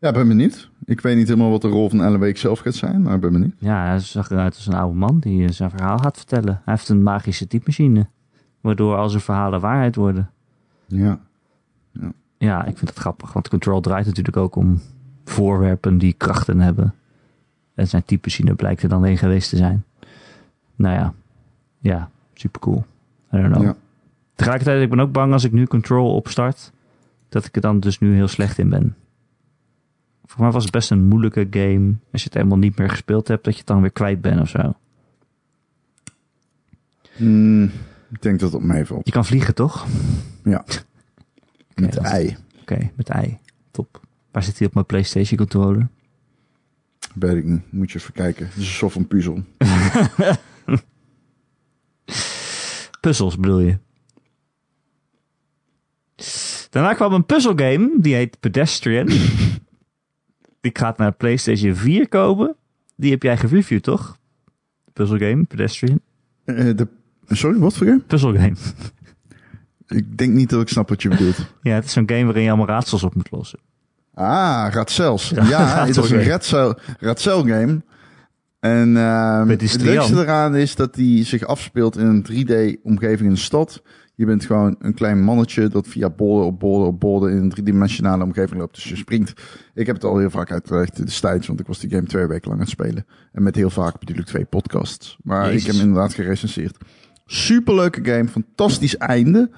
Ja, 0.00 0.08
ik 0.08 0.14
ben 0.14 0.28
benieuwd. 0.28 0.70
Ik 0.84 1.00
weet 1.00 1.16
niet 1.16 1.28
helemaal 1.28 1.50
wat 1.50 1.62
de 1.62 1.68
rol 1.68 1.88
van 1.88 2.02
Ellen 2.02 2.20
Week 2.20 2.38
zelf 2.38 2.58
gaat 2.58 2.74
zijn, 2.74 3.02
maar 3.02 3.14
ik 3.14 3.20
ben 3.20 3.32
benieuwd. 3.32 3.54
Ja, 3.58 3.86
hij 3.86 3.98
zag 3.98 4.30
eruit 4.30 4.54
als 4.54 4.66
een 4.66 4.74
oude 4.74 4.98
man 4.98 5.18
die 5.18 5.44
eh, 5.46 5.50
zijn 5.50 5.70
verhaal 5.70 5.98
gaat 5.98 6.16
vertellen. 6.16 6.60
Hij 6.64 6.74
heeft 6.74 6.88
een 6.88 7.02
magische 7.02 7.46
typemachine, 7.46 8.06
waardoor 8.60 8.96
al 8.96 9.08
zijn 9.08 9.22
verhalen 9.22 9.60
waarheid 9.60 9.96
worden. 9.96 10.30
Ja. 10.86 11.20
Ja, 12.38 12.64
ik 12.64 12.78
vind 12.78 12.90
het 12.90 12.98
grappig, 12.98 13.32
want 13.32 13.48
Control 13.48 13.80
draait 13.80 14.06
natuurlijk 14.06 14.36
ook 14.36 14.56
om 14.56 14.80
voorwerpen 15.24 15.98
die 15.98 16.12
krachten 16.12 16.60
hebben. 16.60 16.94
En 17.74 17.88
zijn 17.88 18.04
typemachine 18.04 18.54
blijkt 18.54 18.82
er 18.82 18.88
dan 18.88 19.04
een 19.04 19.18
geweest 19.18 19.50
te 19.50 19.56
zijn. 19.56 19.84
Nou 20.76 20.94
ja, 20.94 21.14
ja, 21.78 22.10
super 22.34 22.60
cool. 22.60 22.84
I 23.32 23.36
don't 23.36 23.52
know. 23.52 23.62
Ja. 23.62 23.76
Tegelijkertijd, 24.34 24.82
ik 24.82 24.90
ben 24.90 25.00
ook 25.00 25.12
bang 25.12 25.32
als 25.32 25.44
ik 25.44 25.52
nu 25.52 25.66
Control 25.66 26.14
opstart, 26.14 26.72
dat 27.28 27.44
ik 27.44 27.54
er 27.54 27.60
dan 27.60 27.80
dus 27.80 27.98
nu 27.98 28.14
heel 28.14 28.28
slecht 28.28 28.58
in 28.58 28.68
ben. 28.68 28.94
Voor 30.30 30.40
mij 30.40 30.50
was 30.50 30.62
het 30.62 30.72
best 30.72 30.90
een 30.90 31.04
moeilijke 31.04 31.46
game. 31.50 31.94
Als 32.12 32.22
je 32.22 32.28
het 32.28 32.34
helemaal 32.34 32.58
niet 32.58 32.78
meer 32.78 32.90
gespeeld 32.90 33.28
hebt, 33.28 33.44
dat 33.44 33.52
je 33.52 33.58
het 33.58 33.68
dan 33.68 33.80
weer 33.80 33.90
kwijt 33.90 34.20
bent 34.20 34.40
of 34.40 34.48
zo. 34.48 34.74
Hmm, 37.16 37.64
ik 38.10 38.22
denk 38.22 38.40
dat 38.40 38.52
het 38.52 38.60
op 38.60 38.66
meevalt. 38.66 39.06
Je 39.06 39.12
kan 39.12 39.24
vliegen, 39.24 39.54
toch? 39.54 39.86
Ja. 40.44 40.64
Met 41.74 41.96
ei. 41.96 42.36
Oké, 42.60 42.90
met 42.94 43.08
ei. 43.08 43.38
Top. 43.70 44.00
Waar 44.30 44.42
zit 44.42 44.58
hij 44.58 44.66
op 44.66 44.74
mijn 44.74 44.86
PlayStation 44.86 45.38
controller? 45.38 45.88
Weet 47.14 47.36
ik 47.36 47.44
niet. 47.44 47.72
Moet 47.72 47.90
je 47.90 47.98
even 47.98 48.12
kijken. 48.12 48.46
Het 48.46 48.56
is 48.56 48.66
een 48.66 48.74
soort 48.74 48.92
van 48.92 49.06
puzzel. 49.06 49.42
Puzzels 53.00 53.36
bedoel 53.36 53.60
je? 53.60 53.78
Daarna 56.70 56.94
kwam 56.94 57.12
een 57.12 57.26
puzzelgame, 57.26 57.90
die 57.98 58.14
heet 58.14 58.40
Pedestrian. 58.40 59.08
die 60.60 60.70
gaat 60.72 60.98
naar 60.98 61.12
PlayStation 61.12 61.74
4 61.74 62.08
komen. 62.08 62.54
Die 62.96 63.10
heb 63.10 63.22
jij 63.22 63.36
gereviewd, 63.36 63.82
toch? 63.82 64.18
Puzzelgame, 64.92 65.44
Pedestrian. 65.44 66.00
Eh, 66.44 66.56
de, 66.76 66.88
sorry, 67.28 67.58
wat 67.58 67.76
voor 67.76 67.86
game? 67.86 68.00
Puzzelgame. 68.00 68.56
Ik 69.86 70.18
denk 70.18 70.32
niet 70.32 70.50
dat 70.50 70.60
ik 70.60 70.68
snap 70.68 70.88
wat 70.88 71.02
je 71.02 71.08
bedoelt. 71.08 71.36
Ja, 71.62 71.74
het 71.74 71.84
is 71.84 71.92
zo'n 71.92 72.08
game 72.08 72.24
waarin 72.24 72.42
je 72.42 72.48
allemaal 72.48 72.66
raadsels 72.66 73.02
op 73.02 73.14
moet 73.14 73.30
lossen. 73.30 73.58
Ah, 74.14 74.66
Raadsels. 74.70 75.28
Ja, 75.28 75.44
Ja, 75.44 75.78
het 75.86 75.96
is 75.96 76.10
een 76.10 76.22
Raadsel 76.22 76.78
Raadsel, 76.98 77.42
game. 77.42 77.82
En 78.60 78.94
die 79.58 79.68
het 79.68 79.82
leukste 79.82 80.14
eraan 80.14 80.56
is 80.56 80.74
dat 80.74 80.94
die 80.94 81.24
zich 81.24 81.44
afspeelt 81.44 81.96
in 81.96 82.06
een 82.06 82.26
3D-omgeving 82.30 83.20
in 83.20 83.30
een 83.30 83.36
stad. 83.36 83.82
Je 84.20 84.26
bent 84.26 84.44
gewoon 84.44 84.76
een 84.78 84.94
klein 84.94 85.22
mannetje 85.22 85.68
dat 85.68 85.86
via 85.86 86.10
borden 86.10 86.46
op 86.46 86.60
borden 86.60 86.88
op 86.88 87.00
borden 87.00 87.30
in 87.30 87.36
een 87.36 87.48
driedimensionale 87.48 88.24
omgeving 88.24 88.60
loopt. 88.60 88.74
Dus 88.74 88.84
je 88.84 88.96
springt. 88.96 89.32
Ik 89.74 89.86
heb 89.86 89.94
het 89.94 90.04
al 90.04 90.18
heel 90.18 90.30
vaak 90.30 90.52
uitgelegd 90.52 91.06
destijds, 91.06 91.46
want 91.46 91.60
ik 91.60 91.66
was 91.66 91.78
die 91.78 91.90
game 91.90 92.06
twee 92.06 92.26
weken 92.26 92.48
lang 92.48 92.60
aan 92.60 92.66
het 92.66 92.74
spelen. 92.74 93.06
En 93.32 93.42
met 93.42 93.54
heel 93.54 93.70
vaak 93.70 93.98
bedoel 93.98 94.16
ik 94.16 94.24
twee 94.24 94.44
podcasts. 94.44 95.18
Maar 95.22 95.46
Jezus. 95.46 95.60
ik 95.60 95.66
heb 95.66 95.74
hem 95.74 95.84
inderdaad 95.84 96.14
gerecenseerd. 96.14 96.76
Superleuke 97.26 98.04
game, 98.04 98.28
fantastisch 98.28 98.96
einde. 98.96 99.50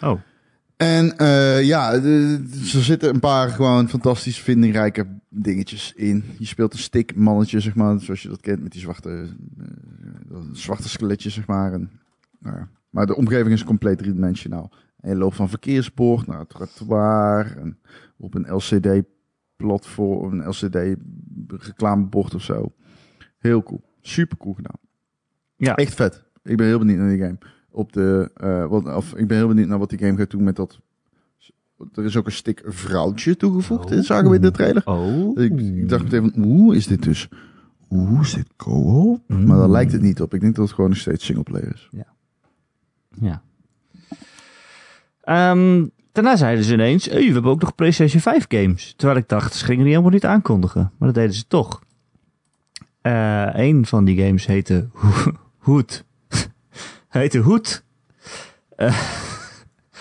Oh, 0.00 0.20
En 0.76 1.16
eh, 1.16 1.62
ja, 1.62 1.92
er 1.92 2.40
zitten 2.60 3.14
een 3.14 3.20
paar 3.20 3.48
gewoon 3.48 3.88
fantastisch 3.88 4.38
vindingrijke 4.38 5.06
dingetjes 5.28 5.92
in. 5.96 6.24
Je 6.38 6.46
speelt 6.46 6.72
een 6.72 6.78
stickmannetje, 6.78 7.60
zeg 7.60 7.74
maar, 7.74 8.00
zoals 8.00 8.22
je 8.22 8.28
dat 8.28 8.40
kent, 8.40 8.62
met 8.62 8.72
die 8.72 8.80
zwarte, 8.80 9.28
eh, 10.30 10.36
zwarte 10.52 10.88
skeletje, 10.88 11.30
zeg 11.30 11.46
maar. 11.46 11.72
En, 11.72 11.90
nou 12.38 12.56
ja. 12.56 12.68
Maar 12.96 13.06
de 13.06 13.16
omgeving 13.16 13.52
is 13.54 13.64
compleet 13.64 13.98
driedimensionaal. 13.98 14.72
En 15.00 15.10
je 15.10 15.16
loopt 15.16 15.36
van 15.36 15.48
verkeersbord 15.48 16.26
naar 16.26 16.38
het 16.38 16.48
trottoir 16.48 17.56
en 17.56 17.78
op 18.16 18.34
een 18.34 18.54
LCD-platform, 18.54 20.32
een 20.32 20.48
LCD-reclamebord 20.48 22.34
of 22.34 22.42
zo. 22.42 22.72
Heel 23.38 23.62
cool. 23.62 23.82
Super 24.00 24.36
cool 24.36 24.54
gedaan. 24.54 24.78
ja. 25.56 25.74
Echt 25.74 25.94
vet. 25.94 26.24
Ik 26.42 26.56
ben 26.56 26.66
heel 26.66 26.78
benieuwd 26.78 26.98
naar 26.98 27.08
die 27.08 27.18
game. 27.18 27.38
Op 27.70 27.92
de, 27.92 28.30
eh, 28.34 28.66
wat, 28.66 28.94
of, 28.94 29.14
ik 29.14 29.26
ben 29.26 29.36
heel 29.36 29.48
benieuwd 29.48 29.68
naar 29.68 29.78
wat 29.78 29.90
die 29.90 29.98
game 29.98 30.16
gaat 30.16 30.30
doen 30.30 30.44
met 30.44 30.56
dat. 30.56 30.80
Er 31.94 32.04
is 32.04 32.16
ook 32.16 32.26
een 32.26 32.32
stick 32.32 32.62
vrouwtje 32.64 33.36
toegevoegd. 33.36 33.88
Dit 33.88 34.04
zagen 34.04 34.30
we 34.30 34.36
in 34.36 34.42
de 34.42 34.50
trailer. 34.50 34.82
Oh. 34.84 35.40
Ik, 35.40 35.60
ik 35.60 35.88
dacht 35.88 36.02
meteen 36.02 36.30
van, 36.30 36.44
oeh, 36.44 36.76
is 36.76 36.86
dit 36.86 37.02
dus... 37.02 37.28
Oeh, 37.90 38.20
is 38.20 38.34
dit 38.34 38.48
co-op? 38.56 39.22
Mm. 39.26 39.46
Maar 39.46 39.58
daar 39.58 39.70
lijkt 39.70 39.92
het 39.92 40.02
niet 40.02 40.20
op. 40.20 40.34
Ik 40.34 40.40
denk 40.40 40.54
dat 40.54 40.64
het 40.64 40.74
gewoon 40.74 40.90
nog 40.90 40.98
steeds 40.98 41.24
singleplayer 41.24 41.72
is. 41.74 41.88
Ja. 41.90 42.15
Ehm, 45.22 45.84
daarna 46.12 46.36
zeiden 46.36 46.64
ze 46.64 46.72
ineens, 46.72 47.04
hey, 47.04 47.26
we 47.26 47.32
hebben 47.32 47.50
ook 47.50 47.60
nog 47.60 47.74
PlayStation 47.74 48.20
5 48.20 48.44
games. 48.48 48.94
Terwijl 48.96 49.18
ik 49.18 49.28
dacht, 49.28 49.54
ze 49.54 49.64
gingen 49.64 49.80
die 49.82 49.90
helemaal 49.90 50.12
niet 50.12 50.24
aankondigen. 50.24 50.92
Maar 50.98 51.08
dat 51.08 51.14
deden 51.14 51.34
ze 51.34 51.46
toch. 51.46 51.82
Eh 53.00 53.48
een 53.52 53.86
van 53.86 54.04
die 54.04 54.24
games 54.24 54.46
heette 54.46 54.88
Ho- 54.92 55.32
Hood. 55.58 56.04
heette 57.08 57.38
Hood. 57.38 57.84
Eh, 58.76 58.98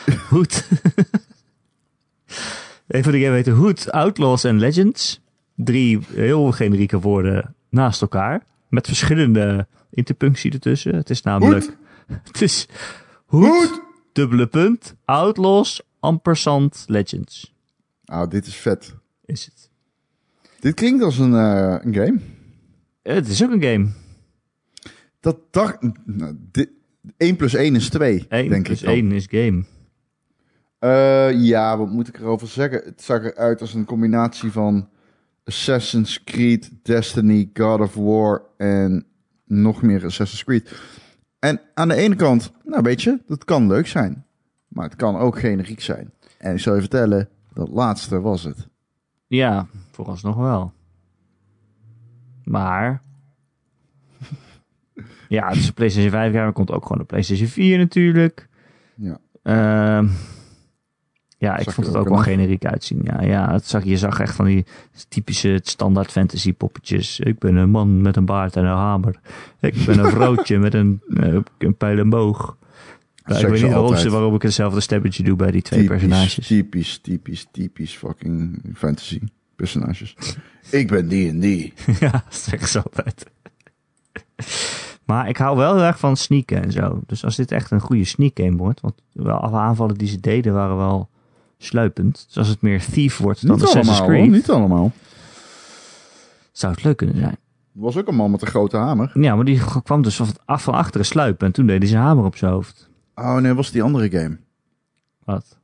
Hood. 0.30 0.68
een 2.88 3.04
van 3.04 3.12
die 3.12 3.22
games 3.24 3.36
heette 3.36 3.52
Hood, 3.52 3.92
Outlaws 3.92 4.46
and 4.46 4.60
Legends. 4.60 5.22
Drie 5.56 6.00
heel 6.14 6.52
generieke 6.52 7.00
woorden 7.00 7.56
naast 7.70 8.02
elkaar. 8.02 8.44
Met 8.70 8.88
verschillende 8.88 9.68
interpunctie 9.92 10.52
ertussen. 10.52 10.96
Het 10.96 11.10
is 11.10 11.22
namelijk... 11.22 11.78
Het 12.08 12.42
is 12.42 12.68
Hood, 13.26 13.82
dubbele 14.14 14.48
punt, 14.48 14.96
Outlaws, 15.06 15.82
ampersand, 16.00 16.86
Legends. 16.88 17.54
Ah, 18.06 18.30
dit 18.30 18.46
is 18.48 18.56
vet. 18.56 18.96
Is 19.26 19.46
het. 19.46 19.70
Dit 20.60 20.74
klinkt 20.74 21.04
als 21.04 21.18
een, 21.18 21.34
eh, 21.34 21.78
een 21.82 21.94
game. 21.94 22.20
Het 23.02 23.28
is 23.28 23.44
ook 23.44 23.52
een 23.52 23.64
game. 23.64 23.88
Dat 25.20 25.38
dacht... 25.52 25.78
Nou, 26.06 26.38
dit, 26.52 26.70
1 27.18 27.36
plus 27.36 27.54
1 27.54 27.76
is 27.76 27.90
2, 27.90 28.26
1 28.30 28.50
denk 28.50 28.64
plus 28.64 28.80
ik 28.80 28.86
dan. 28.86 28.96
1 28.96 29.12
is 29.12 29.28
game. 29.30 29.64
Eh, 30.80 31.42
ja, 31.42 31.78
wat 31.78 31.90
moet 31.90 32.08
ik 32.08 32.18
erover 32.18 32.48
zeggen? 32.48 32.82
Het 32.84 33.02
zag 33.02 33.24
eruit 33.24 33.62
als 33.62 33.74
een 33.74 33.86
combinatie 33.86 34.52
van 34.52 34.90
Assassin's 35.44 36.24
Creed, 36.24 36.72
Destiny, 36.84 37.50
God 37.54 37.80
of 37.80 37.94
War 37.94 38.42
en 38.58 39.06
nog 39.46 39.82
meer 39.82 40.06
Assassin's 40.06 40.44
Creed. 40.44 40.82
En 41.46 41.62
aan 41.74 41.88
de 41.88 41.96
ene 41.96 42.16
kant, 42.16 42.52
nou 42.64 42.82
weet 42.82 43.02
je, 43.02 43.20
dat 43.28 43.46
kan 43.46 43.68
leuk 43.68 43.88
zijn. 43.88 44.26
Maar 44.68 44.86
het 44.86 44.96
kan 44.96 45.18
ook 45.18 45.40
generiek 45.40 45.82
zijn. 45.82 46.12
En 46.38 46.54
ik 46.54 46.60
zal 46.60 46.74
je 46.74 46.80
vertellen, 46.80 47.30
dat 47.54 47.70
laatste 47.70 48.22
was 48.22 48.44
het. 48.44 48.68
Ja, 49.28 49.68
vooralsnog 49.92 50.36
wel. 50.36 50.74
Maar... 52.44 53.02
ja, 55.28 55.48
het 55.48 55.58
is 55.58 55.68
een 55.68 55.74
PlayStation 55.74 56.12
5 56.12 56.34
jaar, 56.34 56.46
er 56.46 56.54
komt 56.54 56.72
ook 56.72 56.84
gewoon 56.84 57.00
een 57.00 57.06
PlayStation 57.06 57.48
4 57.48 57.78
natuurlijk. 57.78 58.50
Ja. 58.96 59.18
Ehm, 59.44 60.08
ja, 61.38 61.58
ik 61.58 61.72
vond 61.72 61.88
het 61.88 61.96
ook 61.96 62.10
wel 62.10 62.18
generiek 62.18 62.66
uitzien. 62.66 63.02
Ja, 63.04 63.22
ja 63.22 63.52
het 63.52 63.68
zag, 63.68 63.84
je 63.84 63.98
zag 63.98 64.20
echt 64.20 64.36
van 64.36 64.46
die 64.46 64.66
typische 65.08 65.60
standaard 65.64 66.12
fantasy 66.12 66.54
poppetjes. 66.54 67.20
Ik 67.20 67.40
ben 67.40 67.56
een 67.56 67.70
man 67.70 68.02
met 68.02 68.16
een 68.16 68.26
baard 68.26 68.56
en 68.56 68.64
een 68.66 68.76
hamer. 68.76 69.20
Ik 69.60 69.86
ben 69.86 70.00
een 70.00 70.12
vrouwtje 70.18 70.60
met 70.60 70.74
een, 70.74 71.02
eh, 71.18 71.38
een 71.58 71.78
pijl 71.78 71.98
en 71.98 72.10
boog. 72.10 72.58
Ik 73.26 73.36
Zeg 73.36 73.50
weet 73.50 73.62
niet 73.62 73.72
waarom, 73.72 73.96
ze, 73.96 74.10
waarom 74.10 74.36
ik 74.36 74.42
hetzelfde 74.42 74.80
stemmetje 74.80 75.24
doe 75.24 75.36
bij 75.36 75.52
die 75.52 75.62
twee 75.62 75.88
personages. 75.88 76.48
Typisch, 76.48 76.98
typisch, 76.98 77.48
typisch 77.52 77.96
fucking 77.96 78.62
fantasy 78.76 79.20
personages. 79.56 80.16
ik 80.70 80.88
ben 80.88 81.08
die 81.08 81.30
en 81.30 81.40
die. 81.40 81.74
ja, 82.00 82.12
dat 82.12 82.24
zeggen 82.30 82.68
ze 82.68 82.82
altijd. 82.84 83.26
maar 85.06 85.30
ik 85.30 85.38
hou 85.38 85.58
wel 85.58 85.76
heel 85.76 85.84
erg 85.84 86.00
van 86.00 86.18
sneaken 86.18 86.64
en 86.64 86.72
zo. 86.72 87.02
Dus 87.06 87.24
als 87.24 87.36
dit 87.36 87.52
echt 87.52 87.72
een 87.72 87.80
goede 87.80 88.06
sneak 88.06 88.40
game 88.40 88.58
wordt, 88.58 88.82
want 88.82 88.96
wel 89.12 89.38
alle 89.38 89.58
aanvallen 89.58 89.98
die 89.98 90.08
ze 90.08 90.20
deden 90.20 90.54
waren 90.54 90.78
wel 90.78 91.10
sluipend. 91.58 92.26
Dus 92.28 92.38
als 92.38 92.48
het 92.48 92.62
meer 92.62 92.86
Thief 92.86 93.18
wordt 93.18 93.48
dan 93.48 93.56
Niet 93.56 93.66
Assassin's 93.66 94.00
allemaal, 94.00 94.16
hoor, 94.16 94.26
Creed, 94.26 94.32
niet 94.32 94.50
allemaal. 94.50 94.92
zou 96.52 96.74
het 96.74 96.84
leuk 96.84 96.98
kunnen 96.98 97.16
zijn. 97.16 97.38
Er 97.76 97.82
was 97.82 97.98
ook 97.98 98.08
een 98.08 98.16
man 98.16 98.32
met 98.32 98.42
een 98.42 98.48
grote 98.48 98.78
hamer. 98.78 99.12
Ja, 99.14 99.36
maar 99.36 99.46
die 99.46 99.62
kwam 99.84 100.02
dus 100.02 100.22
af 100.46 100.64
van 100.64 100.74
achteren 100.74 101.06
sluipen 101.06 101.48
en 101.48 101.54
toen 101.54 101.68
deed 101.68 101.80
hij 101.80 101.88
zijn 101.88 102.02
hamer 102.02 102.26
op 102.26 102.36
zijn 102.36 102.52
hoofd. 102.52 102.90
Oh 103.16 103.36
nee, 103.36 103.54
was 103.54 103.72
die 103.72 103.84
andere 103.84 104.10
game. 104.10 104.38
Wat? 105.24 105.58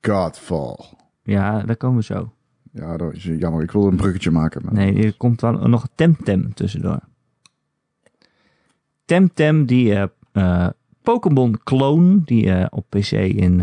Godfall. 0.00 0.76
Ja, 1.22 1.62
daar 1.62 1.76
komen 1.76 1.96
we 1.96 2.04
zo. 2.04 2.32
Ja, 2.72 2.96
dat 2.96 3.12
is 3.12 3.24
jammer. 3.24 3.62
Ik 3.62 3.70
wilde 3.70 3.90
een 3.90 3.96
bruggetje 3.96 4.30
maken. 4.30 4.62
Maar... 4.64 4.74
Nee, 4.74 5.04
er 5.04 5.16
komt 5.16 5.40
wel 5.40 5.52
nog 5.52 5.88
Temtem 5.94 6.54
tussendoor. 6.54 7.00
Temtem, 9.04 9.66
die 9.66 9.94
eh, 9.94 10.06
eh, 10.32 10.68
Pokémon 11.02 11.58
clone, 11.64 12.20
die 12.24 12.50
eh, 12.50 12.66
op 12.70 12.86
PC 12.88 13.10
in 13.12 13.62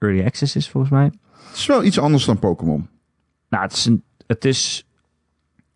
Early 0.00 0.24
Access 0.24 0.56
is 0.56 0.68
volgens 0.68 0.92
mij. 0.92 1.04
Het 1.48 1.56
is 1.56 1.66
wel 1.66 1.84
iets 1.84 1.98
anders 1.98 2.24
dan 2.24 2.38
Pokémon. 2.38 2.88
Nou, 3.48 3.62
het 3.62 3.72
is, 3.72 3.84
een, 3.84 4.02
het 4.26 4.44
is, 4.44 4.86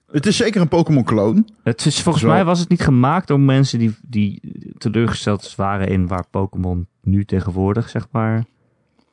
Het 0.07 0.27
is 0.27 0.37
zeker 0.37 0.61
een 0.61 0.69
Pokémon-kloon. 0.69 1.49
het 1.63 1.87
is 1.87 2.03
volgens 2.03 2.25
mij 2.25 2.45
was 2.45 2.61
het 2.61 2.69
niet 2.69 2.81
gemaakt 2.81 3.29
door 3.29 3.41
mensen 3.41 3.79
die, 3.79 3.95
die 4.03 4.41
teleurgesteld 4.79 5.55
waren 5.55 5.89
in 5.89 6.07
waar 6.07 6.27
Pokémon 6.31 6.87
nu 7.01 7.25
tegenwoordig, 7.25 7.89
zeg 7.89 8.07
maar, 8.11 8.45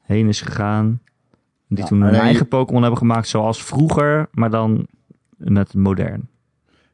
heen 0.01 0.27
is 0.27 0.41
gegaan. 0.41 1.01
Die 1.67 1.77
Ja, 1.77 1.85
toen 1.85 1.99
nee, 1.99 2.11
eigen 2.11 2.47
Pokémon 2.47 2.81
hebben 2.81 2.99
gemaakt 2.99 3.27
zoals 3.27 3.63
vroeger, 3.63 4.29
maar 4.31 4.49
dan 4.49 4.87
net 5.37 5.73
modern. 5.73 6.29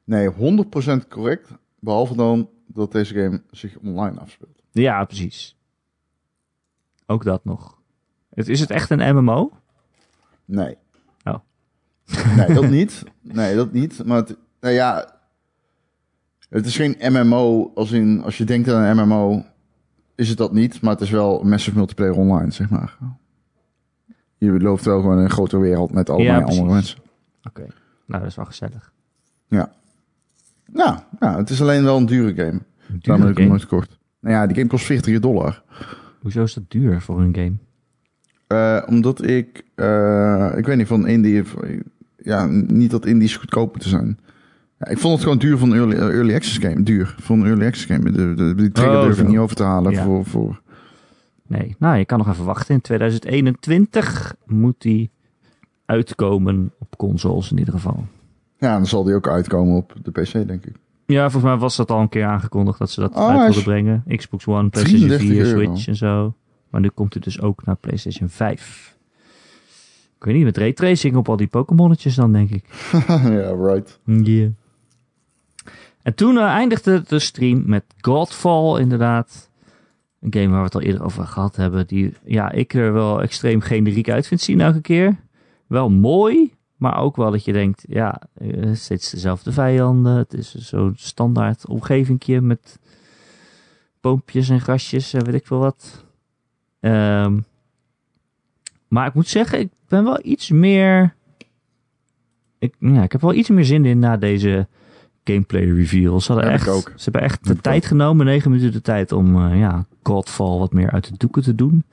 Nee, 0.03 0.29
100% 0.31 1.07
correct. 1.09 1.51
Behalve 1.79 2.15
dan 2.15 2.49
dat 2.67 2.91
deze 2.91 3.13
game 3.13 3.41
zich 3.51 3.77
online 3.77 4.19
afspeelt. 4.19 4.61
Ja, 4.71 5.05
precies. 5.05 5.55
Ook 7.05 7.23
dat 7.23 7.45
nog. 7.45 7.76
Het, 8.37 8.47
is 8.47 8.59
het 8.59 8.69
echt 8.69 8.89
een 8.89 9.15
MMO? 9.15 9.51
Nee. 10.45 10.77
Oh. 11.23 11.35
Nee, 12.37 12.53
dat 12.53 12.69
niet. 12.77 13.03
Nee, 13.21 13.55
dat 13.55 13.71
niet. 13.73 14.05
Maar 14.05 14.17
het, 14.17 14.37
nou 14.59 14.73
ja, 14.73 15.09
het 16.49 16.65
is 16.65 16.75
geen 16.75 16.97
MMO 16.99 17.71
als 17.75 17.91
in, 17.91 18.23
als 18.23 18.37
je 18.37 18.43
denkt 18.43 18.69
aan 18.69 18.97
een 18.97 19.07
MMO, 19.07 19.45
is 20.15 20.29
het 20.29 20.37
dat 20.37 20.53
niet. 20.53 20.81
Maar 20.81 20.91
het 20.91 21.01
is 21.01 21.09
wel 21.09 21.43
massive 21.43 21.77
multiplayer 21.77 22.15
online, 22.15 22.51
zeg 22.51 22.69
maar. 22.69 22.97
Je 24.37 24.59
loopt 24.59 24.83
wel 24.85 25.01
gewoon 25.01 25.17
in 25.17 25.23
een 25.23 25.29
grote 25.29 25.57
wereld 25.57 25.91
met 25.91 26.09
allemaal 26.09 26.39
Ja, 26.39 26.45
andere 26.45 26.73
mensen. 26.73 26.99
Oké. 27.43 27.65
Nou, 28.05 28.21
dat 28.21 28.29
is 28.29 28.35
wel 28.35 28.45
gezellig. 28.45 28.93
Ja. 29.47 29.71
Nou, 30.71 30.99
ja, 31.19 31.37
het 31.37 31.49
is 31.49 31.61
alleen 31.61 31.83
wel 31.83 31.97
een 31.97 32.05
dure 32.05 32.35
game. 32.35 32.61
Een 32.89 32.99
Daarom 33.01 33.23
heb 33.25 33.31
ik 33.31 33.37
hem 33.37 33.47
nooit 33.47 33.61
gekocht. 33.61 33.97
Nou 34.19 34.35
ja, 34.35 34.47
die 34.47 34.55
game 34.55 34.67
kost 34.67 34.85
40 34.85 35.19
dollar. 35.19 35.63
Hoezo 36.19 36.43
is 36.43 36.53
dat 36.53 36.63
duur 36.67 37.01
voor 37.01 37.21
een 37.21 37.35
game? 37.35 37.57
Eh, 38.47 38.81
omdat 38.85 39.27
ik, 39.27 39.63
eh, 39.75 40.51
ik 40.57 40.65
weet 40.65 40.77
niet, 40.77 40.87
van 40.87 41.07
indie, 41.07 41.43
ja, 42.17 42.45
niet 42.67 42.91
dat 42.91 43.05
indies 43.05 43.35
goedkoop 43.37 43.71
moeten 43.71 43.89
zijn. 43.89 44.19
Ja, 44.79 44.87
ik 44.87 44.97
vond 44.97 45.13
het 45.13 45.23
gewoon 45.23 45.37
duur 45.37 45.57
van 45.57 45.73
early, 45.73 45.95
eh, 45.95 46.01
early 46.15 46.35
access 46.35 46.57
game. 46.57 46.83
Duur 46.83 47.15
van 47.19 47.45
early 47.45 47.65
access 47.65 47.85
game. 47.85 48.11
De, 48.11 48.33
de, 48.33 48.55
die 48.55 48.71
trigger 48.71 48.95
Oh, 48.97 49.03
durf 49.03 49.19
ik 49.19 49.27
niet 49.27 49.37
over 49.37 49.55
te 49.55 49.63
halen 49.63 49.91
Ja. 49.91 50.03
voor, 50.03 50.25
voor... 50.25 50.61
Nee. 51.47 51.75
Nou, 51.79 51.97
je 51.97 52.05
kan 52.05 52.17
nog 52.17 52.27
even 52.29 52.45
wachten. 52.45 52.75
In 52.75 52.81
2021 52.81 54.35
moet 54.45 54.81
die 54.81 55.11
uitkomen 55.85 56.71
op 56.79 56.97
consoles 56.97 57.51
in 57.51 57.57
ieder 57.57 57.73
geval. 57.73 58.05
Ja, 58.57 58.73
dan 58.73 58.85
zal 58.85 59.03
die 59.03 59.15
ook 59.15 59.27
uitkomen 59.27 59.75
op 59.75 59.93
de 60.03 60.11
PC, 60.11 60.31
denk 60.31 60.65
ik. 60.65 60.75
Ja, 61.05 61.21
volgens 61.29 61.51
mij 61.51 61.61
was 61.61 61.75
dat 61.75 61.91
al 61.91 61.99
een 62.01 62.09
keer 62.09 62.25
aangekondigd 62.25 62.79
dat 62.79 62.89
ze 62.91 62.99
dat 62.99 63.15
Oh, 63.15 63.29
uit 63.29 63.39
wilden 63.43 63.63
brengen. 63.63 64.03
Xbox 64.15 64.47
One, 64.47 64.69
PlayStation 64.69 65.09
4, 65.09 65.17
33 65.17 65.47
euro. 65.53 65.65
Switch 65.65 65.87
en 65.87 65.95
zo. 65.95 66.35
Maar 66.69 66.81
nu 66.81 66.89
komt 66.89 67.13
het 67.13 67.23
dus 67.23 67.41
ook 67.41 67.65
naar 67.65 67.75
PlayStation 67.75 68.29
5. 68.29 68.95
Ik 70.17 70.23
weet 70.23 70.35
niet, 70.35 70.43
met 70.43 70.57
raytracing 70.57 71.15
op 71.15 71.29
al 71.29 71.37
die 71.37 71.47
Pokémonnetjes 71.47 72.15
dan, 72.15 72.33
denk 72.33 72.49
ik. 72.49 72.65
ja, 73.07 73.51
right. 73.51 73.99
Yeah. 74.05 74.49
En 76.01 76.15
toen 76.15 76.37
eh, 76.37 76.43
eindigde 76.43 77.03
de 77.07 77.19
stream 77.19 77.63
met 77.65 77.83
Godfall, 78.01 78.79
inderdaad. 78.79 79.49
Een 80.21 80.33
game 80.33 80.47
waar 80.47 80.57
we 80.59 80.65
het 80.65 80.75
al 80.75 80.81
eerder 80.81 81.03
over 81.03 81.25
gehad 81.25 81.55
hebben. 81.55 81.87
Die 81.87 82.13
ja, 82.25 82.51
ik 82.51 82.73
er 82.73 82.93
wel 82.93 83.21
extreem 83.21 83.61
generiek 83.61 84.09
uit 84.09 84.27
vind 84.27 84.41
zien 84.41 84.61
elke 84.61 84.81
keer. 84.81 85.15
Wel 85.67 85.89
mooi, 85.89 86.53
maar 86.75 86.99
ook 86.99 87.15
wel 87.15 87.31
dat 87.31 87.45
je 87.45 87.53
denkt... 87.53 87.83
Ja, 87.87 88.21
eh, 88.33 88.73
steeds 88.73 89.11
dezelfde 89.11 89.51
vijanden. 89.51 90.15
Het 90.15 90.33
is 90.33 90.55
zo'n 90.55 90.93
standaard 90.95 91.67
omgevingje 91.67 92.41
met 92.41 92.79
boompjes 94.01 94.49
en 94.49 94.61
grasjes 94.61 95.13
en 95.13 95.25
weet 95.25 95.33
ik 95.33 95.45
veel 95.45 95.59
wat. 95.59 96.05
Ehm, 96.79 97.39
maar 98.87 99.07
ik 99.07 99.13
moet 99.13 99.27
zeggen, 99.27 99.59
ik 99.59 99.69
ben 99.87 100.03
wel 100.03 100.19
iets 100.23 100.49
meer... 100.49 101.15
Ik, 102.59 102.75
ja, 102.79 103.03
ik 103.03 103.11
heb 103.11 103.21
wel 103.21 103.33
iets 103.33 103.49
meer 103.49 103.65
zin 103.65 103.85
in 103.85 103.99
na 103.99 104.17
deze 104.17 104.67
gameplay 105.23 105.65
reveal. 105.71 106.19
Ze, 106.21 106.31
hadden 106.33 106.51
echt, 106.51 106.67
ook. 106.67 106.91
ze 106.95 107.03
hebben 107.03 107.21
echt 107.21 107.47
de 107.47 107.55
tijd 107.61 107.83
ook. 107.83 107.87
genomen, 107.89 108.25
negen 108.25 108.51
minuten 108.51 108.71
de 108.71 108.81
tijd 108.81 109.11
om 109.11 109.35
eh, 109.45 109.59
ja, 109.59 109.85
Godfall 110.03 110.57
wat 110.57 110.73
meer 110.73 110.91
uit 110.91 111.07
de 111.09 111.17
doeken 111.17 111.41
te 111.41 111.55
doen. 111.55 111.83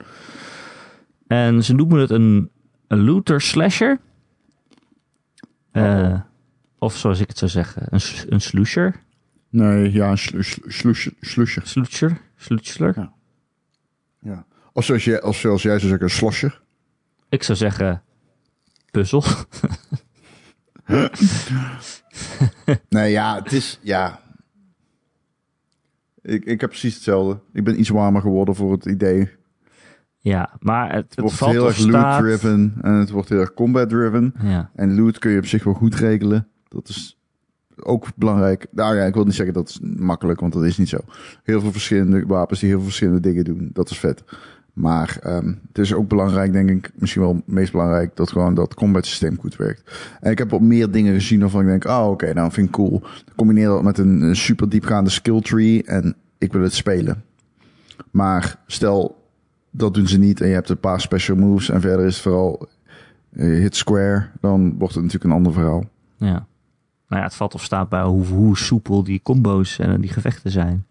En 1.27 1.63
ze 1.63 1.73
noemen 1.73 1.99
het 1.99 2.09
een, 2.09 2.49
een 2.87 3.03
looter 3.03 3.41
slasher. 3.41 3.99
Eh, 5.71 6.19
of 6.79 6.97
zoals 6.97 7.19
ik 7.19 7.27
het 7.27 7.37
zou 7.37 7.51
zeggen, 7.51 7.87
een, 7.89 8.01
een 8.29 8.41
slusher. 8.41 8.95
Nee, 9.49 9.91
ja, 9.91 10.09
een 10.11 10.17
slu- 10.17 10.43
slu- 10.43 10.71
slusje- 10.71 11.13
slusje. 11.21 11.61
Slutscher? 11.63 12.21
Slutsler? 12.35 12.93
Ja. 12.95 13.13
Ja. 14.19 14.45
Of 14.75 14.85
zoals, 14.85 15.03
jij, 15.03 15.23
of 15.23 15.35
zoals 15.35 15.61
jij 15.61 15.77
zou 15.77 15.89
zeggen, 15.89 16.07
een 16.07 16.13
slosje. 16.13 16.53
Ik 17.29 17.43
zou 17.43 17.57
zeggen 17.57 18.01
puzzel. 18.91 19.23
Nee, 22.89 23.11
ja, 23.11 23.35
het 23.43 23.51
is, 23.51 23.79
ja. 23.81 24.19
Ik, 26.21 26.45
ik 26.45 26.61
heb 26.61 26.69
precies 26.69 26.93
hetzelfde. 26.93 27.39
Ik 27.53 27.63
ben 27.63 27.79
iets 27.79 27.89
warmer 27.89 28.21
geworden 28.21 28.55
voor 28.55 28.71
het 28.71 28.85
idee. 28.85 29.29
ja, 30.19 30.49
maar 30.59 30.87
het, 30.87 30.95
Het 30.95 31.09
het 31.09 31.19
wordt 31.19 31.35
valt 31.35 31.51
heel 31.51 31.65
erg 31.67 31.75
staat... 31.77 32.21
loot-driven 32.21 32.73
en 32.81 32.93
het 32.93 33.09
wordt 33.09 33.29
heel 33.29 33.39
erg 33.39 33.53
combat-driven. 33.53 34.33
Ja. 34.43 34.71
En 34.75 34.95
loot 34.95 35.19
kun 35.19 35.31
je 35.31 35.37
op 35.37 35.45
zich 35.45 35.63
wel 35.63 35.73
goed 35.73 35.95
regelen. 35.95 36.47
Dat 36.67 36.87
is 36.87 37.17
ook 37.75 38.07
belangrijk. 38.15 38.67
Nou 38.71 38.95
ja, 38.95 39.03
ik 39.03 39.13
wil 39.13 39.23
niet 39.23 39.35
zeggen 39.35 39.53
dat 39.53 39.69
is 39.69 39.79
makkelijk, 39.81 40.39
want 40.39 40.53
dat 40.53 40.63
is 40.63 40.77
niet 40.77 40.89
zo. 40.89 40.97
Heel 41.43 41.61
veel 41.61 41.71
verschillende 41.71 42.25
wapens 42.25 42.59
die 42.59 42.69
heel 42.69 42.77
veel 42.77 42.87
verschillende 42.87 43.21
dingen 43.21 43.43
doen. 43.43 43.69
Dat 43.73 43.89
is 43.89 43.99
vet. 43.99 44.23
Maar 44.75 45.17
ehm, 45.21 45.47
het 45.67 45.77
is 45.77 45.93
ook 45.93 46.07
belangrijk, 46.07 46.51
denk 46.51 46.69
ik, 46.69 46.91
misschien 46.95 47.21
wel 47.21 47.35
het 47.35 47.47
meest 47.47 47.71
belangrijk, 47.71 48.15
dat 48.15 48.31
gewoon 48.31 48.53
dat 48.53 48.73
combat 48.73 49.05
systeem 49.05 49.37
goed 49.39 49.55
werkt. 49.55 49.91
En 50.21 50.31
ik 50.31 50.37
heb 50.37 50.53
op 50.53 50.61
meer 50.61 50.91
dingen 50.91 51.13
gezien 51.13 51.39
waarvan 51.39 51.61
ik 51.61 51.67
denk, 51.67 51.85
oh 51.85 52.07
oké, 52.09 52.33
nou 52.33 52.51
vind 52.51 52.67
ik 52.67 52.73
cool. 52.73 53.03
Combineer 53.35 53.67
dat 53.67 53.83
met 53.83 53.97
een, 53.97 54.21
een 54.21 54.35
super 54.35 54.69
diepgaande 54.69 55.09
skill 55.09 55.41
tree 55.41 55.83
en 55.83 56.15
ik 56.37 56.53
wil 56.53 56.61
het 56.61 56.73
spelen. 56.73 57.23
Maar 58.11 58.59
stel, 58.67 59.29
dat 59.71 59.93
doen 59.93 60.07
ze 60.07 60.17
niet 60.17 60.41
en 60.41 60.47
je 60.47 60.53
hebt 60.53 60.69
een 60.69 60.79
paar 60.79 61.01
special 61.01 61.37
moves 61.37 61.69
en 61.69 61.81
verder 61.81 62.05
is 62.05 62.13
het 62.13 62.23
vooral 62.23 62.67
eh, 63.31 63.45
hit 63.45 63.75
square, 63.75 64.27
dan 64.41 64.77
wordt 64.77 64.93
het 64.93 65.03
natuurlijk 65.03 65.31
een 65.31 65.37
ander 65.37 65.53
verhaal. 65.53 65.83
Ja. 66.17 66.47
Nou 67.07 67.21
ja, 67.21 67.23
het 67.23 67.35
valt 67.35 67.53
of 67.53 67.63
staat 67.63 67.89
bij 67.89 68.03
hoe, 68.03 68.25
hoe 68.25 68.57
soepel 68.57 69.03
die 69.03 69.21
combo's 69.23 69.79
en 69.79 70.01
die 70.01 70.09
gevechten 70.09 70.51
zijn. 70.51 70.85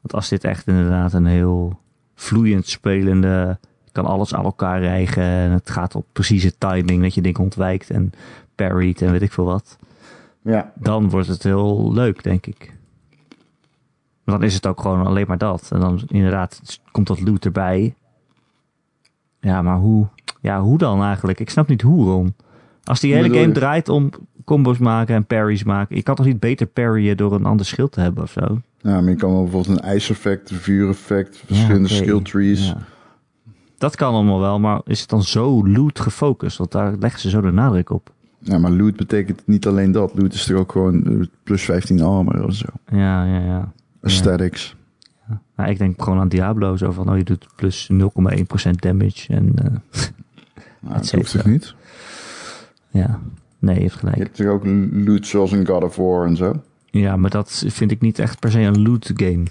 Want 0.00 0.14
als 0.14 0.28
dit 0.28 0.44
echt 0.44 0.66
inderdaad 0.66 1.12
een 1.12 1.26
heel 1.26 1.80
vloeiend 2.16 2.66
spelende 2.66 3.58
kan 3.92 4.04
alles 4.04 4.34
aan 4.34 4.44
elkaar 4.44 4.80
rijgen. 4.80 5.22
En 5.22 5.50
het 5.50 5.70
gaat 5.70 5.94
op 5.94 6.06
precieze 6.12 6.58
timing 6.58 7.02
dat 7.02 7.14
je 7.14 7.20
dingen 7.20 7.40
ontwijkt 7.40 7.90
en 7.90 8.12
parried 8.54 9.02
en 9.02 9.12
weet 9.12 9.22
ik 9.22 9.32
veel 9.32 9.44
wat. 9.44 9.78
Ja. 10.42 10.72
Dan 10.74 11.10
wordt 11.10 11.28
het 11.28 11.42
heel 11.42 11.92
leuk, 11.92 12.22
denk 12.22 12.46
ik. 12.46 12.74
Maar 14.24 14.34
dan 14.34 14.44
is 14.44 14.54
het 14.54 14.66
ook 14.66 14.80
gewoon 14.80 15.06
alleen 15.06 15.26
maar 15.26 15.38
dat. 15.38 15.68
En 15.72 15.80
dan 15.80 16.02
inderdaad 16.06 16.80
komt 16.90 17.06
dat 17.06 17.20
loot 17.20 17.44
erbij. 17.44 17.94
Ja, 19.40 19.62
maar 19.62 19.76
hoe, 19.76 20.06
ja, 20.40 20.60
hoe 20.60 20.78
dan 20.78 21.02
eigenlijk? 21.02 21.40
Ik 21.40 21.50
snap 21.50 21.68
niet 21.68 21.82
hoe, 21.82 22.04
Ron. 22.04 22.34
Als 22.84 23.00
die 23.00 23.14
hele 23.14 23.38
game 23.38 23.52
draait 23.52 23.88
om 23.88 24.10
combos 24.46 24.78
maken 24.78 25.14
en 25.14 25.24
parries 25.26 25.64
maken. 25.64 25.96
Je 25.96 26.02
kan 26.02 26.14
toch 26.14 26.26
niet 26.26 26.40
beter 26.40 26.66
parryen 26.66 27.16
door 27.16 27.32
een 27.34 27.44
ander 27.44 27.66
schild 27.66 27.92
te 27.92 28.00
hebben 28.00 28.22
of 28.22 28.30
zo? 28.30 28.60
Ja, 28.80 29.00
maar 29.00 29.10
je 29.10 29.16
kan 29.16 29.30
wel 29.32 29.42
bijvoorbeeld 29.42 29.78
een 29.78 29.84
ijseffect, 29.84 30.50
een 30.50 30.56
vuureffect, 30.56 31.42
verschillende 31.46 31.88
Ja, 31.88 31.94
skill 31.94 32.20
trees. 32.22 32.66
Ja. 32.66 32.76
Dat 33.78 33.96
kan 33.96 34.12
allemaal 34.14 34.40
wel, 34.40 34.60
maar 34.60 34.80
is 34.84 35.00
het 35.00 35.08
dan 35.08 35.22
zo 35.22 35.66
loot 35.68 36.00
gefocust? 36.00 36.58
Want 36.58 36.72
daar 36.72 36.94
leggen 36.98 37.20
ze 37.20 37.30
zo 37.30 37.40
de 37.40 37.50
nadruk 37.52 37.90
op. 37.90 38.10
Ja, 38.38 38.58
maar 38.58 38.70
loot 38.70 38.96
betekent 38.96 39.42
niet 39.46 39.66
alleen 39.66 39.92
dat. 39.92 40.12
Loot 40.14 40.32
is 40.34 40.44
toch 40.44 40.56
ook 40.58 40.72
gewoon 40.72 41.04
eh, 41.06 41.26
plus 41.42 41.62
15 41.64 42.00
armor 42.02 42.44
of 42.44 42.54
zo. 42.54 42.66
Ja, 42.90 43.24
ja, 43.24 43.38
ja. 43.40 43.72
Aesthetics. 44.02 44.76
Nou, 45.56 45.70
ik 45.70 45.78
denk 45.78 46.02
gewoon 46.02 46.18
aan 46.18 46.28
Diablo. 46.28 46.76
Zo 46.76 46.90
van, 46.90 47.10
oh, 47.10 47.16
je 47.16 47.24
doet 47.24 47.46
plus 47.56 47.90
0,1% 47.92 47.98
damage. 48.78 49.32
En 49.34 49.54
Nou, 50.80 50.94
Het 50.94 51.02
dat 51.02 51.10
hoeft 51.10 51.30
toch 51.32 51.44
niet? 51.44 51.74
ja, 52.90 53.20
nee, 53.58 53.74
je 53.74 53.80
hebt 53.80 53.92
Je 53.92 53.98
gelijk. 53.98 54.16
hebt 54.18 54.36
toch 54.36 54.46
ook 54.46 54.62
loot 54.92 55.26
zoals 55.26 55.52
in 55.52 55.66
God 55.66 55.82
of 55.84 55.96
War 55.96 56.26
en 56.26 56.36
zo? 56.36 56.62
Ja, 56.90 57.16
maar 57.16 57.30
dat 57.30 57.64
vind 57.66 57.90
ik 57.90 58.00
niet 58.00 58.18
echt 58.18 58.38
per 58.40 58.50
se 58.50 58.60
een 58.60 58.82
loot 58.82 59.12
game. 59.14 59.42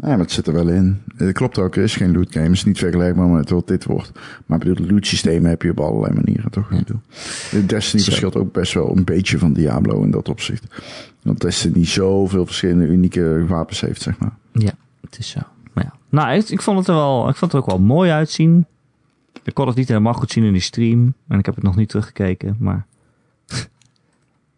Ja, 0.00 0.08
maar 0.08 0.18
het 0.18 0.30
zit 0.32 0.46
er 0.46 0.52
wel 0.52 0.68
in. 0.68 1.02
Het 1.16 1.32
klopt 1.32 1.58
ook, 1.58 1.76
er 1.76 1.82
is 1.82 1.96
geen 1.96 2.12
loot 2.12 2.32
game. 2.32 2.44
Het 2.46 2.54
is 2.54 2.64
niet 2.64 2.78
vergelijkbaar 2.78 3.26
met 3.28 3.50
wat 3.50 3.66
dit 3.68 3.84
wordt. 3.84 4.12
Maar 4.46 4.62
ik 4.62 4.68
bedoel, 4.68 4.86
loot 4.90 5.06
systemen 5.06 5.50
heb 5.50 5.62
je 5.62 5.70
op 5.70 5.80
allerlei 5.80 6.14
manieren, 6.14 6.50
toch? 6.50 6.68
De 7.50 7.66
Destiny 7.66 8.02
Zo. 8.02 8.08
verschilt 8.10 8.36
ook 8.36 8.52
best 8.52 8.74
wel 8.74 8.96
een 8.96 9.04
beetje 9.04 9.38
van 9.38 9.52
Diablo 9.52 10.02
in 10.02 10.10
dat 10.10 10.28
opzicht. 10.28 10.64
Want 11.22 11.40
Destiny 11.40 11.84
zoveel 11.86 12.46
verschillende 12.46 12.86
unieke 12.86 13.44
wapens 13.48 13.80
heeft, 13.80 14.02
zeg 14.02 14.18
maar. 14.18 14.32
Ja, 14.52 14.72
het 15.00 15.18
is 15.18 15.28
zo. 15.30 15.40
Maar 15.72 15.84
ja. 15.84 15.92
Nou, 16.08 16.36
ik, 16.38 16.48
ik 16.48 16.62
vond 16.62 16.78
het 16.78 16.88
er 16.88 16.94
wel, 16.94 17.28
ik 17.28 17.36
vond 17.36 17.52
het 17.52 17.52
er 17.52 17.58
ook 17.58 17.76
wel 17.78 17.86
mooi 17.86 18.10
uitzien. 18.10 18.66
Ik 19.42 19.54
kon 19.54 19.66
het 19.66 19.76
niet 19.76 19.88
helemaal 19.88 20.12
goed 20.12 20.30
zien 20.30 20.44
in 20.44 20.52
die 20.52 20.60
stream. 20.60 21.14
En 21.28 21.38
ik 21.38 21.46
heb 21.46 21.54
het 21.54 21.64
nog 21.64 21.76
niet 21.76 21.88
teruggekeken, 21.88 22.56
maar... 22.58 22.86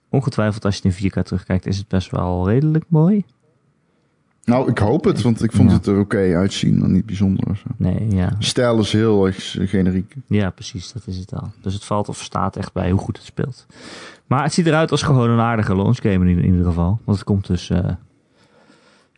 Ongetwijfeld 0.09 0.65
als 0.65 0.77
je 0.77 0.89
het 0.89 1.01
in 1.03 1.11
4K 1.11 1.23
terugkijkt, 1.23 1.67
is 1.67 1.79
het 1.79 1.89
best 1.89 2.11
wel 2.11 2.49
redelijk 2.49 2.85
mooi. 2.89 3.25
Nou, 4.45 4.71
ik 4.71 4.79
hoop 4.79 5.05
het, 5.05 5.23
want 5.23 5.43
ik 5.43 5.53
vond 5.53 5.71
Ja. 5.71 5.77
het 5.77 5.87
er 5.87 5.99
oké 5.99 6.37
uitzien, 6.37 6.79
maar 6.79 6.89
niet 6.89 7.07
bijzonder 7.07 7.51
of 7.51 7.59
zo. 7.59 7.65
Nee, 7.77 8.11
ja. 8.11 8.37
Stijl 8.39 8.79
is 8.79 8.93
heel 8.93 9.27
erg 9.27 9.57
generiek. 9.59 10.15
Ja, 10.27 10.51
precies, 10.51 10.93
dat 10.93 11.07
is 11.07 11.17
het 11.17 11.35
al. 11.35 11.51
Dus 11.61 11.75
het 11.75 11.85
valt 11.85 12.09
of 12.09 12.23
staat 12.23 12.57
echt 12.57 12.73
bij 12.73 12.91
hoe 12.91 13.01
goed 13.01 13.17
het 13.17 13.27
speelt. 13.27 13.67
Maar 14.27 14.43
het 14.43 14.53
ziet 14.53 14.67
eruit 14.67 14.91
als 14.91 15.03
gewoon 15.03 15.31
een 15.31 15.41
aardige 15.41 15.77
launchgame 15.77 16.31
in, 16.31 16.39
in 16.39 16.45
ieder 16.45 16.65
geval. 16.65 17.01
Want 17.05 17.19
het 17.19 17.27
komt 17.27 17.47
dus 17.47 17.71
eh, 17.71 17.91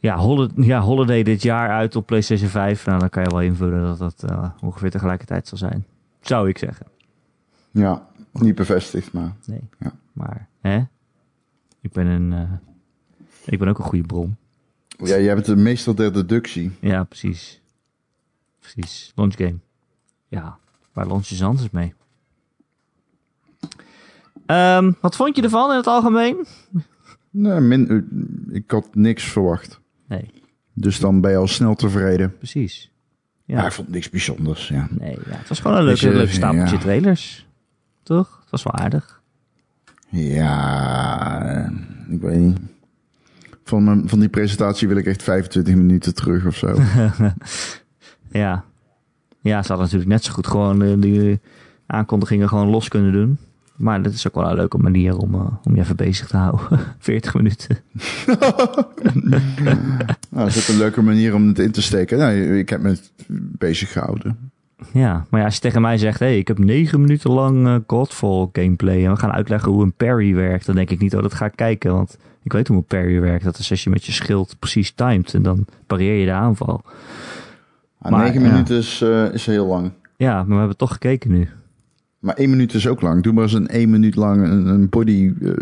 ja, 0.02 0.16
holiday, 0.16 0.64
ja, 0.64 0.80
holiday 0.80 1.22
dit 1.22 1.42
jaar 1.42 1.70
uit 1.70 1.96
op 1.96 2.06
PlayStation 2.06 2.48
5. 2.48 2.86
Nou, 2.86 2.98
dan 2.98 3.08
kan 3.08 3.22
je 3.22 3.30
wel 3.30 3.40
invullen 3.40 3.82
dat 3.82 3.98
dat 3.98 4.30
eh, 4.30 4.50
ongeveer 4.60 4.90
tegelijkertijd 4.90 5.48
zal 5.48 5.58
zijn. 5.58 5.84
Zou 6.20 6.48
ik 6.48 6.58
zeggen. 6.58 6.86
Ja, 7.70 8.06
niet 8.32 8.54
bevestigd, 8.54 9.12
maar... 9.12 9.32
Nee. 9.46 9.68
Ja. 9.78 9.92
Maar, 10.12 10.48
hè? 10.60 10.82
Ik 11.80 11.92
ben 11.92 12.06
een... 12.06 12.32
eh, 12.32 12.52
ik 13.44 13.58
ben 13.58 13.68
ook 13.68 13.78
een 13.78 13.84
goede 13.84 14.06
bron. 14.06 14.36
Ja, 14.88 15.18
jij 15.18 15.34
bent 15.34 15.46
de 15.46 15.56
meester 15.56 15.96
der 15.96 16.12
deductie. 16.12 16.72
Ja, 16.80 17.04
precies. 17.04 17.60
Precies. 18.58 19.12
Launchgame. 19.14 19.58
Ja, 20.28 20.58
waar 20.92 21.06
launch 21.06 21.26
je 21.26 21.44
anders 21.44 21.70
mee? 21.70 21.94
Ehm, 24.46 24.92
wat 25.00 25.16
vond 25.16 25.36
je 25.36 25.42
ervan 25.42 25.70
in 25.70 25.76
het 25.76 25.86
algemeen? 25.86 26.46
Nee, 27.30 27.60
min, 27.60 28.08
ik 28.52 28.70
had 28.70 28.94
niks 28.94 29.24
verwacht. 29.24 29.80
Nee, 30.12 30.30
Dus 30.74 30.98
dan 30.98 31.20
ben 31.20 31.30
je 31.30 31.36
al 31.36 31.46
snel 31.48 31.74
tevreden. 31.74 32.36
precies. 32.38 32.90
Ja, 33.44 33.58
Ja, 33.60 33.66
ik 33.66 33.72
vond 33.72 33.88
niks 33.88 34.10
bijzonders, 34.10 34.68
ja. 34.68 34.88
nee, 34.90 35.10
ja, 35.26 35.36
het 35.36 35.48
was 35.48 35.60
gewoon 35.60 35.76
een 35.76 35.84
leuke, 35.84 36.08
leuke 36.12 36.32
stapeltje 36.32 36.74
ja. 36.76 36.80
trailers. 36.82 37.46
Toch? 38.02 38.38
Het 38.40 38.50
was 38.50 38.62
wel 38.62 38.72
aardig. 38.74 39.20
Ja, 40.08 41.70
ik 42.10 42.20
weet 42.20 42.38
niet. 42.38 42.58
Van, 43.64 43.84
mijn- 43.84 44.08
van 44.08 44.20
die 44.20 44.28
presentatie 44.28 44.88
wil 44.88 44.96
ik 44.96 45.06
echt 45.06 45.22
25 45.22 45.74
minuten 45.74 46.14
terug 46.14 46.46
of 46.46 46.56
zo. 46.56 46.76
Ja. 48.30 48.64
Ja, 49.40 49.62
ze 49.62 49.68
hadden 49.68 49.78
natuurlijk 49.78 50.10
net 50.10 50.24
zo 50.24 50.32
goed 50.32 50.46
gewoon 50.46 50.82
eh, 50.82 50.92
die 51.00 51.40
aankondigingen 51.86 52.48
gewoon 52.48 52.68
los 52.68 52.88
kunnen 52.88 53.12
doen. 53.12 53.38
Maar 53.82 54.02
dat 54.02 54.12
is 54.12 54.26
ook 54.28 54.34
wel 54.34 54.48
een 54.48 54.56
leuke 54.56 54.78
manier 54.78 55.16
om, 55.16 55.34
eh, 55.34 55.46
om 55.64 55.74
je 55.74 55.80
even 55.80 55.96
bezig 55.96 56.26
te 56.26 56.36
houden. 56.36 56.78
40 56.98 57.34
minuten. 57.34 57.78
nou, 60.30 60.46
dat 60.46 60.46
is 60.46 60.62
ook 60.62 60.74
een 60.74 60.78
leuke 60.78 61.02
manier 61.02 61.34
om 61.34 61.48
het 61.48 61.58
in 61.58 61.70
te 61.70 61.82
steken. 61.82 62.18
Nou, 62.18 62.58
ik 62.58 62.68
heb 62.68 62.80
me 62.82 62.98
bezig 63.58 63.92
gehouden. 63.92 64.50
Ja, 64.92 65.26
maar 65.30 65.40
ja, 65.40 65.46
als 65.46 65.54
je 65.54 65.60
tegen 65.60 65.80
mij 65.80 65.98
zegt, 65.98 66.18
hey, 66.18 66.38
ik 66.38 66.48
heb 66.48 66.58
negen 66.58 67.00
minuten 67.00 67.30
lang 67.30 67.66
eh, 67.66 67.76
Godfall 67.86 68.48
gameplay 68.52 69.04
en 69.04 69.10
we 69.10 69.18
gaan 69.18 69.32
uitleggen 69.32 69.72
hoe 69.72 69.82
een 69.82 69.94
parry 69.94 70.34
werkt, 70.34 70.66
dan 70.66 70.74
denk 70.74 70.90
ik 70.90 71.00
niet, 71.00 71.16
oh, 71.16 71.22
dat 71.22 71.34
ga 71.34 71.44
ik 71.44 71.56
kijken, 71.56 71.92
want 71.92 72.18
ik 72.42 72.52
weet 72.52 72.68
hoe 72.68 72.76
een 72.76 72.84
parry 72.84 73.20
werkt. 73.20 73.44
Dat 73.44 73.58
is 73.58 73.70
als 73.70 73.84
je 73.84 73.90
met 73.90 74.04
je 74.04 74.12
schild 74.12 74.56
precies 74.58 74.90
timed 74.90 75.34
en 75.34 75.42
dan 75.42 75.66
pareer 75.86 76.18
je 76.18 76.26
de 76.26 76.32
aanval. 76.32 76.82
Ah, 77.98 78.10
Maar, 78.10 78.24
9 78.24 78.42
ja. 78.42 78.50
minuten 78.50 78.76
is, 78.76 79.00
eh, 79.02 79.32
is 79.32 79.46
heel 79.46 79.66
lang. 79.66 79.92
Ja, 80.16 80.34
maar 80.34 80.46
we 80.48 80.56
hebben 80.56 80.76
toch 80.76 80.92
gekeken 80.92 81.30
nu. 81.30 81.48
Maar 82.22 82.34
1 82.34 82.50
minuut 82.50 82.74
is 82.74 82.86
ook 82.86 83.00
lang. 83.00 83.22
Doe 83.22 83.32
maar 83.32 83.42
eens 83.42 83.52
een 83.52 83.68
1 83.68 83.90
minuut 83.90 84.14
lang 84.16 84.42
een, 84.42 84.66
een 84.66 84.88
body 84.88 85.32
eh, 85.42 85.52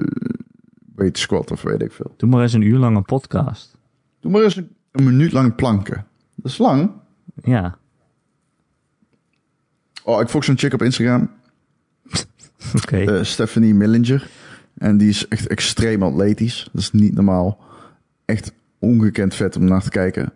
weight 0.94 1.18
squat 1.18 1.51
of 1.51 1.62
weet 1.62 1.83
ik 1.83 1.92
veel. 1.92 2.14
Doe 2.16 2.29
maar 2.29 2.42
eens 2.42 2.53
een 2.53 2.62
uur 2.62 2.79
lang 2.79 2.96
een 2.96 3.05
podcast. 3.05 3.77
Doe 4.20 4.33
maar 4.33 4.42
eens 4.42 4.57
een, 4.57 4.68
een 4.90 5.05
minuut 5.05 5.33
lang 5.33 5.55
planken. 5.55 6.07
Dat 6.35 6.51
is 6.51 6.59
lang. 6.59 6.90
Ja, 7.42 7.79
Oh, 10.05 10.20
ik 10.20 10.29
volg 10.29 10.44
zo'n 10.44 10.59
chick 10.59 10.73
op 10.73 10.83
Instagram. 10.83 11.31
oké. 12.83 12.96
eh, 12.96 13.25
Stephanie 13.25 13.75
Millinger. 13.75 14.31
En 14.75 14.96
die 14.96 15.09
is 15.09 15.29
echt 15.29 15.46
extreem 15.46 16.03
atletisch. 16.03 16.68
Dat 16.73 16.81
is 16.81 16.92
niet 16.92 17.14
normaal. 17.14 17.59
Echt 18.25 18.53
ongekend 18.79 19.35
vet 19.35 19.57
om 19.57 19.64
naar 19.64 19.83
te 19.83 19.90
kijken. 19.90 20.33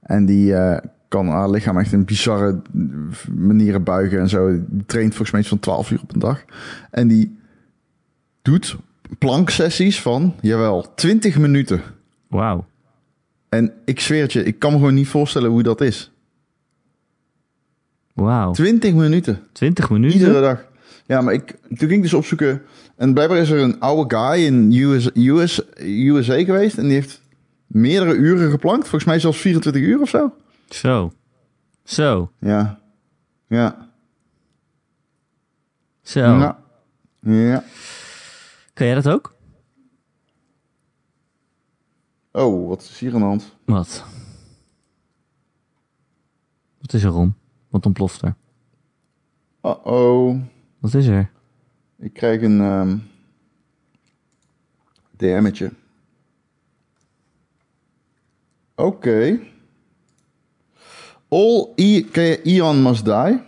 En 0.00 0.26
die 0.26 0.54
eh, 0.54 0.88
kan 1.08 1.28
haar 1.28 1.50
lichaam 1.50 1.78
echt 1.78 1.92
in 1.92 2.04
bizarre 2.04 2.62
manieren 3.34 3.82
buigen 3.82 4.18
en 4.18 4.28
zo. 4.28 4.48
Die 4.68 4.84
traint 4.86 5.10
volgens 5.10 5.30
mij 5.30 5.40
iets 5.40 5.48
van 5.48 5.58
12 5.58 5.90
uur 5.90 6.00
op 6.02 6.14
een 6.14 6.20
dag. 6.20 6.44
En 6.90 7.08
die 7.08 7.38
doet 8.42 8.76
planksessies 9.18 10.00
van, 10.00 10.34
jawel, 10.40 10.94
20 10.94 11.38
minuten. 11.38 11.80
Wauw. 12.28 12.66
En 13.48 13.72
ik 13.84 14.00
zweer 14.00 14.22
het 14.22 14.32
je, 14.32 14.44
ik 14.44 14.58
kan 14.58 14.72
me 14.72 14.78
gewoon 14.78 14.94
niet 14.94 15.08
voorstellen 15.08 15.50
hoe 15.50 15.62
dat 15.62 15.80
is. 15.80 16.12
Wauw. 18.12 18.52
20 18.52 18.94
minuten. 18.94 19.40
20 19.52 19.90
minuten? 19.90 20.18
Iedere 20.18 20.40
dag. 20.40 20.64
Ja, 21.06 21.20
maar 21.20 21.34
ik, 21.34 21.54
toen 21.68 21.78
ging 21.78 21.92
ik 21.92 22.02
dus 22.02 22.14
opzoeken. 22.14 22.62
En 22.96 23.14
blijkbaar 23.14 23.38
is 23.38 23.50
er 23.50 23.60
een 23.60 23.80
oude 23.80 24.16
guy 24.16 24.44
in 24.44 24.72
US, 24.72 25.10
US, 25.14 25.62
USA 25.78 26.44
geweest. 26.44 26.78
En 26.78 26.84
die 26.84 26.92
heeft 26.92 27.20
meerdere 27.66 28.14
uren 28.14 28.50
geplankt. 28.50 28.82
Volgens 28.88 29.04
mij 29.04 29.18
zelfs 29.18 29.38
24 29.38 29.82
uur 29.82 30.00
of 30.00 30.08
zo. 30.08 30.32
Zo. 30.74 31.12
Zo. 31.84 32.32
Ja. 32.38 32.80
Ja. 33.46 33.92
Zo. 36.02 36.20
Ja. 36.20 36.58
ja. 37.20 37.64
Kan 38.72 38.86
jij 38.86 38.94
dat 38.94 39.08
ook? 39.08 39.34
Oh, 42.32 42.68
wat 42.68 42.82
is 42.82 42.98
hier 42.98 43.14
aan 43.14 43.20
de 43.20 43.26
hand? 43.26 43.56
Wat? 43.64 44.04
Wat 46.78 46.92
is 46.92 47.02
er, 47.02 47.10
Ron? 47.10 47.34
Wat 47.68 47.86
ontploft 47.86 48.22
er? 48.22 48.34
Uh-oh. 49.62 50.40
Wat 50.78 50.94
is 50.94 51.06
er? 51.06 51.30
Ik 51.98 52.12
krijg 52.12 52.42
een 52.42 52.60
ehm 52.60 52.98
DM'tje. 55.16 55.72
Oké. 58.74 59.52
All 61.34 61.72
e 61.76 62.04
Ion 62.42 62.82
Must 62.82 63.04
Die? 63.04 63.40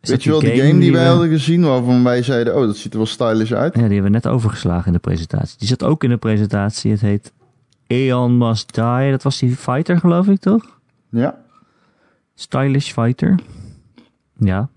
Is 0.00 0.10
Weet 0.10 0.18
dat 0.18 0.22
je 0.24 0.30
wel, 0.30 0.40
die 0.40 0.62
game, 0.62 0.80
die 0.80 0.92
wij 0.92 1.02
we- 1.02 1.08
hadden 1.08 1.28
gezien, 1.28 1.62
waarvan 1.62 2.04
wij 2.04 2.22
zeiden, 2.22 2.56
oh, 2.56 2.60
dat 2.60 2.76
ziet 2.76 2.92
er 2.92 2.98
wel 2.98 3.06
stylish 3.06 3.52
uit. 3.52 3.74
Ja, 3.74 3.80
die 3.82 3.92
hebben 3.92 4.02
we 4.02 4.08
net 4.18 4.26
overgeslagen 4.26 4.86
in 4.86 4.92
de 4.92 4.98
presentatie. 4.98 5.58
Die 5.58 5.68
zat 5.68 5.82
ook 5.82 6.04
in 6.04 6.10
de 6.10 6.16
presentatie. 6.16 6.90
Het 6.90 7.00
heet 7.00 7.32
Aeon 7.86 8.38
Must 8.38 8.74
Die. 8.74 9.10
Dat 9.10 9.22
was 9.22 9.38
die 9.38 9.56
fighter, 9.56 9.98
geloof 9.98 10.26
ik, 10.26 10.40
toch? 10.40 10.78
Ja. 11.10 11.42
Stylish 12.34 12.92
fighter. 12.92 13.40
Ja. 14.38 14.68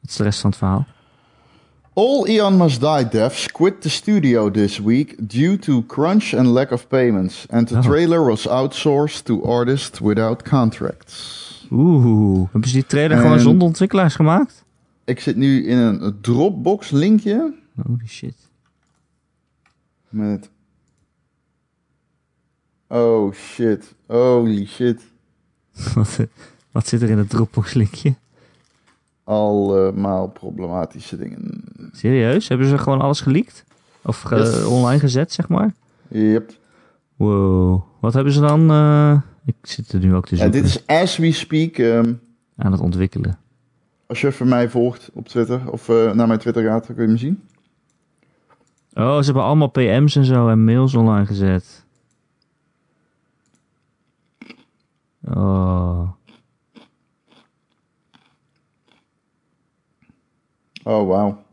Wat 0.00 0.10
is 0.10 0.16
de 0.16 0.22
rest 0.22 0.40
van 0.40 0.50
het 0.50 0.58
verhaal? 0.58 0.86
All 1.94 2.26
Eon 2.28 2.56
Must 2.56 2.80
Die 2.80 3.08
devs 3.08 3.48
quit 3.52 3.80
the 3.82 3.88
studio 3.88 4.50
this 4.50 4.78
week 4.78 5.14
due 5.28 5.58
to 5.58 5.82
crunch 5.86 6.34
and 6.34 6.46
lack 6.52 6.70
of 6.72 6.88
payments. 6.88 7.46
And 7.50 7.68
the 7.68 7.76
Oh. 7.76 7.82
trailer 7.82 8.22
was 8.24 8.46
outsourced 8.46 9.24
to 9.24 9.42
artists 9.44 10.00
without 10.00 10.42
contracts. 10.42 11.40
Oeh, 11.70 12.48
hebben 12.50 12.68
ze 12.70 12.74
die 12.74 12.86
trailer 12.86 13.16
gewoon 13.18 13.40
zonder 13.40 13.66
ontwikkelaars 13.66 14.14
gemaakt? 14.14 14.64
Ik 15.04 15.20
zit 15.20 15.36
nu 15.36 15.66
in 15.66 15.76
een 15.78 16.18
Dropbox 16.20 16.90
linkje 16.90 17.54
Holy 17.86 18.06
shit. 18.06 18.34
met... 20.08 20.50
Oh 22.88 23.32
shit. 23.34 23.94
Holy 24.06 24.66
shit. 24.66 25.00
wat, 25.94 26.18
wat 26.70 26.86
zit 26.88 27.02
er 27.02 27.10
in 27.10 27.18
het 27.18 27.30
Dropbox 27.30 27.74
linkje? 27.74 28.14
Allemaal 29.24 30.28
problematische 30.28 31.16
dingen. 31.16 31.64
Serieus? 31.92 32.48
Hebben 32.48 32.66
ze 32.66 32.78
gewoon 32.78 33.00
alles 33.00 33.20
geleakt? 33.20 33.64
Of 34.02 34.20
ge- 34.20 34.36
Yes. 34.36 34.64
online 34.64 34.98
gezet, 35.00 35.32
zeg 35.32 35.48
maar? 35.48 35.74
Yep. 36.08 36.52
Wow. 37.16 37.82
Wat 38.00 38.14
hebben 38.14 38.32
ze 38.32 38.40
dan? 38.40 38.70
eh, 38.70 39.20
ik 39.44 39.54
zit 39.62 39.92
er 39.92 39.98
nu 40.00 40.14
ook 40.14 40.26
te 40.26 40.36
Ja, 40.36 40.42
zoeken. 40.42 40.62
dit 40.62 40.70
is 40.70 40.86
as 40.86 41.16
we 41.16 41.32
speak. 41.32 41.76
ehm, 41.78 42.12
Aan 42.56 42.72
het 42.72 42.80
ontwikkelen. 42.80 43.38
als 44.06 44.20
je 44.20 44.26
even 44.26 44.48
mij 44.48 44.68
volgt 44.70 45.10
op 45.14 45.28
Twitter 45.28 45.70
of 45.70 45.88
eh, 45.88 46.12
naar 46.12 46.26
mijn 46.26 46.38
Twitter 46.38 46.62
gaat, 46.64 46.86
dan 46.86 46.94
kun 46.96 47.04
je 47.04 47.10
hem 47.10 47.18
zien. 47.18 47.42
Oh, 48.94 49.18
ze 49.18 49.24
hebben 49.24 49.42
allemaal 49.42 49.68
PM's 49.68 50.16
en 50.16 50.24
zo 50.24 50.48
en 50.48 50.64
mails 50.64 50.94
online 50.94 51.26
gezet. 51.26 51.84
Oh. 55.24 56.08
Oh, 60.84 61.06
wauw. 61.06 61.44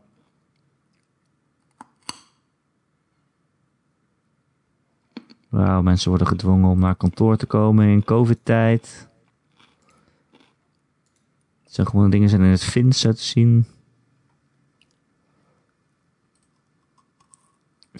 Wauw, 5.48 5.82
mensen 5.82 6.08
worden 6.08 6.26
gedwongen 6.26 6.70
om 6.70 6.78
naar 6.78 6.94
kantoor 6.94 7.36
te 7.36 7.46
komen 7.46 7.88
in 7.88 8.04
covid-tijd. 8.04 9.08
Het 11.62 11.74
zijn 11.74 11.86
gewoon 11.86 12.10
dingen 12.10 12.28
zijn 12.28 12.42
in 12.42 12.50
het 12.50 12.64
Fins 12.64 13.00
te 13.00 13.12
zien. 13.14 13.66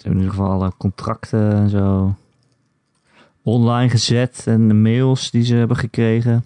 Ze 0.01 0.07
hebben 0.07 0.11
in 0.11 0.17
ieder 0.17 0.29
geval 0.29 0.51
alle 0.51 0.73
contracten 0.77 1.51
en 1.51 1.69
zo 1.69 2.15
online 3.41 3.89
gezet 3.89 4.47
en 4.47 4.67
de 4.67 4.73
mails 4.73 5.31
die 5.31 5.43
ze 5.43 5.55
hebben 5.55 5.77
gekregen. 5.77 6.45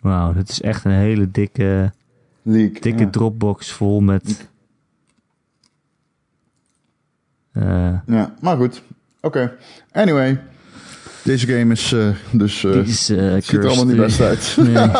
Wauw, 0.00 0.32
dit 0.32 0.48
is 0.48 0.60
echt 0.60 0.84
een 0.84 0.90
hele 0.92 1.30
dikke, 1.30 1.92
Leak. 2.42 2.82
dikke 2.82 3.02
ja. 3.04 3.10
Dropbox 3.10 3.72
vol 3.72 4.00
met... 4.00 4.48
eh, 7.52 7.98
Ja, 8.06 8.34
maar 8.40 8.56
goed. 8.56 8.82
Oké. 9.20 9.56
Anyway. 9.92 10.40
Deze 11.24 11.46
game 11.46 11.72
is 11.72 11.92
eh, 11.92 12.08
dus... 12.32 12.60
die 12.60 12.70
is, 12.82 13.08
eh, 13.10 13.32
ziet 13.32 13.52
er 13.52 13.66
allemaal 13.66 13.84
niet 13.86 13.96
best 13.96 14.20
uit. 14.30 14.56
Nee. 14.56 14.90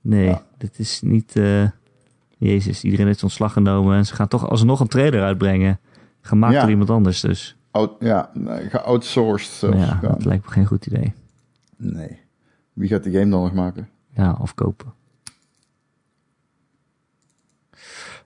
nee, 0.00 0.36
dit 0.58 0.78
is 0.78 1.00
niet... 1.02 1.32
Jezus, 2.40 2.82
iedereen 2.84 3.06
heeft 3.06 3.22
ontslag 3.22 3.52
genomen 3.52 3.96
en 3.96 4.06
ze 4.06 4.14
gaan 4.14 4.28
toch 4.28 4.48
alsnog 4.48 4.80
een 4.80 4.88
trailer 4.88 5.22
uitbrengen. 5.22 5.80
Gemaakt 6.20 6.54
Ja. 6.54 6.60
door 6.60 6.70
iemand 6.70 6.90
anders 6.90 7.20
dus. 7.20 7.56
Out, 7.70 7.92
ja, 8.00 8.30
nee, 8.34 8.68
geoutsourced 8.70 9.50
zelfs. 9.52 9.76
ja, 9.76 9.98
Ja. 10.02 10.08
dat 10.08 10.24
lijkt 10.24 10.44
me 10.44 10.50
geen 10.52 10.66
goed 10.66 10.86
idee. 10.86 11.12
Nee. 11.76 12.18
Wie 12.72 12.88
gaat 12.88 13.02
die 13.04 13.12
game 13.12 13.30
dan 13.30 13.42
nog 13.42 13.52
maken? 13.52 13.88
Ja, 14.18 14.36
of 14.40 14.54
kopen. 14.54 14.92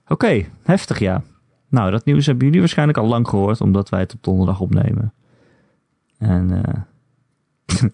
Oké, 0.07 0.45
heftig 0.63 0.99
ja. 0.99 1.23
Nou, 1.67 1.91
dat 1.91 2.05
nieuws 2.05 2.25
hebben 2.25 2.45
jullie 2.45 2.59
waarschijnlijk 2.59 2.97
al 2.97 3.07
lang 3.07 3.27
gehoord, 3.27 3.61
omdat 3.61 3.89
wij 3.89 3.99
het 3.99 4.13
op 4.13 4.23
donderdag 4.23 4.59
opnemen. 4.59 5.13
En, 6.17 6.63
eh 6.63 6.81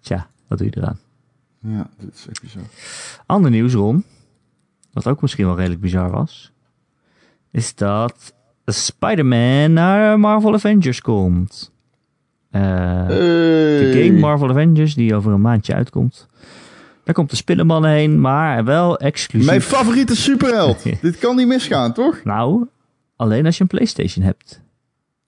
tja, 0.00 0.26
wat 0.48 0.58
doe 0.58 0.66
je 0.66 0.76
eraan? 0.76 0.98
Ja, 1.58 1.90
dit 1.98 2.14
is 2.14 2.26
echt 2.28 2.40
bizar. 2.40 2.62
Ander 3.26 3.50
nieuws, 3.50 3.72
Ron, 3.72 4.04
wat 4.92 5.06
ook 5.06 5.22
misschien 5.22 5.46
wel 5.46 5.56
redelijk 5.56 5.80
bizar 5.80 6.10
was, 6.10 6.52
is 7.50 7.74
dat 7.74 8.34
Spider-Man 8.64 9.72
naar 9.72 10.20
Marvel 10.20 10.54
Avengers 10.54 11.00
komt. 11.00 11.71
Eh, 12.52 12.62
de 13.08 13.90
Hey. 13.92 14.06
game 14.06 14.18
Marvel 14.18 14.48
Avengers, 14.48 14.94
die 14.94 15.14
over 15.14 15.32
een 15.32 15.40
maandje 15.40 15.74
uitkomt. 15.74 16.26
Daar 17.04 17.14
komt 17.14 17.30
de 17.30 17.36
Spinnenman 17.36 17.84
heen, 17.84 18.20
maar 18.20 18.64
wel 18.64 18.98
exclusief. 18.98 19.48
Mijn 19.48 19.60
favoriete 19.62 20.16
superheld. 20.16 20.82
Dit 21.02 21.18
kan 21.18 21.36
niet 21.36 21.46
misgaan, 21.46 21.92
toch? 21.92 22.20
Nou, 22.24 22.66
alleen 23.16 23.46
als 23.46 23.56
je 23.56 23.62
een 23.62 23.68
PlayStation 23.68 24.24
hebt. 24.24 24.60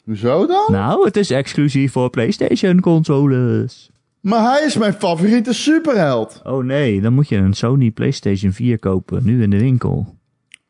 Hoezo 0.05 0.47
dan? 0.47 0.65
Nou, 0.69 1.05
het 1.05 1.17
is 1.17 1.31
exclusief 1.31 1.93
voor 1.93 2.11
PlayStation 2.11 2.81
consoles. 2.81 3.91
Maar 4.21 4.53
hij 4.53 4.65
is 4.67 4.77
mijn 4.77 4.93
favoriete 4.93 5.53
superheld. 5.53 6.41
Oh 6.45 6.65
nee, 6.65 7.01
dan 7.01 7.13
moet 7.13 7.29
je 7.29 7.37
een 7.37 7.53
Sony 7.55 7.91
PlayStation 7.91 8.53
4 8.53 8.79
kopen, 8.79 9.21
nu 9.25 9.43
in 9.43 9.51
de 9.51 9.59
winkel. 9.59 10.15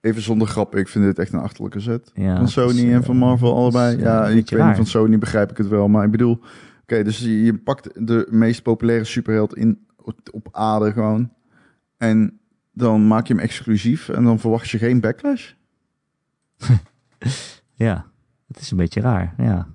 Even 0.05 0.23
zonder 0.23 0.49
grap, 0.49 0.77
ik 0.77 0.89
vind 0.89 1.05
dit 1.05 1.19
echt 1.19 1.33
een 1.33 1.39
achterlijke 1.41 1.81
zet. 1.81 2.11
Ja, 2.15 2.37
van 2.37 2.49
Sony 2.49 2.71
is, 2.71 2.83
en 2.83 3.01
eh, 3.01 3.03
van 3.03 3.17
Marvel 3.17 3.55
allebei. 3.57 3.97
is, 3.97 4.03
Ja, 4.03 4.27
ik 4.27 4.51
weet 4.51 4.67
niet 4.67 4.77
van 4.77 4.87
Sony 4.87 5.19
begrijp 5.19 5.51
ik 5.51 5.57
het 5.57 5.69
wel. 5.69 5.89
Maar 5.89 6.05
ik 6.05 6.11
bedoel, 6.11 6.41
oké, 6.83 7.03
dus 7.03 7.19
je, 7.19 7.43
je 7.45 7.59
pakt 7.59 8.07
de 8.07 8.27
meest 8.31 8.63
populaire 8.63 9.05
superheld 9.05 9.57
in, 9.57 9.87
op 10.33 10.49
aarde 10.53 10.93
gewoon. 10.93 11.33
En 11.97 12.39
dan 12.73 13.07
maak 13.07 13.27
je 13.27 13.35
hem 13.35 13.43
exclusief 13.43 14.09
en 14.09 14.25
dan 14.25 14.39
verwacht 14.39 14.71
je 14.71 14.79
geen 14.79 15.01
backlash. 15.01 15.53
Ja, 17.77 18.07
het 18.47 18.61
is 18.61 18.71
een 18.71 18.77
beetje 18.77 19.01
raar, 19.01 19.35
ja. 19.39 19.74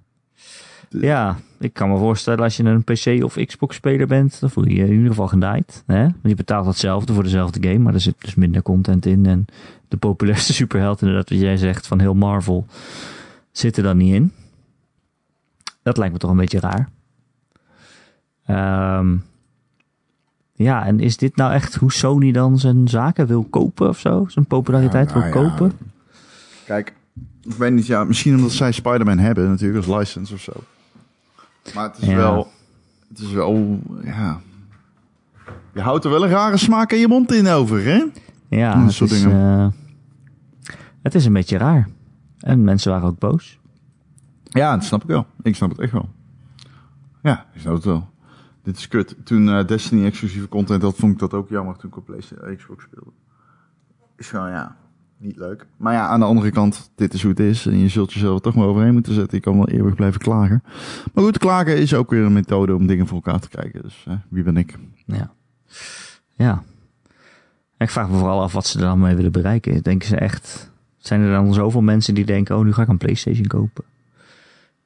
Ja, 0.90 1.38
ik 1.60 1.74
kan 1.74 1.90
me 1.90 1.98
voorstellen 1.98 2.44
als 2.44 2.58
je 2.58 2.64
een 2.64 2.84
PC 2.84 3.24
of 3.24 3.38
Xbox 3.46 3.76
speler 3.76 4.08
bent, 4.08 4.40
dan 4.40 4.50
voel 4.50 4.68
je 4.68 4.76
je 4.76 4.86
in 4.86 4.92
ieder 4.92 5.08
geval 5.08 5.28
genaaid. 5.28 5.84
Hè? 5.86 6.02
Want 6.02 6.14
je 6.22 6.36
betaalt 6.36 6.66
hetzelfde 6.66 7.14
voor 7.14 7.24
dezelfde 7.24 7.68
game, 7.68 7.80
maar 7.80 7.94
er 7.94 8.00
zit 8.00 8.16
dus 8.18 8.36
minder 8.36 8.62
content 8.62 9.06
in. 9.06 9.26
En 9.26 9.46
de 9.88 9.98
populairste 9.98 10.54
superheld, 10.64 11.02
inderdaad 11.02 11.30
wat 11.30 11.40
jij 11.40 11.58
zegt, 11.58 11.88
van 11.88 12.00
heel 12.00 12.14
Marvel, 12.14 12.66
zit 13.52 13.78
er 13.78 13.84
dan 13.84 13.98
niet 13.98 14.14
in. 14.14 14.32
Dat 15.84 15.98
lijkt 15.98 16.14
me 16.14 16.20
toch 16.20 16.32
een 16.32 16.38
beetje 16.38 16.60
raar. 16.60 16.90
Ehm, 18.46 19.18
ja, 20.54 20.86
en 20.86 21.00
is 21.00 21.18
dit 21.18 21.36
nou 21.36 21.54
echt 21.54 21.76
hoe 21.76 21.92
Sony 21.92 22.32
dan 22.32 22.60
zijn 22.60 22.88
zaken 22.88 23.28
wil 23.28 23.44
kopen 23.44 23.88
of 23.90 24.00
zo? 24.00 24.26
Zijn 24.28 24.46
populariteit 24.46 25.08
Ja, 25.08 25.14
wil 25.14 25.30
nou 25.30 25.44
ja. 25.44 25.50
kopen? 25.50 25.72
Kijk, 26.66 26.94
ik 27.44 27.54
weet 27.54 27.72
niet, 27.72 27.86
ja, 27.86 28.04
misschien 28.04 28.36
omdat 28.36 28.52
zij 28.52 28.72
Spider-Man 28.72 29.18
hebben 29.18 29.50
natuurlijk 29.50 29.86
als 29.86 29.98
license 29.98 30.34
of 30.34 30.42
zo. 30.42 30.52
Maar 31.76 31.84
het 31.84 31.98
is 31.98 32.08
Ja. 32.08 32.16
wel, 32.16 32.48
het 33.10 33.20
is 33.20 33.32
wel, 33.32 33.80
ja... 34.04 34.40
Je 35.74 35.82
houdt 35.82 36.04
er 36.06 36.12
wel 36.12 36.24
een 36.24 36.30
rare 36.30 36.58
smaak 36.58 36.92
in 36.92 37.00
je 37.00 37.08
mond 37.08 37.32
in 37.34 37.48
over, 37.48 37.84
hè? 37.84 38.06
Ja, 38.50 38.86
Dat 38.86 38.96
het 38.98 39.12
is, 39.12 39.22
dingen. 39.22 39.62
eh, 39.62 40.76
het 41.02 41.16
is 41.16 41.26
een 41.26 41.34
beetje 41.34 41.58
raar. 41.58 41.90
En 42.40 42.64
mensen 42.64 42.92
waren 42.92 43.08
ook 43.08 43.20
boos. 43.20 43.60
Ja, 44.44 44.74
dat 44.76 44.84
snap 44.84 45.02
ik 45.02 45.08
wel. 45.08 45.26
Ik 45.42 45.56
snap 45.56 45.70
het 45.70 45.80
echt 45.80 45.92
wel. 45.92 46.10
Ja, 47.24 47.46
ik 47.54 47.62
snap 47.62 47.74
het 47.74 47.84
wel. 47.84 48.10
Dit 48.64 48.78
is 48.78 48.88
kut. 48.88 49.16
Toen 49.24 49.50
eh, 49.50 49.66
Destiny 49.68 50.06
exclusieve 50.06 50.48
content 50.48 50.82
had, 50.82 50.96
vond 50.96 51.14
ik 51.14 51.20
dat 51.20 51.34
ook 51.34 51.50
jammer 51.50 51.76
toen 51.78 51.90
ik 51.90 51.98
op 51.98 52.06
PlayStation 52.06 52.56
Xbox 52.56 52.84
speelde. 52.84 53.12
Is 54.18 54.28
gewoon, 54.30 54.50
ja, 54.50 54.76
niet 55.20 55.38
leuk. 55.38 55.66
Maar 55.78 55.94
ja, 55.94 56.08
aan 56.08 56.20
de 56.20 56.26
andere 56.26 56.52
kant, 56.52 56.92
dit 56.96 57.14
is 57.14 57.22
hoe 57.22 57.32
het 57.32 57.40
is. 57.40 57.66
En 57.66 57.80
je 57.80 57.88
zult 57.88 58.14
jezelf 58.14 58.40
toch 58.40 58.56
maar 58.56 58.66
overheen 58.66 58.94
moeten 58.94 59.14
zetten. 59.14 59.38
Je 59.38 59.44
kan 59.44 59.58
wel 59.58 59.70
eeuwig 59.70 59.96
blijven 59.96 60.20
klagen. 60.20 60.64
Maar 61.14 61.24
goed, 61.24 61.38
klagen 61.38 61.78
is 61.78 61.94
ook 61.94 62.10
weer 62.10 62.24
een 62.24 62.34
methode 62.34 62.76
om 62.76 62.88
dingen 62.88 63.08
voor 63.08 63.22
elkaar 63.24 63.40
te 63.40 63.50
krijgen. 63.50 63.82
Dus 63.82 64.06
eh, 64.08 64.14
wie 64.30 64.44
ben 64.44 64.58
ik? 64.58 64.78
Ja. 65.06 65.32
Ja. 66.36 66.64
Ik 67.78 67.90
vraag 67.90 68.10
me 68.10 68.18
vooral 68.18 68.42
af 68.42 68.54
wat 68.54 68.68
ze 68.68 68.78
er 68.78 68.86
dan 68.86 69.00
mee 69.00 69.16
willen 69.16 69.32
bereiken. 69.32 69.82
Denken 69.82 70.08
ze 70.08 70.16
echt... 70.16 70.72
Zijn 70.98 71.22
er 71.22 71.32
dan 71.32 71.54
zoveel 71.54 71.82
mensen 71.82 72.14
die 72.14 72.26
denken... 72.26 72.58
Oh, 72.58 72.64
nu 72.64 72.74
ga 72.74 72.82
ik 72.82 72.88
een 72.88 72.98
Playstation 72.98 73.48
kopen? 73.48 73.84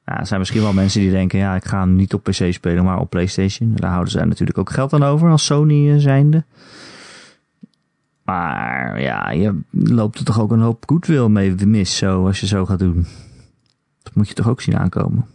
Ja, 0.04 0.18
er 0.20 0.26
zijn 0.26 0.38
misschien 0.38 0.62
wel 0.62 0.72
mensen 0.72 1.00
die 1.00 1.10
denken... 1.10 1.38
Ja, 1.38 1.54
ik 1.54 1.64
ga 1.64 1.84
niet 1.84 2.14
op 2.14 2.22
PC 2.22 2.52
spelen, 2.52 2.84
maar 2.84 2.98
op 2.98 3.10
Playstation. 3.10 3.72
Daar 3.74 3.90
houden 3.90 4.12
ze 4.12 4.24
natuurlijk 4.24 4.58
ook 4.58 4.70
geld 4.70 4.92
aan 4.92 5.02
over 5.02 5.30
als 5.30 5.44
Sony 5.44 5.90
eh, 5.90 5.98
zijnde. 5.98 6.44
Maar 8.24 9.00
ja, 9.00 9.30
je 9.30 9.60
loopt 9.70 10.18
er 10.18 10.24
toch 10.24 10.40
ook 10.40 10.50
een 10.50 10.60
hoop 10.60 10.82
goodwill 10.86 11.28
mee 11.28 11.54
mis 11.66 11.96
zo, 11.96 12.26
als 12.26 12.40
je 12.40 12.46
zo 12.46 12.66
gaat 12.66 12.78
doen. 12.78 13.06
Dat 14.02 14.14
moet 14.14 14.28
je 14.28 14.34
toch 14.34 14.48
ook 14.48 14.60
zien 14.60 14.78
aankomen. 14.78 15.26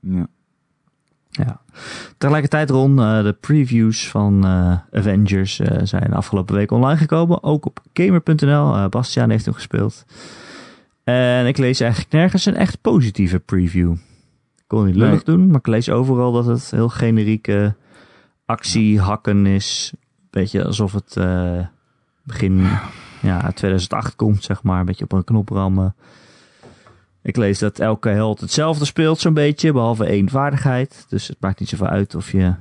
Ja. 0.00 0.26
Ja. 1.30 1.60
Tegelijkertijd, 2.18 2.70
Ron, 2.70 2.98
eh, 3.00 3.22
de 3.22 3.36
previews 3.40 4.08
van 4.08 4.44
eh, 4.44 4.98
Avengers 4.98 5.60
eh, 5.60 5.80
zijn 5.82 6.12
afgelopen 6.12 6.54
week 6.54 6.70
online 6.70 6.98
gekomen. 6.98 7.42
Ook 7.42 7.66
op 7.66 7.80
gamer.nl. 7.92 8.88
Bastiaan 8.88 9.30
heeft 9.30 9.44
hem 9.44 9.54
gespeeld. 9.54 10.04
En 11.04 11.46
ik 11.46 11.58
lees 11.58 11.80
eigenlijk 11.80 12.12
nergens 12.12 12.46
een 12.46 12.56
echt 12.56 12.80
positieve 12.80 13.38
preview. 13.38 13.92
Ik 13.92 14.64
kon 14.66 14.84
niet 14.84 14.94
lullig 14.94 15.22
doen, 15.22 15.46
maar 15.46 15.58
ik 15.58 15.66
lees 15.66 15.90
overal 15.90 16.32
dat 16.32 16.46
het 16.46 16.70
heel 16.70 16.88
generieke 16.88 17.74
actie, 18.44 19.00
hakken 19.00 19.46
is. 19.46 19.92
Beetje 20.32 20.64
alsof 20.64 20.92
het... 20.92 21.16
eh, 21.16 21.66
begin 22.22 22.66
ja, 23.22 23.50
2008 23.52 24.16
komt, 24.16 24.44
zeg 24.44 24.62
maar. 24.62 24.80
Een 24.80 24.86
beetje 24.86 25.04
op 25.04 25.12
een 25.12 25.24
knop 25.24 25.48
rammen. 25.48 25.94
Ik 27.22 27.36
lees 27.36 27.58
dat 27.58 27.78
elke 27.78 28.08
held 28.08 28.40
hetzelfde 28.40 28.84
speelt 28.84 29.18
zo'n 29.18 29.34
beetje, 29.34 29.72
behalve 29.72 30.04
één 30.04 30.28
vaardigheid. 30.28 31.04
Dus 31.08 31.28
het 31.28 31.36
maakt 31.40 31.60
niet 31.60 31.68
zoveel 31.68 31.86
uit 31.86 32.14
of 32.14 32.32
je 32.32 32.54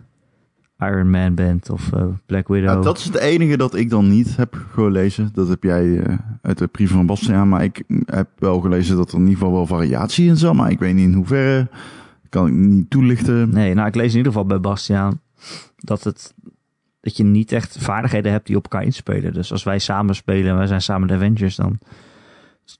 Iron 0.80 1.10
Man 1.10 1.36
bent 1.36 1.70
of 1.70 1.90
uh, 1.94 2.04
Black 2.26 2.48
Widow. 2.48 2.70
Ja, 2.70 2.82
dat 2.82 2.98
is 2.98 3.06
het 3.06 3.18
enige 3.18 3.58
dat 3.58 3.76
ik 3.76 3.90
dan 3.90 4.10
niet 4.10 4.36
heb 4.36 4.66
gelezen. 4.72 5.30
Dat 5.34 5.48
heb 5.48 5.64
jij 5.64 5.86
uh, 5.86 6.18
uit 6.42 6.58
de 6.58 6.68
brief 6.68 6.92
van 6.92 7.06
Bastiaan. 7.06 7.50
Maar 7.50 7.64
ik 7.64 7.84
heb 8.06 8.28
wel 8.38 8.60
gelezen 8.60 8.96
dat 8.98 9.10
er 9.12 9.16
in 9.18 9.22
ieder 9.22 9.38
geval 9.38 9.54
wel 9.54 9.66
variatie 9.66 10.28
in 10.28 10.38
zat. 10.38 10.54
Maar 10.54 10.72
ik 10.72 10.80
weet 10.80 10.94
niet 10.94 11.08
in 11.08 11.14
hoeverre. 11.14 11.70
Kan 12.30 12.48
ik 12.48 12.54
niet 12.54 12.90
toelichten. 12.90 13.50
Nee, 13.50 13.74
nou 13.74 13.88
ik 13.88 13.96
lees 13.96 14.12
in 14.12 14.18
ieder 14.18 14.32
geval 14.32 14.48
bij 14.48 14.60
Bastiaan 14.60 15.20
dat 15.76 16.04
het 16.04 16.34
dat 17.02 17.18
je 17.18 17.24
niet 17.24 17.52
echt 17.52 17.78
vaardigheden 17.80 18.32
hebt 18.32 18.48
die 18.48 18.56
op 18.56 18.64
elkaar 18.64 18.84
inspelen. 18.84 19.34
Dus 19.34 19.52
als 19.52 19.64
wij 19.64 19.80
samen 19.80 20.16
spelen 20.16 20.52
en 20.52 20.58
wij 20.58 20.68
zijn 20.68 20.82
samen 20.82 21.08
de 21.08 21.14
Avengers, 21.14 21.56
dan 21.56 21.80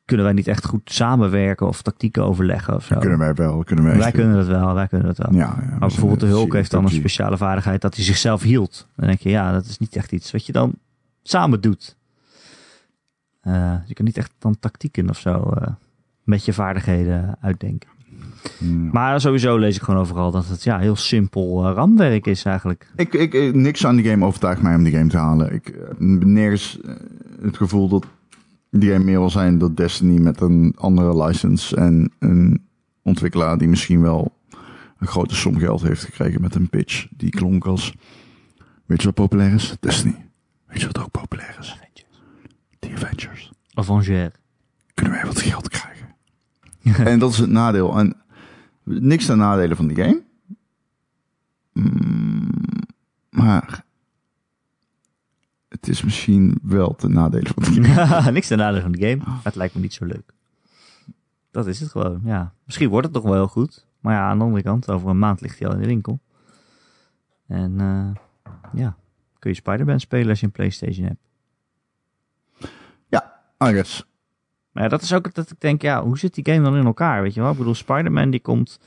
kunnen 0.06 0.26
wij 0.26 0.36
niet 0.36 0.48
echt 0.48 0.66
goed 0.66 0.92
samenwerken 0.92 1.68
of 1.68 1.82
tactieken 1.82 2.24
overleggen 2.24 2.76
of 2.76 2.86
zo. 2.86 3.00
Kunnen 3.00 3.18
wij 3.18 3.34
wel. 3.34 3.64
Kunnen 3.64 3.86
wij, 3.86 3.98
wij 3.98 4.12
kunnen 4.12 4.36
dat 4.36 4.48
wel, 4.48 4.74
wij 4.74 4.88
kunnen 4.88 5.08
dat 5.08 5.18
wel. 5.18 5.34
Ja, 5.34 5.58
ja, 5.62 5.70
maar 5.70 5.80
bijvoorbeeld 5.80 6.20
de 6.20 6.26
Hulk 6.26 6.54
heeft 6.54 6.72
dan 6.72 6.84
een 6.84 6.90
speciale 6.90 7.38
vaardigheid 7.38 7.82
dat 7.82 7.96
hij 7.96 8.04
zichzelf 8.04 8.42
hield. 8.42 8.88
Dan 8.96 9.08
denk 9.08 9.20
je, 9.20 9.30
ja, 9.30 9.52
dat 9.52 9.66
is 9.66 9.78
niet 9.78 9.96
echt 9.96 10.12
iets 10.12 10.32
wat 10.32 10.46
je 10.46 10.52
dan 10.52 10.74
samen 11.24 11.62
doet. 11.62 11.98
Uh, 13.44 13.76
je 13.86 13.94
kan 13.94 14.06
niet 14.06 14.18
echt 14.18 14.32
dan 14.40 14.60
tactieken 14.60 15.10
of 15.10 15.20
zo 15.20 15.54
uh, 15.58 15.68
met 16.24 16.46
je 16.46 16.54
vaardigheden 16.54 17.38
uitdenken. 17.42 17.90
Hmm. 18.58 18.90
Maar 18.92 19.22
sowieso 19.22 19.58
lees 19.58 19.76
ik 19.76 19.82
gewoon 19.82 20.00
overal 20.00 20.32
dat 20.32 20.48
het 20.48 20.64
ja, 20.64 20.80
heel 20.80 20.96
simpel 20.96 21.66
uh, 21.68 21.74
ramwerk 21.74 22.28
is 22.28 22.44
eigenlijk. 22.44 22.92
Ik, 22.96 23.14
ik, 23.14 23.56
niks 23.56 23.86
aan 23.86 23.96
die 23.96 24.10
game 24.10 24.26
overtuigt 24.26 24.62
mij 24.62 24.76
om 24.76 24.84
die 24.84 24.94
game 24.94 25.10
te 25.10 25.18
halen. 25.18 25.54
Ik 25.54 25.74
heb 25.88 26.00
nergens 26.26 26.80
het 27.42 27.58
gevoel 27.58 27.88
dat 27.88 28.06
die 28.70 28.92
game 28.92 29.04
meer 29.04 29.20
wil 29.20 29.30
zijn 29.30 29.58
dan 29.58 29.74
Destiny 29.74 30.20
met 30.20 30.42
een 30.42 30.74
andere 30.78 31.24
license 31.26 31.76
en 31.76 32.12
een 32.20 32.66
ontwikkelaar 33.02 33.58
die 33.58 33.68
misschien 33.68 34.02
wel 34.02 34.32
een 34.98 35.08
grote 35.08 35.36
som 35.36 35.58
geld 35.58 35.82
heeft 35.82 36.04
gekregen 36.04 36.42
met 36.42 36.56
een 36.56 36.70
pitch 36.70 37.08
die 37.10 37.30
klonk 37.30 37.66
als 37.66 37.94
weet 38.86 39.02
je 39.02 39.06
wat 39.06 39.16
populair 39.16 39.54
is? 39.54 39.76
Destiny. 39.80 40.26
Weet 40.68 40.80
je 40.80 40.86
wat 40.86 41.00
ook 41.00 41.12
populair 41.12 41.58
is? 41.60 41.72
Avengers. 41.72 42.06
The 42.80 42.90
Avengers. 42.94 43.52
Avengers. 43.74 44.32
Kunnen 44.94 45.14
wij 45.14 45.26
wat 45.26 45.42
geld 45.42 45.70
krijgen? 45.70 46.08
en 47.12 47.20
dat 47.20 47.32
is 47.32 47.38
het 47.38 47.50
nadeel. 47.50 47.98
En 47.98 48.16
niks 48.84 49.26
ten 49.26 49.38
nadelen 49.38 49.78
van 49.78 49.88
die 49.88 50.04
game. 50.04 50.24
Mm, 51.74 52.50
maar 53.30 53.86
het 55.68 55.88
is 55.88 56.04
misschien 56.04 56.60
wel 56.62 56.96
ten 56.96 57.14
nadele 57.14 57.50
van 57.56 57.74
de 57.74 57.84
game. 57.90 58.32
Niks 58.32 58.48
ten 58.48 58.58
nadele 58.58 58.82
van 58.82 58.92
de 58.92 59.08
game. 59.08 59.24
Maar 59.26 59.40
het 59.44 59.56
lijkt 59.56 59.76
me 59.76 59.82
niet 59.82 59.94
zo 59.94 60.06
leuk. 60.06 60.34
Dat 61.52 61.68
is 61.68 61.80
het 61.80 61.90
gewoon, 61.90 62.22
ja. 62.24 62.54
Misschien 62.66 62.90
wordt 62.90 63.06
het 63.06 63.16
toch 63.16 63.24
wel 63.24 63.34
heel 63.34 63.48
goed. 63.48 63.86
Maar 64.00 64.14
ja, 64.14 64.30
aan 64.30 64.38
de 64.38 64.44
andere 64.44 64.64
kant, 64.64 64.90
over 64.90 65.10
een 65.10 65.20
maand 65.20 65.42
ligt 65.42 65.60
hij 65.60 65.68
al 65.68 65.74
in 65.74 65.82
de 65.82 65.88
winkel. 65.88 66.20
En 67.48 67.80
uh, 67.80 68.10
ja, 68.74 68.98
kun 69.40 69.50
je 69.50 69.56
Spider-Man 69.56 70.00
spelen 70.00 70.30
als 70.30 70.40
je 70.40 70.46
een 70.46 70.52
Playstation 70.52 71.06
hebt. 71.06 71.30
Ja, 73.08 73.42
I 73.64 73.74
guess. 73.74 74.06
Maar 74.72 74.84
ja, 74.84 74.90
dat 74.90 75.02
is 75.02 75.14
ook 75.14 75.34
dat 75.34 75.52
ik 75.52 75.60
denk, 75.60 75.82
ja, 75.82 76.04
hoe 76.04 76.18
zit 76.18 76.34
die 76.34 76.46
game 76.46 76.64
dan 76.64 76.78
in 76.78 76.86
elkaar, 76.86 77.22
weet 77.22 77.34
je 77.34 77.42
wel? 77.42 77.52
Ik 77.52 77.58
bedoel, 77.58 77.76
Spider-Man 77.76 78.30
die 78.30 78.40
komt 78.40 78.80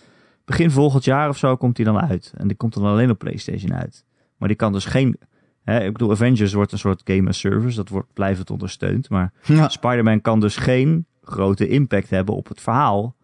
begin 0.45 0.71
volgend 0.71 1.05
jaar 1.05 1.29
of 1.29 1.39
zo 1.39 1.57
komt 1.57 1.77
hij 1.77 1.87
dan 1.87 2.01
uit. 2.01 2.33
En 2.37 2.47
die 2.47 2.57
komt 2.57 2.75
dan 2.75 2.85
alleen 2.85 3.11
op 3.11 3.19
Playstation 3.19 3.75
uit. 3.75 4.05
Maar 4.37 4.49
die 4.49 4.57
kan 4.57 4.73
dus 4.73 4.85
geen 4.85 5.17
Hè, 5.65 5.85
ik 5.85 5.93
bedoel, 5.93 6.11
Avengers 6.11 6.53
wordt 6.53 6.73
een 6.73 6.79
soort 6.79 7.01
game 7.05 7.29
as 7.29 7.39
service. 7.39 7.77
Dat 7.77 7.89
wordt 7.89 8.13
blijvend 8.13 8.51
ondersteund. 8.51 9.09
Maar 9.09 9.33
ja. 9.43 9.69
Spider-Man 9.69 10.21
kan 10.21 10.41
dus 10.41 10.57
geen 10.57 11.07
grote 11.23 11.69
impact 11.69 12.11
hebben 12.11 12.35
op 12.35 12.49
het 12.49 12.61
verhaal. 12.61 13.15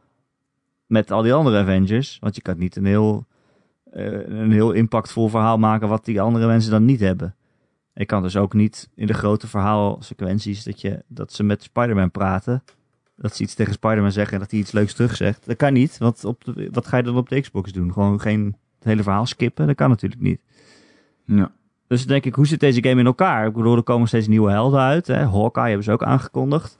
Met 0.86 1.10
al 1.10 1.22
die 1.22 1.32
andere 1.32 1.58
Avengers. 1.58 2.18
Want 2.20 2.34
je 2.34 2.42
kan 2.42 2.58
niet 2.58 2.76
een 2.76 2.84
heel, 2.84 3.26
uh, 3.92 4.28
een 4.28 4.52
heel 4.52 4.72
impactvol 4.72 5.28
verhaal 5.28 5.58
maken. 5.58 5.88
wat 5.88 6.04
die 6.04 6.20
andere 6.20 6.46
mensen 6.46 6.70
dan 6.70 6.84
niet 6.84 7.00
hebben. 7.00 7.34
Ik 7.94 8.06
kan 8.06 8.22
dus 8.22 8.36
ook 8.36 8.54
niet 8.54 8.88
in 8.94 9.06
de 9.06 9.14
grote 9.14 9.46
verhaalsequenties. 9.46 10.62
dat, 10.62 10.80
je, 10.80 11.04
dat 11.06 11.32
ze 11.32 11.42
met 11.42 11.62
Spider-Man 11.62 12.10
praten. 12.10 12.62
Dat 13.16 13.36
ze 13.36 13.42
iets 13.42 13.54
tegen 13.54 13.72
Spider-Man 13.72 14.12
zeggen 14.12 14.34
en 14.34 14.40
dat 14.40 14.50
hij 14.50 14.60
iets 14.60 14.72
leuks 14.72 14.94
terugzegt. 14.94 15.46
Dat 15.46 15.56
kan 15.56 15.72
niet. 15.72 15.98
Want 15.98 16.24
op 16.24 16.44
de, 16.44 16.68
wat 16.72 16.86
ga 16.86 16.96
je 16.96 17.02
dan 17.02 17.16
op 17.16 17.28
de 17.28 17.40
Xbox 17.40 17.72
doen? 17.72 17.92
Gewoon 17.92 18.20
geen 18.20 18.56
het 18.80 18.88
hele 18.88 19.02
verhaal 19.02 19.26
skippen? 19.26 19.66
Dat 19.66 19.76
kan 19.76 19.88
natuurlijk 19.88 20.20
niet. 20.20 20.40
Ja. 21.24 21.52
Dus 21.86 22.06
denk 22.06 22.24
ik, 22.24 22.34
hoe 22.34 22.46
zit 22.46 22.60
deze 22.60 22.82
game 22.82 23.00
in 23.00 23.06
elkaar? 23.06 23.46
Ik 23.46 23.52
bedoel, 23.52 23.76
er 23.76 23.82
komen 23.82 24.08
steeds 24.08 24.26
nieuwe 24.26 24.50
helden 24.50 24.80
uit. 24.80 25.06
Hè? 25.06 25.24
Hawkeye 25.26 25.66
hebben 25.66 25.84
ze 25.84 25.92
ook 25.92 26.02
aangekondigd. 26.02 26.78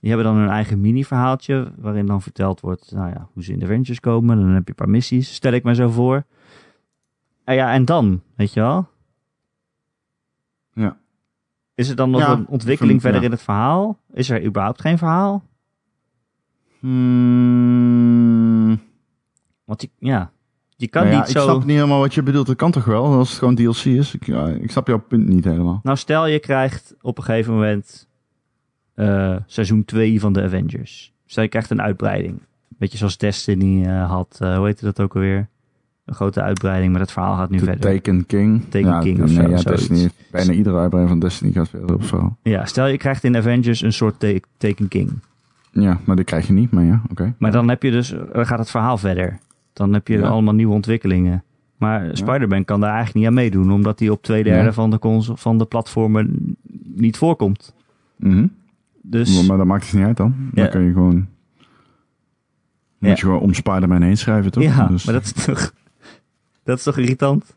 Die 0.00 0.10
hebben 0.10 0.32
dan 0.32 0.36
hun 0.36 0.48
eigen 0.48 0.80
mini-verhaaltje, 0.80 1.72
waarin 1.76 2.06
dan 2.06 2.22
verteld 2.22 2.60
wordt 2.60 2.92
nou 2.92 3.08
ja, 3.08 3.28
hoe 3.32 3.42
ze 3.42 3.52
in 3.52 3.58
de 3.58 3.64
Avengers 3.64 4.00
komen. 4.00 4.36
Dan 4.36 4.48
heb 4.48 4.62
je 4.62 4.68
een 4.68 4.74
paar 4.74 4.88
missies, 4.88 5.34
stel 5.34 5.52
ik 5.52 5.64
me 5.64 5.74
zo 5.74 5.88
voor. 5.88 6.24
En 7.44 7.54
ja, 7.54 7.72
en 7.72 7.84
dan, 7.84 8.22
weet 8.36 8.52
je 8.52 8.60
wel? 8.60 8.88
Ja. 10.74 10.96
Is 11.74 11.88
er 11.88 11.96
dan 11.96 12.10
nog 12.10 12.28
een 12.28 12.46
ontwikkeling 12.46 13.00
verder 13.00 13.22
in 13.22 13.30
het 13.30 13.42
verhaal? 13.42 13.98
Is 14.12 14.30
er 14.30 14.44
überhaupt 14.44 14.80
geen 14.80 14.98
verhaal? 14.98 15.42
Hmm. 16.78 18.00
Want 19.64 19.80
die, 19.80 19.90
ja, 19.98 20.32
je 20.76 20.88
kan 20.88 21.04
nou 21.04 21.16
niet 21.16 21.26
ik 21.26 21.30
zo... 21.30 21.42
snap 21.42 21.64
niet 21.64 21.76
helemaal 21.76 21.98
wat 21.98 22.14
je 22.14 22.22
bedoelt. 22.22 22.46
Dat 22.46 22.56
kan 22.56 22.70
toch 22.70 22.84
wel, 22.84 23.04
als 23.04 23.28
het 23.28 23.38
gewoon 23.38 23.54
DLC 23.54 23.84
is? 23.84 24.14
Ik, 24.14 24.26
ja, 24.26 24.48
ik 24.48 24.70
snap 24.70 24.86
jouw 24.86 24.98
punt 24.98 25.28
niet 25.28 25.44
helemaal. 25.44 25.80
Nou, 25.82 25.96
stel 25.96 26.26
je 26.26 26.38
krijgt 26.38 26.94
op 27.00 27.18
een 27.18 27.24
gegeven 27.24 27.52
moment 27.52 28.08
uh, 28.94 29.36
seizoen 29.46 29.84
2 29.84 30.20
van 30.20 30.32
de 30.32 30.42
Avengers. 30.42 31.12
Stel 31.26 31.42
je 31.42 31.48
krijgt 31.48 31.70
een 31.70 31.82
uitbreiding. 31.82 32.42
Beetje 32.68 32.98
zoals 32.98 33.18
Destiny 33.18 33.86
uh, 33.86 34.10
had. 34.10 34.38
Uh, 34.42 34.56
hoe 34.56 34.66
heette 34.66 34.84
dat 34.84 35.00
ook 35.00 35.14
alweer? 35.14 35.48
Een 36.04 36.14
grote 36.14 36.42
uitbreiding, 36.42 36.92
maar 36.92 37.00
het 37.00 37.12
verhaal 37.12 37.36
gaat 37.36 37.50
nu 37.50 37.58
The 37.58 37.64
verder. 37.64 37.94
Taken 37.94 38.26
King. 38.26 38.62
Taken 38.68 38.88
ja, 38.88 39.00
King 39.00 39.22
of 39.22 39.26
nee, 39.26 39.34
zo. 39.34 39.48
Ja, 39.48 39.62
Destiny, 39.62 40.10
bijna 40.30 40.52
iedere 40.52 40.78
uitbreiding 40.78 41.08
van 41.08 41.28
Destiny 41.28 41.52
gaat 41.52 41.68
verder 41.68 41.96
of 41.96 42.06
zo. 42.06 42.36
Ja, 42.42 42.64
stel 42.64 42.86
je 42.86 42.96
krijgt 42.96 43.24
in 43.24 43.36
Avengers 43.36 43.82
een 43.82 43.92
soort 43.92 44.24
Taken 44.56 44.88
King. 44.88 45.10
Ja, 45.70 45.98
maar 46.04 46.16
die 46.16 46.24
krijg 46.24 46.46
je 46.46 46.52
niet, 46.52 46.70
maar 46.70 46.84
ja, 46.84 47.02
oké. 47.10 47.34
Maar 47.38 47.52
dan 47.52 47.68
heb 47.68 47.82
je 47.82 47.90
dus, 47.90 48.14
gaat 48.32 48.58
het 48.58 48.70
verhaal 48.70 48.98
verder. 48.98 49.38
Dan 49.72 49.92
heb 49.92 50.08
je 50.08 50.26
allemaal 50.26 50.54
nieuwe 50.54 50.74
ontwikkelingen. 50.74 51.44
Maar. 51.76 52.08
Spider-Man 52.12 52.64
kan 52.64 52.80
daar 52.80 52.94
eigenlijk 52.94 53.18
niet 53.18 53.26
aan 53.26 53.34
meedoen, 53.34 53.72
omdat 53.72 53.98
hij 53.98 54.08
op 54.08 54.22
twee 54.22 54.42
derde 54.42 54.72
van, 54.72 54.90
de 54.90 55.32
van 55.34 55.58
de 55.58 55.64
platformen 55.64 56.56
niet 56.94 57.16
voorkomt. 57.16 57.74
Mm 58.16 58.50
dus, 59.02 59.46
maar 59.46 59.56
dat 59.56 59.66
maakt 59.66 59.84
het 59.84 59.94
niet 59.94 60.04
uit 60.04 60.16
dan. 60.16 60.34
Dan 60.52 60.68
kun 60.68 60.82
je 60.82 60.92
gewoon. 60.92 61.26
Moet 62.98 63.18
je 63.18 63.24
gewoon 63.24 63.40
om 63.40 63.54
Spider-Man 63.54 64.02
heen 64.02 64.16
schrijven, 64.16 64.50
toch? 64.50 64.62
Ja, 64.62 64.86
dus. 64.86 65.04
maar 65.04 65.14
dat 65.14 65.24
is 65.24 65.32
toch. 65.32 65.72
Dat 66.64 66.78
is 66.78 66.82
toch 66.82 66.98
irritant? 66.98 67.54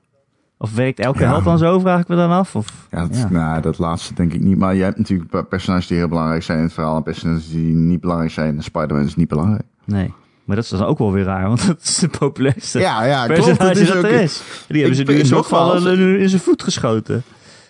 Of 0.58 0.76
werkt 0.76 0.99
elke 0.99 1.24
held 1.24 1.43
dan 1.43 1.58
zo, 1.58 1.80
vraag 1.80 2.01
ik 2.01 2.08
me 2.08 2.16
dan 2.16 2.32
af? 2.32 2.56
Of, 2.56 2.88
ja, 2.91 3.08
dat, 3.08 3.30
Nou, 3.30 3.62
dat 3.62 3.78
laatste 3.78 4.14
denk 4.14 4.34
ik 4.34 4.41
niet. 4.41 4.58
Maar 4.58 4.76
je 4.76 4.84
hebt 4.84 4.97
natuurlijk 4.97 5.49
personages 5.49 5.88
die 5.88 5.97
heel 5.97 6.08
belangrijk 6.08 6.43
zijn 6.43 6.58
in 6.58 6.64
het 6.64 6.74
verhaal 6.74 6.95
en 6.95 7.03
personages 7.03 7.49
die 7.49 7.74
niet 7.74 8.01
belangrijk 8.01 8.32
zijn. 8.32 8.56
En 8.58 8.64
Spider-Man 8.64 9.06
is 9.06 9.16
niet 9.16 9.28
belangrijk. 9.28 9.66
Nee. 9.86 10.14
Maar 10.45 10.56
dat 10.56 10.66
is 10.66 10.72
dan 10.72 10.84
ook 10.84 10.97
wel 10.97 11.12
weer 11.12 11.24
raar, 11.24 11.47
want 11.47 11.68
dat 11.68 11.82
is 11.82 11.97
de 11.97 12.08
populairste 12.08 12.80
ja, 12.80 13.06
ja, 13.06 13.28
klopt, 13.28 13.60
dat, 13.60 13.78
is 13.78 13.93
ook, 13.93 14.03
er 14.03 14.22
is. 14.22 14.41
Die 14.68 14.80
hebben 14.80 14.97
ze 14.97 15.03
nu 15.03 15.14
in, 15.14 15.30
nogmaals, 15.30 15.86
in 15.86 16.30
zijn 16.30 16.41
voet 16.41 16.64
geschoten. 16.64 17.24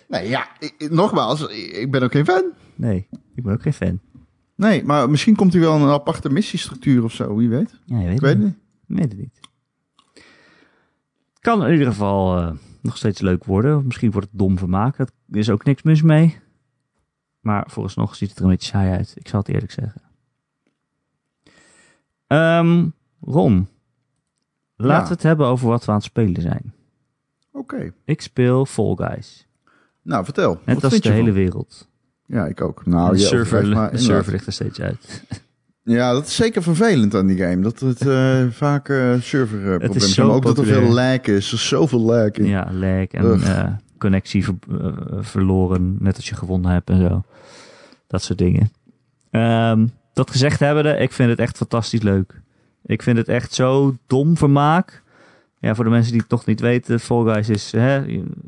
Nee, 0.08 0.28
ja, 0.28 0.46
ik, 0.58 0.90
nogmaals, 0.90 1.46
ik 1.48 1.90
ben 1.90 2.02
ook 2.02 2.12
geen 2.12 2.24
fan. 2.24 2.44
Nee, 2.74 3.08
ik 3.34 3.42
ben 3.42 3.52
ook 3.52 3.62
geen 3.62 3.72
fan. 3.72 4.00
Nee, 4.54 4.84
maar 4.84 5.10
misschien 5.10 5.36
komt 5.36 5.52
hij 5.52 5.62
wel 5.62 5.74
een 5.74 5.88
aparte 5.88 6.30
missiestructuur 6.30 7.04
of 7.04 7.12
zo, 7.12 7.36
wie 7.36 7.48
weet. 7.48 7.80
Ja, 7.84 7.98
je 7.98 8.06
weet 8.06 8.14
ik 8.14 8.20
weet 8.20 8.32
het 8.32 8.42
niet. 8.42 8.54
Ik 8.88 8.96
weet 8.96 9.08
het 9.08 9.18
niet. 9.18 9.40
Kan 11.46 11.64
in 11.64 11.72
ieder 11.72 11.86
geval 11.86 12.38
uh, 12.38 12.50
nog 12.80 12.96
steeds 12.96 13.20
leuk 13.20 13.44
worden. 13.44 13.86
Misschien 13.86 14.10
wordt 14.10 14.28
het 14.30 14.38
dom 14.38 14.58
vermaak. 14.58 14.98
Er 14.98 15.08
is 15.30 15.50
ook 15.50 15.64
niks 15.64 15.82
mis 15.82 16.02
mee. 16.02 16.38
Maar 17.40 17.64
vooralsnog 17.70 18.14
ziet 18.14 18.28
het 18.28 18.38
er 18.38 18.44
een 18.44 18.50
beetje 18.50 18.68
saai 18.68 18.90
uit. 18.90 19.12
Ik 19.16 19.28
zal 19.28 19.38
het 19.38 19.48
eerlijk 19.48 19.72
zeggen. 19.72 20.02
Um, 22.26 22.94
Ron, 23.20 23.68
laten 24.76 25.08
we 25.08 25.14
het 25.14 25.22
hebben 25.22 25.46
over 25.46 25.68
wat 25.68 25.84
we 25.84 25.90
aan 25.90 25.96
het 25.96 26.06
spelen 26.06 26.42
zijn. 26.42 26.74
Oké. 27.52 27.92
Ik 28.04 28.20
speel 28.20 28.66
Fall 28.66 28.94
Guys. 28.94 29.46
Nou, 30.02 30.24
vertel. 30.24 30.60
Net 30.64 30.84
als 30.84 31.00
de 31.00 31.12
hele 31.12 31.32
wereld. 31.32 31.88
Ja, 32.24 32.46
ik 32.46 32.60
ook. 32.60 32.86
Nou, 32.86 33.12
de 33.12 33.18
server, 33.18 33.66
maar, 33.66 33.90
de 33.90 33.98
server 33.98 34.32
ligt 34.32 34.46
er 34.46 34.52
steeds 34.52 34.80
uit. 34.80 35.24
Ja, 35.86 36.12
dat 36.12 36.26
is 36.26 36.34
zeker 36.34 36.62
vervelend 36.62 37.14
aan 37.14 37.26
die 37.26 37.36
game. 37.36 37.60
Dat 37.60 37.80
het 37.80 38.06
uh, 38.06 38.44
vaak 38.64 38.88
uh, 38.88 39.20
serverproblemen 39.20 39.96
uh, 39.96 40.02
zijn. 40.02 40.26
Ook 40.26 40.42
dat 40.42 40.58
er 40.58 40.64
veel 40.64 40.88
lag 40.88 41.20
is. 41.20 41.48
Er 41.48 41.54
is 41.54 41.68
zoveel 41.68 42.00
lag 42.00 42.30
in. 42.30 42.46
Ja, 42.46 42.68
lag 42.72 43.06
en 43.06 43.80
connectie 43.98 44.44
ver, 44.44 44.54
verloren. 45.20 45.96
Net 46.00 46.16
als 46.16 46.28
je 46.28 46.34
gewonnen 46.34 46.70
hebt 46.70 46.90
en 46.90 47.08
zo. 47.08 47.22
Dat 48.06 48.22
soort 48.22 48.38
dingen. 48.38 48.72
Um, 49.30 49.92
dat 50.12 50.30
gezegd 50.30 50.60
hebbende, 50.60 50.96
ik 50.96 51.12
vind 51.12 51.30
het 51.30 51.38
echt 51.38 51.56
fantastisch 51.56 52.02
leuk. 52.02 52.40
Ik 52.84 53.02
vind 53.02 53.16
het 53.16 53.28
echt 53.28 53.54
zo 53.54 53.96
dom 54.06 54.36
vermaak. 54.36 55.02
Ja, 55.58 55.74
voor 55.74 55.84
de 55.84 55.90
mensen 55.90 56.12
die 56.12 56.20
het 56.20 56.28
toch 56.28 56.46
niet 56.46 56.60
weten, 56.60 57.00
Fall 57.00 57.32
Guys 57.32 57.48
is 57.48 57.72
hè, 57.72 58.02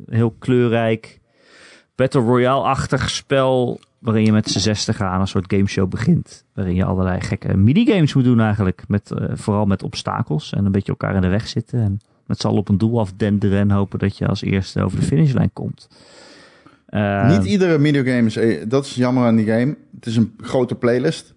heel 0.07 0.35
kleurrijk. 0.39 1.19
Battle 1.95 2.21
Royale-achtig 2.21 3.11
spel 3.11 3.81
waarin 3.99 4.25
je 4.25 4.33
met 4.33 4.51
z'n 4.51 4.59
zestig 4.59 5.01
aan 5.01 5.21
een 5.21 5.27
soort 5.29 5.53
gameshow 5.53 5.89
begint. 5.89 6.45
Waarin 6.55 6.75
je 6.75 6.85
allerlei 6.85 7.21
gekke 7.21 7.57
minigames 7.57 8.15
moet 8.15 8.25
doen 8.25 8.41
eigenlijk. 8.41 8.83
Met, 8.89 9.11
eh, 9.11 9.29
vooral 9.35 9.65
met 9.67 9.83
obstakels 9.83 10.53
en 10.53 10.65
een 10.65 10.73
beetje 10.73 10.93
elkaar 10.93 11.15
in 11.15 11.21
de 11.21 11.29
weg 11.29 11.49
zitten. 11.49 11.81
En 11.81 12.01
met 12.27 12.41
z'n 12.41 12.47
allen 12.47 12.59
op 12.59 12.69
een 12.69 12.79
doel 12.79 13.01
afdenderen 13.01 13.59
en 13.59 13.71
hopen 13.71 13.99
dat 13.99 14.19
je 14.19 14.27
als 14.27 14.43
eerste 14.43 14.83
over 14.83 15.01
de 15.01 15.07
finishlijn 15.07 15.51
komt. 15.53 15.89
Uh, 16.91 17.31
Niet 17.39 17.45
iedere 17.45 17.79
minigame 17.79 18.27
is... 18.27 18.37
eh, 18.37 18.63
Dat 18.69 18.85
is 18.85 18.95
jammer 18.95 19.25
aan 19.25 19.37
die 19.37 19.47
game. 19.47 19.77
Het 19.95 20.07
is 20.07 20.17
een 20.17 20.35
grote 20.41 20.75
playlist. 20.75 21.35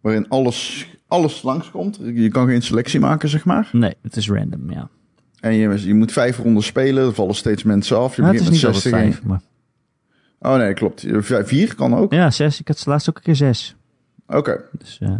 Waarin 0.00 0.28
alles, 0.28 0.88
alles 1.06 1.42
langskomt. 1.42 1.98
Je 2.14 2.28
kan 2.28 2.46
geen 2.46 2.62
selectie 2.62 3.00
maken, 3.00 3.28
zeg 3.28 3.44
maar. 3.44 3.68
Nee, 3.72 3.94
het 4.02 4.16
is 4.16 4.28
random, 4.30 4.70
ja. 4.70 4.88
En 5.40 5.54
je, 5.54 5.86
je 5.86 5.94
moet 5.94 6.12
vijf 6.12 6.38
ronden 6.38 6.62
spelen. 6.62 7.06
Er 7.06 7.14
vallen 7.14 7.34
steeds 7.34 7.62
mensen 7.62 7.98
af. 7.98 8.16
Je 8.16 8.22
Nou, 8.22 8.34
het 8.34 8.42
is 8.42 8.48
begint 8.48 8.62
niet 8.74 8.74
met 8.74 8.92
altijd 8.94 9.12
60. 9.12 9.20
vijf, 9.20 9.28
maar... 9.28 9.40
Oh 10.40 10.56
nee, 10.56 10.74
klopt. 10.74 11.04
Vijf- 11.08 11.46
Vier 11.48 11.74
kan 11.74 11.94
ook. 11.94 12.12
Ja, 12.12 12.30
zes. 12.30 12.60
Ik 12.60 12.68
had 12.68 12.86
laatst 12.86 13.08
ook 13.08 13.16
een 13.16 13.22
keer 13.22 13.36
zes. 13.36 13.76
Oké. 14.26 14.60
Dus, 14.78 14.98
eh, 15.02 15.10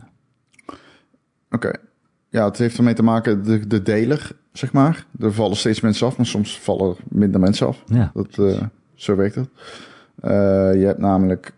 Oké. 1.51 1.71
Ja, 2.31 2.45
het 2.45 2.59
heeft 2.59 2.77
ermee 2.79 2.95
te 2.95 3.03
maken, 3.03 3.45
de, 3.45 3.67
de 3.67 3.83
deler, 3.83 4.31
zeg 4.53 4.73
maar. 4.73 5.07
Er 5.21 5.33
vallen 5.33 5.57
steeds 5.57 5.81
mensen 5.81 6.07
af, 6.07 6.17
maar 6.17 6.27
soms 6.27 6.59
vallen 6.59 6.89
er 6.91 6.97
minder 7.09 7.41
mensen 7.41 7.67
af. 7.67 7.83
ja. 7.87 8.11
Dat, 8.15 8.39
eh, 8.39 8.63
zo 8.95 9.17
werkt 9.17 9.35
het. 9.35 9.49
Eh, 10.21 10.31
je 10.81 10.85
hebt 10.87 10.99
namelijk... 10.99 11.53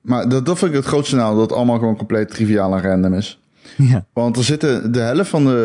Maar 0.00 0.28
dat, 0.28 0.46
dat 0.46 0.58
vind 0.58 0.70
ik 0.70 0.76
het 0.76 0.86
grootste 0.86 1.16
nadeel, 1.16 1.34
dat 1.38 1.48
het 1.48 1.58
allemaal 1.58 1.78
gewoon 1.78 1.96
compleet 1.96 2.28
triviaal 2.30 2.74
en 2.76 2.82
random 2.82 3.14
is. 3.14 3.40
ja. 3.76 4.06
Want 4.12 4.36
er 4.36 4.44
zitten 4.44 4.92
de 4.92 4.98
helft 5.00 5.30
van 5.30 5.44
de 5.44 5.64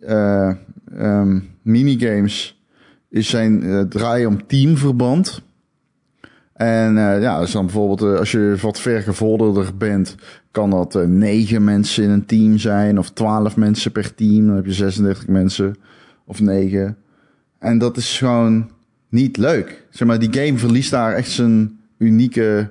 eh, 0.00 0.46
eh, 0.48 0.56
ehm, 0.98 1.40
minigames 1.62 2.62
is 3.10 3.28
zijn 3.28 3.62
eh, 3.62 3.80
draaien 3.80 4.28
om 4.28 4.46
teamverband. 4.46 5.42
En 6.58 6.98
eh, 6.98 7.20
ja, 7.20 7.40
dus 7.40 7.52
dan 7.52 7.64
bijvoorbeeld 7.64 8.12
eh, 8.12 8.18
als 8.18 8.30
je 8.30 8.56
wat 8.60 8.80
vergevorderder 8.80 9.76
bent, 9.76 10.14
kan 10.50 10.70
dat 10.70 10.94
eh, 10.94 11.02
negen 11.04 11.64
mensen 11.64 12.04
in 12.04 12.10
een 12.10 12.26
team 12.26 12.58
zijn 12.58 12.98
of 12.98 13.10
twaalf 13.10 13.56
mensen 13.56 13.92
per 13.92 14.14
team. 14.14 14.46
Dan 14.46 14.56
heb 14.56 14.64
je 14.64 14.72
36 14.72 15.26
mensen 15.26 15.76
of 16.26 16.40
negen. 16.40 16.96
En 17.58 17.78
dat 17.78 17.96
is 17.96 18.18
gewoon 18.18 18.70
niet 19.08 19.36
leuk. 19.36 19.86
Zeg 19.90 20.08
maar, 20.08 20.18
die 20.18 20.32
game 20.32 20.58
verliest 20.58 20.90
daar 20.90 21.12
echt 21.12 21.30
zijn 21.30 21.80
unieke. 21.98 22.70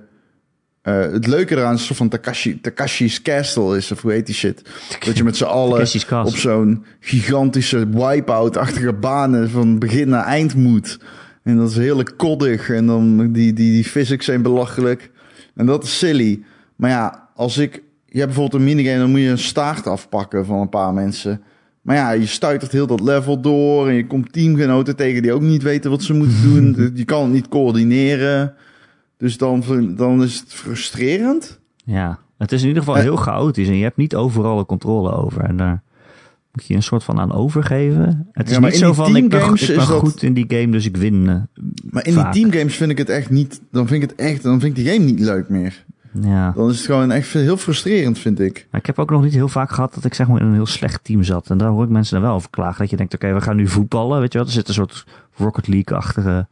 het 0.81 1.27
leuke 1.27 1.55
eraan 1.55 1.73
is 1.73 1.79
een 1.79 1.85
soort 1.85 1.97
van 1.97 2.09
Takashi, 2.09 2.61
Takashi's 2.61 3.21
Castle 3.21 3.77
is, 3.77 3.91
of 3.91 4.01
hoe 4.01 4.11
heet 4.11 4.25
die 4.25 4.35
shit? 4.35 4.61
Dat 5.05 5.17
je 5.17 5.23
met 5.23 5.37
z'n 5.37 5.43
allen 5.43 5.87
op 6.23 6.35
zo'n 6.35 6.85
gigantische 6.99 7.89
wipeout-achtige 7.89 8.93
banen 8.93 9.49
van 9.49 9.79
begin 9.79 10.09
naar 10.09 10.25
eind 10.25 10.55
moet. 10.55 10.99
En 11.47 11.57
dat 11.57 11.69
is 11.69 11.77
heerlijk 11.77 12.13
koddig. 12.17 12.69
En 12.69 12.85
dan 12.85 13.17
die, 13.17 13.31
die, 13.31 13.53
die 13.53 13.83
physics 13.83 14.25
zijn 14.25 14.41
belachelijk. 14.41 15.11
En 15.55 15.65
dat 15.65 15.83
is 15.83 15.97
silly. 15.97 16.43
Maar 16.75 16.89
ja, 16.89 17.29
als 17.35 17.57
ik... 17.57 17.73
Je 18.05 18.19
hebt 18.19 18.33
bijvoorbeeld 18.33 18.61
een 18.61 18.67
minigame, 18.67 18.99
dan 18.99 19.09
moet 19.09 19.19
je 19.19 19.27
een 19.29 19.37
staart 19.37 19.87
afpakken 19.87 20.45
van 20.45 20.59
een 20.59 20.69
paar 20.69 20.93
mensen. 20.93 21.41
Maar 21.81 21.95
ja, 21.95 22.11
je 22.11 22.25
stuitert 22.25 22.71
heel 22.71 22.87
dat 22.87 22.99
level 23.01 23.41
door. 23.41 23.87
En 23.87 23.93
je 23.93 24.07
komt 24.07 24.33
teamgenoten 24.33 24.95
tegen 24.95 25.21
die 25.21 25.33
ook 25.33 25.41
niet 25.41 25.63
weten 25.63 25.91
wat 25.91 26.03
ze 26.03 26.13
moeten 26.13 26.41
doen. 26.41 26.75
Je 26.95 27.05
kan 27.05 27.23
het 27.23 27.31
niet 27.31 27.47
coördineren. 27.47 28.53
Dus 29.17 29.37
dan, 29.37 29.63
dan 29.97 30.23
is 30.23 30.39
het 30.39 30.53
frustrerend. 30.53 31.59
ja. 31.85 32.19
Het 32.37 32.51
is 32.51 32.61
in 32.61 32.67
ieder 32.67 32.83
geval 32.83 32.97
Eh. 32.97 33.03
heel 33.03 33.15
chaotisch 33.15 33.67
en 33.67 33.77
je 33.77 33.83
hebt 33.83 33.97
niet 33.97 34.15
overal 34.15 34.57
de 34.57 34.65
controle 34.65 35.11
over. 35.11 35.41
En 35.43 35.57
daar 35.57 35.81
moet 36.57 36.65
je 36.67 36.75
een 36.75 36.83
soort 36.83 37.03
van 37.03 37.19
aan 37.19 37.33
overgeven. 37.33 38.27
Het 38.31 38.49
is 38.49 38.55
Ja, 38.55 38.59
niet 38.61 38.75
zo 38.75 38.93
van, 38.93 39.05
ik 39.07 39.13
ben, 39.13 39.23
ik 39.23 39.29
ben 39.45 39.53
is 39.53 39.67
dat- 39.75 39.87
goed 39.87 40.23
in 40.23 40.33
die 40.33 40.45
game, 40.47 40.69
dus 40.69 40.85
ik 40.85 40.97
win. 40.97 41.29
eh, 41.29 41.35
Maar 41.91 42.05
in 42.05 42.13
vaak. 42.13 42.33
die 42.33 42.41
teamgames 42.41 42.75
vind 42.75 42.91
ik 42.91 42.97
het 42.97 43.09
echt 43.09 43.29
niet... 43.29 43.61
Dan 43.71 43.87
vind 43.87 44.03
ik 44.03 44.09
het 44.09 44.19
echt... 44.19 44.43
Dan 44.43 44.59
vind 44.59 44.77
ik 44.77 44.83
die 44.83 44.93
game 44.93 45.05
niet 45.05 45.19
leuk 45.19 45.49
meer. 45.49 45.85
Ja. 46.21 46.51
Dan 46.55 46.69
is 46.69 46.77
het 46.77 46.85
gewoon 46.85 47.11
echt 47.11 47.33
heel 47.33 47.57
frustrerend, 47.57 48.19
vind 48.19 48.39
ik. 48.39 48.67
Maar 48.71 48.79
ik 48.79 48.85
heb 48.87 48.99
ook 48.99 49.09
nog 49.09 49.23
niet 49.23 49.33
heel 49.33 49.47
vaak 49.47 49.71
gehad 49.71 49.93
dat 49.93 50.05
ik 50.05 50.13
zeg 50.13 50.27
maar 50.27 50.41
in 50.41 50.47
een 50.47 50.53
heel 50.53 50.65
slecht 50.65 51.03
team 51.03 51.23
zat. 51.23 51.49
En 51.49 51.57
daar 51.57 51.69
hoor 51.69 51.83
ik 51.83 51.89
mensen 51.89 52.13
dan 52.13 52.23
wel 52.23 52.35
over 52.35 52.49
klagen. 52.49 52.79
Dat 52.79 52.89
je 52.89 52.97
denkt, 52.97 53.13
oké, 53.13 53.33
we 53.33 53.41
gaan 53.41 53.55
nu 53.55 53.67
voetballen. 53.67 54.19
Weet 54.19 54.31
je 54.33 54.37
wel, 54.37 54.47
er 54.47 54.53
zit 54.53 54.67
een 54.67 54.73
soort 54.73 55.05
Rocket 55.35 55.67
League-achtige... 55.67 56.47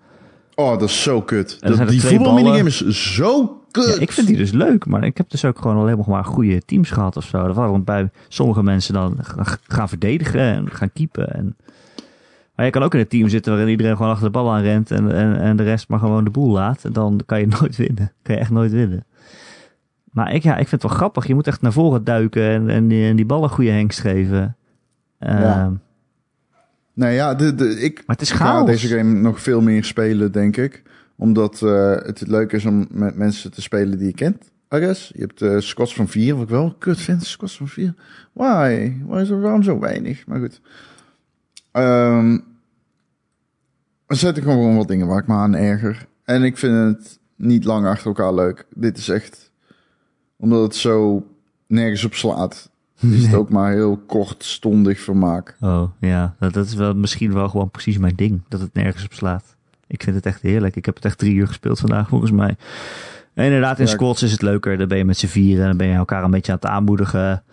Oh, 0.56 0.70
dat 0.80 0.90
is 0.90 1.04
zo 1.04 1.22
kut. 1.22 1.58
En 1.62 1.76
Dat, 1.76 1.88
die 1.90 2.02
voetbalminigame 2.02 2.70
is 2.70 2.88
zo 3.16 3.62
kut. 3.72 3.96
Ja, 3.96 4.02
ik 4.02 4.12
vind 4.12 4.28
die 4.28 4.38
dus 4.38 4.52
leuk, 4.52 4.86
maar 4.86 5.04
ik 5.04 5.18
heb 5.18 5.30
dus 5.30 5.46
ook 5.46 5.60
gewoon 5.60 5.78
alleen 5.78 6.04
maar 6.08 6.26
goede 6.26 6.62
teams 6.66 6.92
gehad 6.92 7.18
of 7.18 7.26
zo. 7.26 7.48
Dat 7.48 7.56
waren 7.56 7.84
bij 7.84 8.10
sommige 8.28 8.64
mensen 8.64 8.94
dan 8.94 9.18
gaan 9.68 9.90
verdedigen 9.90 10.42
en 10.42 10.72
gaan 10.72 10.92
keepen. 10.94 11.34
En... 11.34 11.56
Maar 12.56 12.66
je 12.66 12.72
kan 12.72 12.84
ook 12.84 12.94
in 12.94 13.00
een 13.00 13.08
team 13.08 13.30
zitten 13.30 13.52
waarin 13.52 13.72
iedereen 13.72 13.96
gewoon 13.96 14.12
achter 14.12 14.26
de 14.26 14.32
bal 14.32 14.52
aan 14.54 14.62
rent 14.62 14.92
en, 14.92 15.12
en, 15.16 15.40
en 15.40 15.56
de 15.56 15.64
rest 15.64 15.88
maar 15.88 16.00
gewoon 16.00 16.24
de 16.24 16.30
boel 16.30 16.52
laat. 16.52 16.84
En 16.84 16.94
dan 16.94 17.22
kan 17.26 17.40
je 17.40 17.48
nooit 17.60 17.76
winnen. 17.76 18.12
Kan 18.22 18.36
je 18.36 18.42
echt 18.42 18.52
nooit 18.52 18.72
winnen. 18.72 19.06
Maar 20.12 20.34
ik, 20.34 20.44
ja, 20.44 20.52
ik 20.52 20.68
vind 20.68 20.82
het 20.82 20.92
wel 20.92 21.00
grappig. 21.00 21.28
Je 21.28 21.34
moet 21.34 21.48
echt 21.48 21.62
naar 21.62 21.74
voren 21.74 22.04
duiken 22.04 22.50
en, 22.50 22.70
en, 22.70 22.88
die, 22.88 23.08
en 23.10 23.16
die 23.16 23.26
bal 23.26 23.44
een 23.44 23.50
goede 23.50 23.72
hengst 23.72 24.00
geven. 24.00 24.56
Ehm, 25.20 25.42
Ja. 25.42 25.72
Nou 26.96 27.12
ja, 27.12 27.36
de, 27.36 27.56
de, 27.56 27.80
ik 27.80 27.96
Maar 27.96 28.16
het 28.16 28.22
is 28.26 28.32
ga 28.32 28.64
deze 28.64 28.88
game 28.88 29.14
nog 29.14 29.42
veel 29.42 29.62
meer 29.62 29.84
spelen, 29.84 30.32
denk 30.32 30.58
ik. 30.58 30.84
Omdat 31.16 31.62
eh, 31.62 31.92
het 31.92 32.28
leuk 32.28 32.52
is 32.52 32.66
om 32.66 32.88
met 32.90 33.16
mensen 33.16 33.52
te 33.52 33.62
spelen 33.62 33.98
die 33.98 34.08
je 34.08 34.14
kent. 34.14 34.44
I 34.76 34.78
guess. 34.78 35.12
Je 35.14 35.22
hebt 35.22 35.42
eh 35.42 35.60
Squads 35.60 35.96
van 35.96 36.08
4, 36.08 36.34
wat 36.34 36.44
ik 36.44 36.50
wel 36.50 36.76
kut 36.80 37.00
vind. 37.00 37.24
Squads 37.24 37.58
van 37.58 37.68
4. 37.68 37.94
Why? 38.34 38.94
Why 39.06 39.22
is 39.22 39.30
er 39.30 39.42
waarom 39.42 39.64
zo 39.64 39.80
weinig? 39.80 40.28
Maar 40.28 40.40
goed. 40.40 40.62
Ehm 41.72 42.38
er 44.06 44.16
zitten 44.16 44.44
gewoon 44.44 44.76
wat 44.76 44.88
dingen 44.88 45.08
waar 45.08 45.20
ik 45.20 45.28
me 45.28 45.34
aan 45.34 45.56
erger. 45.56 46.08
En 46.24 46.44
ik 46.44 46.58
vind 46.58 46.98
het 46.98 47.20
niet 47.36 47.64
lang 47.64 47.86
achter 47.86 48.08
elkaar 48.08 48.34
leuk. 48.34 48.66
Dit 48.76 48.98
is 48.98 49.10
echt... 49.10 49.52
Omdat 50.38 50.62
het 50.62 50.76
zo 50.76 51.28
nergens 51.68 52.04
op 52.04 52.14
slaat. 52.14 52.70
Is 53.00 53.26
het 53.26 53.36
ook 53.36 53.50
maar 53.50 53.72
heel 53.72 53.98
kortstondig 53.98 55.00
vermaak. 55.00 55.56
Oh 55.62 55.90
ja, 56.00 56.36
dat, 56.40 56.54
dat 56.54 56.66
is 56.66 56.74
wel 56.74 56.94
misschien 56.96 57.34
wel 57.34 57.50
gewoon 57.50 57.70
precies 57.72 57.98
mijn 57.98 58.16
ding. 58.16 58.42
Dat 58.48 58.60
het 58.60 58.74
nergens 58.74 59.04
op 59.06 59.14
slaat. 59.14 59.56
Ik 59.88 60.04
vind 60.04 60.16
het 60.16 60.26
echt 60.26 60.42
heerlijk. 60.42 60.76
Ik 60.76 60.86
heb 60.86 60.96
het 60.96 61.06
echt 61.06 61.18
drie 61.18 61.34
uur 61.34 61.48
gespeeld 61.48 61.80
vandaag 61.80 62.08
volgens 62.08 62.32
mij. 62.32 62.56
En 63.34 63.46
inderdaad, 63.46 63.80
in 63.80 63.86
Ja, 63.86 63.92
squads 63.92 64.24
is 64.24 64.32
het 64.32 64.42
leuker. 64.42 64.78
Dan 64.78 64.88
ben 64.88 64.98
je 64.98 65.06
met 65.06 65.18
z'n 65.18 65.28
vieren 65.28 65.62
en 65.62 65.68
dan 65.68 65.78
ben 65.78 65.88
je 65.88 65.94
elkaar 65.94 66.24
een 66.24 66.32
beetje 66.32 66.52
aan 66.52 66.58
het 66.62 66.68
aanmoedigen. 66.70 67.44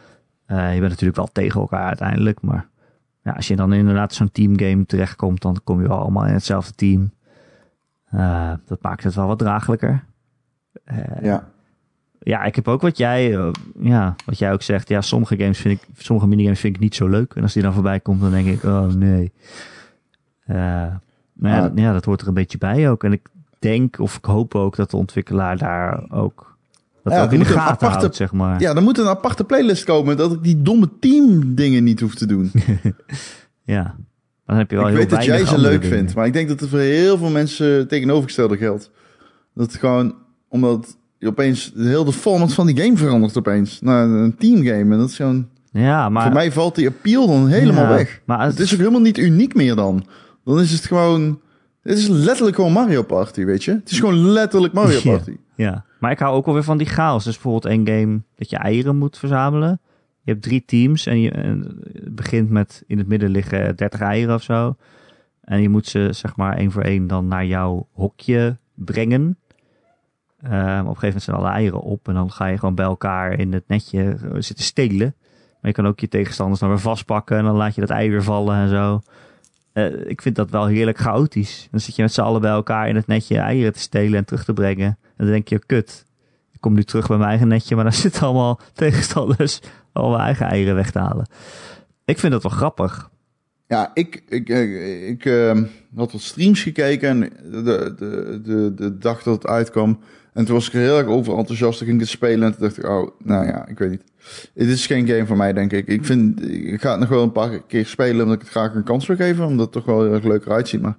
Eh, 0.47 0.75
je 0.75 0.79
bent 0.79 0.91
natuurlijk 0.91 1.17
wel 1.17 1.29
tegen 1.33 1.61
elkaar 1.61 1.87
uiteindelijk. 1.87 2.41
Maar 2.43 2.69
ja, 3.23 3.33
als 3.33 3.49
je 3.49 3.57
dan 3.57 3.73
inderdaad 3.73 4.15
zo'n 4.15 4.33
teamgame 4.33 4.87
terechtkomt, 4.87 5.43
dan 5.43 5.61
kom 5.65 5.83
je 5.83 5.89
wel 5.89 5.99
allemaal 5.99 6.27
in 6.27 6.33
hetzelfde 6.35 6.75
team. 6.75 7.11
Eh, 8.11 8.53
dat 8.67 8.83
maakt 8.83 9.05
het 9.05 9.15
wel 9.15 9.27
wat 9.27 9.39
draaglijker. 9.39 10.05
Eh, 10.85 11.23
Ja. 11.23 11.49
Ja, 12.25 12.43
ik 12.45 12.55
heb 12.55 12.69
ook 12.69 12.81
wat 12.81 12.97
jij, 12.97 13.37
eh, 13.37 13.49
ja, 13.81 14.15
wat 14.27 14.39
jij 14.39 14.53
ook 14.53 14.63
zegt. 14.63 14.89
Ja, 14.89 15.01
sommige 15.01 15.37
games 15.37 15.59
vind 15.59 15.81
ik, 15.81 15.89
sommige 16.05 16.29
minigames 16.29 16.61
vind 16.61 16.75
ik 16.75 16.81
niet 16.81 16.95
zo 16.95 17.09
leuk. 17.09 17.33
En 17.35 17.43
als 17.43 17.53
die 17.53 17.63
dan 17.63 17.73
voorbij 17.73 18.01
komt, 18.01 18.21
dan 18.21 18.31
denk 18.31 18.47
ik, 18.47 18.63
oh 18.65 18.85
nee. 18.87 19.33
Maar 20.47 21.51
ja, 21.51 21.57
Ah. 21.57 21.63
dat- 21.63 21.73
ja, 21.75 21.93
dat 21.93 22.05
hoort 22.05 22.21
er 22.21 22.29
een 22.29 22.35
beetje 22.35 22.59
bij 22.59 22.91
ook. 22.91 23.05
En 23.05 23.13
ik 23.13 23.29
denk, 23.59 23.99
of 23.99 24.17
ik 24.17 24.25
hoop 24.25 24.55
ook 24.55 24.77
dat 24.77 24.91
de 24.91 24.97
ontwikkelaar 24.97 25.57
daar 25.59 26.11
ook, 26.11 26.57
dat 27.03 27.13
Ja, 27.13 27.23
ook 27.25 27.33
in 27.33 27.39
de 27.39 27.45
gaten 27.45 27.61
aparte- 27.73 27.99
houdt, 27.99 28.17
zeg 28.17 28.33
maar. 28.33 28.61
Ja, 28.61 28.75
er 28.75 28.83
moet 28.83 28.99
een 28.99 29.07
aparte 29.09 29.45
playlist 29.45 29.85
komen 29.85 30.17
dat 30.17 30.33
ik 30.33 30.43
die 30.43 30.63
domme 30.63 30.89
team 31.01 31.55
dingen 31.55 31.85
niet 31.85 32.01
hoef 32.01 32.15
te 32.15 32.27
doen. 32.27 32.51
Ja. 33.65 33.95
Dan 34.47 34.57
heb 34.57 34.71
je 34.71 34.77
wel 34.77 34.85
ik 34.85 34.91
heel 34.91 35.01
weet 35.01 35.11
dat 35.11 35.25
jij 35.25 35.47
ze 35.47 35.59
leuk 35.59 35.81
dingen. 35.81 35.97
vindt, 35.97 36.15
maar 36.15 36.27
ik 36.27 36.33
denk 36.33 36.49
dat 36.49 36.61
het 36.61 36.69
voor 36.69 36.79
heel 36.79 37.19
veel 37.19 37.31
mensen 37.31 37.89
tegenovergestelde 37.89 38.57
geldt. 38.57 38.91
Dat 39.55 39.75
gewoon, 39.75 40.15
omdat 40.49 40.97
opeens, 41.29 41.73
heel 41.77 42.05
de 42.05 42.13
format 42.13 42.55
van 42.55 42.67
die 42.67 42.81
game 42.81 42.97
verandert 42.97 43.39
opeens 43.39 43.81
naar 43.81 44.09
een 44.09 44.37
teamgame. 44.37 44.93
En 44.93 44.99
dat 44.99 45.09
is 45.09 45.17
gewoon, 45.17 45.49
Ja, 45.73 46.09
maar... 46.09 46.23
voor 46.23 46.33
mij 46.33 46.53
valt 46.53 46.75
die 46.75 46.89
appeal 46.89 47.27
dan 47.27 47.47
helemaal 47.47 47.85
Ja, 47.85 47.95
weg. 47.95 48.21
Maar 48.25 48.47
Het 48.47 48.61
is 48.61 48.73
ook 48.73 48.79
helemaal 48.79 49.01
niet 49.01 49.19
uniek 49.19 49.55
meer 49.55 49.75
dan. 49.75 50.07
Dan 50.45 50.61
is 50.61 50.73
het 50.73 50.85
gewoon, 50.85 51.41
het 51.83 51.99
is 51.99 52.09
letterlijk 52.09 52.57
gewoon 52.57 52.73
Mario 52.73 53.03
Party, 53.03 53.45
weet 53.45 53.65
je. 53.65 53.71
Het 53.71 53.91
is 53.91 53.99
gewoon 53.99 54.19
letterlijk 54.19 54.73
Mario. 54.73 55.01
Party. 55.17 55.37
Ja, 55.57 55.85
maar 56.01 56.11
ik 56.11 56.19
hou 56.19 56.35
ook 56.35 56.45
wel 56.45 56.55
weer 56.55 56.65
van 56.65 56.79
die 56.79 56.87
chaos. 56.87 57.25
Dus 57.25 57.33
bijvoorbeeld 57.33 57.65
één 57.65 57.87
game 57.87 58.23
dat 58.37 58.51
je 58.51 58.57
eieren 58.57 58.97
moet 58.97 59.19
verzamelen. 59.19 59.81
Je 60.25 60.31
hebt 60.31 60.43
drie 60.43 60.65
teams 60.67 61.07
en 61.07 61.21
je 61.21 61.31
en 61.31 61.81
het 61.93 62.15
begint 62.15 62.51
met 62.51 62.83
in 62.87 62.99
het 62.99 63.09
midden 63.09 63.31
liggen 63.31 63.77
30 63.77 64.01
eieren 64.01 64.35
of 64.35 64.43
zo. 64.43 64.77
En 65.41 65.63
je 65.63 65.69
moet 65.69 65.87
ze 65.87 66.09
zeg 66.11 66.37
maar 66.37 66.57
één 66.57 66.71
voor 66.71 66.83
één 66.83 67.07
dan 67.07 67.27
naar 67.27 67.47
jouw 67.47 67.89
hokje 67.93 68.59
brengen. 68.75 69.39
Ehm, 70.43 70.55
op 70.55 70.65
een 70.65 70.85
gegeven 70.87 71.07
moment 71.07 71.23
zijn 71.23 71.37
alle 71.37 71.49
eieren 71.49 71.81
op 71.81 72.09
en 72.09 72.15
dan 72.15 72.33
ga 72.33 72.47
je 72.47 72.59
gewoon 72.59 72.75
bij 72.75 72.85
elkaar 72.85 73.39
in 73.39 73.53
het 73.53 73.69
netje 73.69 74.03
eh, 74.03 74.31
zitten 74.39 74.65
stelen. 74.65 75.15
Maar 75.61 75.71
je 75.71 75.73
kan 75.73 75.87
ook 75.87 76.01
je 76.01 76.09
tegenstanders 76.09 76.61
dan 76.61 76.69
weer 76.69 76.79
vastpakken 76.79 77.37
en 77.37 77.45
dan 77.45 77.57
laat 77.57 77.75
je 77.75 77.81
dat 77.81 77.91
ei 77.91 78.11
weer 78.11 78.23
vallen 78.23 78.57
en 78.57 78.69
zo. 78.69 79.01
Eh, 79.73 80.07
ik 80.11 80.23
vind 80.23 80.37
dat 80.37 80.51
wel 80.51 80.67
heerlijk 80.67 80.99
chaotisch. 80.99 81.69
Dan 81.71 81.81
zit 81.81 81.97
je 81.97 82.03
met 82.03 82.13
z'n 82.13 82.21
allen 82.21 82.41
bij 82.41 82.51
elkaar 82.51 82.89
in 82.89 82.97
het 82.97 83.07
netje 83.07 83.39
eieren 83.39 83.73
te 83.73 83.79
stelen 83.79 84.19
en 84.19 84.25
terug 84.25 84.45
te 84.45 84.53
brengen. 84.53 84.87
En 84.87 84.99
dan 85.17 85.27
denk 85.27 85.49
je, 85.49 85.67
kut, 85.67 86.05
ik 86.53 86.61
kom 86.61 86.75
nu 86.75 86.83
terug 86.83 87.07
bij 87.07 87.17
mijn 87.17 87.29
eigen 87.29 87.49
netje, 87.49 87.75
maar 87.75 87.85
dan 87.85 87.93
zitten 88.07 88.23
allemaal 88.23 88.61
tegenstanders 88.73 89.61
al 89.93 90.11
mijn 90.11 90.23
eigen 90.23 90.47
eieren 90.47 90.75
weg 90.75 90.91
te 90.91 90.99
halen. 90.99 91.27
Ik 92.05 92.19
vind 92.19 92.33
dat 92.33 92.43
wel 92.43 92.53
grappig. 92.53 93.11
Ja, 93.67 93.91
ik, 93.95 94.23
ik, 94.29 94.49
ik, 95.09 95.25
ehm, 95.25 95.65
had 95.97 96.13
wat 96.13 96.21
streams 96.21 96.63
gekeken 96.63 97.09
en 97.09 97.21
de, 97.51 97.95
de, 97.97 98.41
de, 98.43 98.73
de 98.75 98.99
dag 98.99 99.23
dat 99.23 99.35
het 99.35 99.47
uitkwam. 99.47 99.99
En 100.33 100.45
toen 100.45 100.55
was 100.55 100.67
ik 100.67 100.75
er 100.75 100.81
heel 100.81 100.99
erg 100.99 101.07
over 101.07 101.37
enthousiast. 101.37 101.79
Toen 101.79 101.87
ging 101.87 102.01
ik 102.01 102.07
het 102.07 102.17
spelen 102.17 102.47
en 102.47 102.53
toen 102.53 102.63
dacht 102.63 102.79
ik, 102.79 102.89
oh, 102.89 103.11
nou 103.19 103.47
ja, 103.47 103.67
ik 103.67 103.79
weet 103.79 103.91
niet. 103.91 104.03
Het 104.55 104.69
is 104.69 104.87
geen 104.87 105.07
game 105.07 105.27
voor 105.27 105.37
mij, 105.37 105.53
denk 105.53 105.73
ik. 105.73 105.87
Ik, 105.87 106.05
vind, 106.05 106.43
ik 106.51 106.81
ga 106.81 106.91
het 106.91 107.01
nog 107.01 107.09
wel 107.09 107.23
een 107.23 107.33
paar 107.33 107.61
keer 107.61 107.87
spelen 107.87 108.21
omdat 108.21 108.35
ik 108.35 108.41
het 108.41 108.51
graag 108.51 108.75
een 108.75 108.83
kans 108.83 109.07
wil 109.07 109.17
geven. 109.17 109.47
Omdat 109.47 109.65
het 109.65 109.73
toch 109.73 109.85
wel 109.85 110.03
heel 110.03 110.15
erg 110.15 110.25
leuk 110.25 110.47
eruit 110.47 110.69
ziet. 110.69 110.81
Maar 110.83 110.97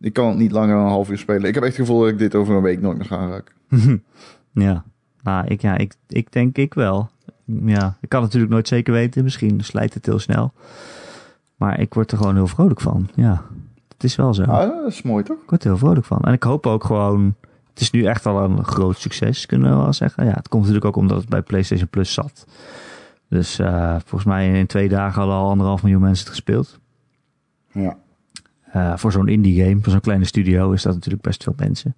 ik 0.00 0.12
kan 0.12 0.28
het 0.28 0.38
niet 0.38 0.52
langer 0.52 0.74
dan 0.74 0.84
een 0.84 0.90
half 0.90 1.10
uur 1.10 1.18
spelen. 1.18 1.48
Ik 1.48 1.54
heb 1.54 1.62
echt 1.62 1.76
het 1.76 1.86
gevoel 1.86 2.00
dat 2.00 2.08
ik 2.08 2.18
dit 2.18 2.34
over 2.34 2.54
een 2.54 2.62
week 2.62 2.80
nooit 2.80 2.96
meer 2.96 3.06
ga 3.06 3.28
raken. 3.28 3.54
ja, 4.66 4.84
nou, 5.22 5.46
ik, 5.46 5.60
ja 5.60 5.76
ik, 5.76 5.94
ik 6.08 6.32
denk 6.32 6.56
ik 6.56 6.74
wel. 6.74 7.10
Ja, 7.44 7.96
ik 8.00 8.08
kan 8.08 8.22
natuurlijk 8.22 8.52
nooit 8.52 8.68
zeker 8.68 8.92
weten. 8.92 9.22
Misschien 9.22 9.60
slijt 9.60 9.94
het 9.94 10.06
heel 10.06 10.18
snel. 10.18 10.52
Maar 11.56 11.80
ik 11.80 11.94
word 11.94 12.12
er 12.12 12.16
gewoon 12.18 12.34
heel 12.34 12.46
vrolijk 12.46 12.80
van. 12.80 13.08
Ja, 13.14 13.42
het 13.88 14.04
is 14.04 14.16
wel 14.16 14.34
zo. 14.34 14.42
Ah, 14.42 14.82
dat 14.82 14.92
is 14.92 15.02
mooi 15.02 15.24
toch? 15.24 15.42
Ik 15.42 15.50
word 15.50 15.62
er 15.62 15.68
heel 15.68 15.78
vrolijk 15.78 16.06
van. 16.06 16.20
En 16.20 16.32
ik 16.32 16.42
hoop 16.42 16.66
ook 16.66 16.84
gewoon... 16.84 17.34
Het 17.72 17.80
is 17.80 17.90
nu 17.90 18.04
echt 18.04 18.26
al 18.26 18.44
een 18.44 18.64
groot 18.64 18.98
succes, 18.98 19.46
kunnen 19.46 19.70
we 19.70 19.76
wel 19.76 19.92
zeggen. 19.92 20.24
Ja, 20.24 20.32
het 20.32 20.48
komt 20.48 20.62
natuurlijk 20.62 20.88
ook 20.88 21.02
omdat 21.02 21.20
het 21.20 21.28
bij 21.28 21.42
PlayStation 21.42 21.88
Plus 21.88 22.12
zat. 22.12 22.46
Dus 23.28 23.58
uh, 23.58 23.96
volgens 24.04 24.24
mij 24.24 24.58
in 24.58 24.66
twee 24.66 24.88
dagen 24.88 25.18
hadden 25.18 25.36
al 25.36 25.48
anderhalf 25.48 25.82
miljoen 25.82 26.00
mensen 26.00 26.24
het 26.24 26.34
gespeeld. 26.34 26.80
Ja. 27.72 27.96
Uh, 28.74 28.96
voor 28.96 29.12
zo'n 29.12 29.28
indie 29.28 29.64
game, 29.64 29.80
voor 29.80 29.92
zo'n 29.92 30.00
kleine 30.00 30.24
studio, 30.24 30.72
is 30.72 30.82
dat 30.82 30.94
natuurlijk 30.94 31.22
best 31.22 31.42
veel 31.42 31.54
mensen. 31.56 31.96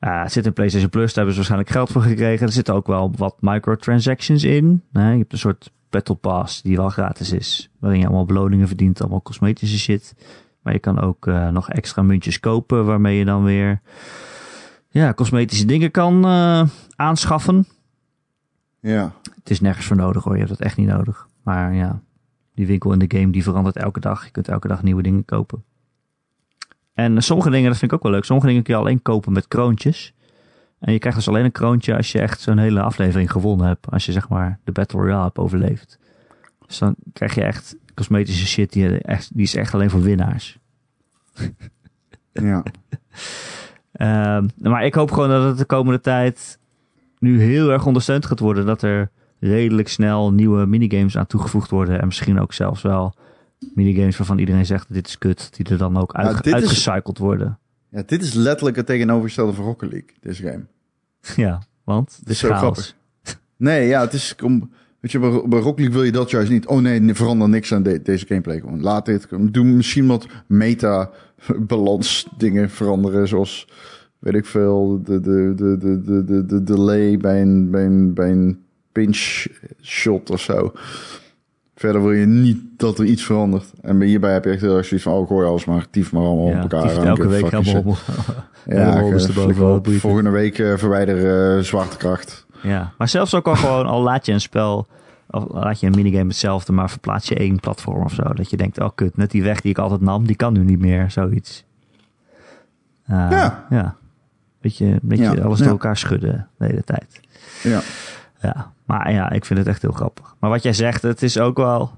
Uh, 0.00 0.22
het 0.22 0.32
zit 0.32 0.46
in 0.46 0.52
PlayStation 0.52 0.90
Plus, 0.90 1.06
daar 1.06 1.24
hebben 1.24 1.32
ze 1.32 1.38
waarschijnlijk 1.38 1.70
geld 1.70 1.90
voor 1.90 2.02
gekregen. 2.02 2.46
Er 2.46 2.52
zitten 2.52 2.74
ook 2.74 2.86
wel 2.86 3.12
wat 3.16 3.36
microtransactions 3.40 4.44
in. 4.44 4.82
Nee, 4.92 5.12
je 5.12 5.18
hebt 5.18 5.32
een 5.32 5.38
soort 5.38 5.70
Battle 5.90 6.14
Pass 6.14 6.62
die 6.62 6.76
wel 6.76 6.88
gratis 6.88 7.32
is. 7.32 7.70
Waarin 7.78 8.00
je 8.00 8.06
allemaal 8.06 8.24
beloningen 8.24 8.66
verdient, 8.66 9.00
allemaal 9.00 9.22
cosmetische 9.22 9.78
shit. 9.78 10.14
Maar 10.62 10.72
je 10.72 10.78
kan 10.78 11.00
ook 11.00 11.26
nog 11.26 11.70
extra 11.70 12.02
muntjes 12.02 12.40
kopen 12.40 12.84
waarmee 12.84 13.18
je 13.18 13.24
dan 13.24 13.44
weer 13.44 13.80
ja, 14.96 15.14
cosmetische 15.14 15.64
dingen 15.64 15.90
kan 15.90 16.26
uh, 16.26 16.62
aanschaffen. 16.96 17.66
Ja. 18.80 19.12
Het 19.34 19.50
is 19.50 19.60
nergens 19.60 19.86
voor 19.86 19.96
nodig 19.96 20.24
hoor, 20.24 20.32
je 20.32 20.38
hebt 20.38 20.50
dat 20.50 20.60
echt 20.60 20.76
niet 20.76 20.88
nodig. 20.88 21.28
Maar 21.42 21.74
ja, 21.74 22.00
die 22.54 22.66
winkel 22.66 22.92
in 22.92 22.98
de 22.98 23.18
game 23.18 23.30
die 23.30 23.42
verandert 23.42 23.76
elke 23.76 24.00
dag. 24.00 24.24
Je 24.24 24.30
kunt 24.30 24.48
elke 24.48 24.68
dag 24.68 24.82
nieuwe 24.82 25.02
dingen 25.02 25.24
kopen. 25.24 25.64
En 26.94 27.22
sommige 27.22 27.50
dingen, 27.50 27.68
dat 27.68 27.78
vind 27.78 27.90
ik 27.90 27.96
ook 27.96 28.02
wel 28.02 28.12
leuk. 28.12 28.24
Sommige 28.24 28.48
dingen 28.48 28.62
kun 28.62 28.74
je 28.74 28.80
alleen 28.80 29.02
kopen 29.02 29.32
met 29.32 29.48
kroontjes. 29.48 30.14
En 30.78 30.92
je 30.92 30.98
krijgt 30.98 31.18
dus 31.18 31.28
alleen 31.28 31.44
een 31.44 31.52
kroontje 31.52 31.96
als 31.96 32.12
je 32.12 32.20
echt 32.20 32.40
zo'n 32.40 32.58
hele 32.58 32.80
aflevering 32.80 33.30
gewonnen 33.30 33.66
hebt. 33.66 33.90
Als 33.90 34.06
je 34.06 34.12
zeg 34.12 34.28
maar 34.28 34.58
de 34.64 34.72
Battle 34.72 35.00
Royale 35.00 35.24
hebt 35.24 35.38
overleefd. 35.38 35.98
Dus 36.66 36.78
dan 36.78 36.94
krijg 37.12 37.34
je 37.34 37.42
echt 37.42 37.76
cosmetische 37.94 38.46
shit 38.46 38.72
die, 38.72 38.98
echt, 38.98 39.30
die 39.34 39.42
is 39.42 39.54
echt 39.54 39.74
alleen 39.74 39.90
voor 39.90 40.02
winnaars. 40.02 40.58
Ja. 42.32 42.62
um, 43.98 44.50
maar 44.56 44.84
ik 44.84 44.94
hoop 44.94 45.10
gewoon 45.10 45.28
dat 45.28 45.44
het 45.44 45.58
de 45.58 45.64
komende 45.64 46.00
tijd 46.00 46.58
nu 47.18 47.42
heel 47.42 47.70
erg 47.70 47.86
ondersteund 47.86 48.26
gaat 48.26 48.38
worden. 48.38 48.66
Dat 48.66 48.82
er 48.82 49.10
redelijk 49.40 49.88
snel 49.88 50.32
nieuwe 50.32 50.66
minigames 50.66 51.16
aan 51.16 51.26
toegevoegd 51.26 51.70
worden. 51.70 52.00
En 52.00 52.06
misschien 52.06 52.40
ook 52.40 52.52
zelfs 52.52 52.82
wel 52.82 53.14
minigames 53.74 54.16
waarvan 54.16 54.38
iedereen 54.38 54.66
zegt 54.66 54.92
dit 54.92 55.06
is 55.06 55.18
kut. 55.18 55.56
Die 55.56 55.68
er 55.68 55.78
dan 55.78 55.96
ook 55.96 56.14
uitgecycled 56.14 57.18
worden. 57.18 57.58
Ja, 57.90 58.02
dit 58.06 58.22
is 58.22 58.34
letterlijk 58.34 58.76
het 58.76 58.86
tegenovergestelde 58.86 59.52
van 59.52 59.64
Rocket 59.64 59.90
League, 59.90 60.10
deze 60.20 60.42
game. 60.42 60.64
Ja, 61.46 61.62
want 61.84 62.16
het 62.20 62.28
is 62.28 62.38
zo 62.38 62.54
grappig. 62.54 62.94
Nee, 63.56 63.86
ja, 63.86 64.00
het 64.00 64.12
is... 64.12 64.34
Om, 64.42 64.70
weet 65.00 65.12
je, 65.12 65.18
bij, 65.18 65.42
bij 65.46 65.60
Rocket 65.60 65.78
League 65.78 65.94
wil 65.94 66.04
je 66.04 66.12
dat 66.12 66.30
juist 66.30 66.50
niet. 66.50 66.66
Oh 66.66 66.80
nee, 66.80 67.14
verander 67.14 67.48
niks 67.48 67.74
aan 67.74 67.82
de, 67.82 68.02
deze 68.02 68.26
gameplay. 68.26 68.60
Gewoon 68.60 68.82
laat 68.82 69.06
dit. 69.06 69.26
Doe 69.40 69.64
misschien 69.64 70.06
wat 70.06 70.26
meta-balans 70.46 72.28
dingen 72.36 72.70
veranderen. 72.70 73.28
Zoals, 73.28 73.68
weet 74.18 74.34
ik 74.34 74.46
veel, 74.46 75.00
de, 75.04 75.20
de, 75.20 75.52
de, 75.56 75.76
de, 75.78 76.00
de, 76.04 76.24
de, 76.24 76.46
de 76.46 76.62
delay 76.62 77.16
bij 77.16 77.42
een, 77.42 77.70
bij 77.70 77.84
een, 77.84 78.14
bij 78.14 78.30
een 78.30 78.58
pinch 78.92 79.46
shot 79.82 80.30
of 80.30 80.40
zo. 80.40 80.72
Verder 81.74 82.02
wil 82.02 82.12
je 82.12 82.26
niet 82.26 82.58
dat 82.76 82.98
er 82.98 83.04
iets 83.04 83.24
verandert. 83.24 83.72
En 83.80 84.00
hierbij 84.00 84.32
heb 84.32 84.44
je 84.44 84.50
echt 84.50 84.60
heel 84.60 84.76
erg 84.76 84.86
zoiets 84.86 85.06
van... 85.06 85.16
oh, 85.16 85.28
gooi 85.28 85.46
alles 85.46 85.64
maar, 85.64 85.86
tief 85.90 86.12
maar 86.12 86.22
allemaal 86.22 86.48
ja, 86.48 86.64
op 86.64 86.72
elkaar. 86.72 87.06
elke 87.06 87.28
week 87.28 87.50
helemaal 87.50 87.96
Ja, 88.66 89.04
ja 89.04 89.18
volgende 89.98 90.30
week 90.30 90.58
uh, 90.58 90.76
verwijder 90.76 91.56
uh, 91.56 91.62
zwaartekracht. 91.62 92.45
Ja, 92.66 92.92
maar 92.98 93.08
zelfs 93.08 93.34
ook 93.34 93.46
al 93.46 93.56
gewoon... 93.64 93.86
al 93.86 94.02
laat 94.02 94.26
je 94.26 94.32
een 94.32 94.40
spel... 94.40 94.86
of 95.30 95.44
laat 95.48 95.80
je 95.80 95.86
een 95.86 95.94
minigame 95.94 96.28
hetzelfde... 96.28 96.72
maar 96.72 96.90
verplaats 96.90 97.28
je 97.28 97.34
één 97.34 97.60
platform 97.60 98.02
of 98.04 98.12
zo. 98.12 98.22
Dat 98.22 98.50
je 98.50 98.56
denkt, 98.56 98.80
oh 98.80 98.90
kut, 98.94 99.16
net 99.16 99.30
die 99.30 99.42
weg 99.42 99.60
die 99.60 99.70
ik 99.70 99.78
altijd 99.78 100.00
nam... 100.00 100.26
die 100.26 100.36
kan 100.36 100.52
nu 100.52 100.64
niet 100.64 100.80
meer, 100.80 101.10
zoiets. 101.10 101.64
Uh, 103.10 103.26
ja. 103.30 103.66
Ja. 103.70 103.96
Beetje, 104.60 104.98
beetje 105.02 105.36
ja. 105.36 105.42
alles 105.42 105.58
door 105.58 105.68
elkaar 105.68 105.96
schudden 105.96 106.48
de 106.58 106.64
hele 106.66 106.84
tijd. 106.84 107.20
Ja. 107.62 107.80
Ja, 108.40 108.72
maar 108.84 109.12
ja, 109.12 109.30
ik 109.30 109.44
vind 109.44 109.58
het 109.58 109.68
echt 109.68 109.82
heel 109.82 109.92
grappig. 109.92 110.34
Maar 110.38 110.50
wat 110.50 110.62
jij 110.62 110.72
zegt, 110.72 111.02
het 111.02 111.22
is 111.22 111.38
ook 111.38 111.56
wel, 111.56 111.90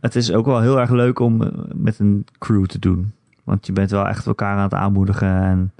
het 0.00 0.16
is 0.16 0.32
ook 0.32 0.46
wel 0.46 0.60
heel 0.60 0.80
erg 0.80 0.90
leuk 0.90 1.18
om 1.18 1.50
met 1.74 1.98
een 1.98 2.26
crew 2.38 2.66
te 2.66 2.78
doen. 2.78 3.12
Want 3.44 3.66
je 3.66 3.72
bent 3.72 3.90
wel 3.90 4.08
echt 4.08 4.26
elkaar 4.26 4.56
aan 4.56 4.62
het 4.62 4.74
aanmoedigen 4.74 5.42
en 5.42 5.72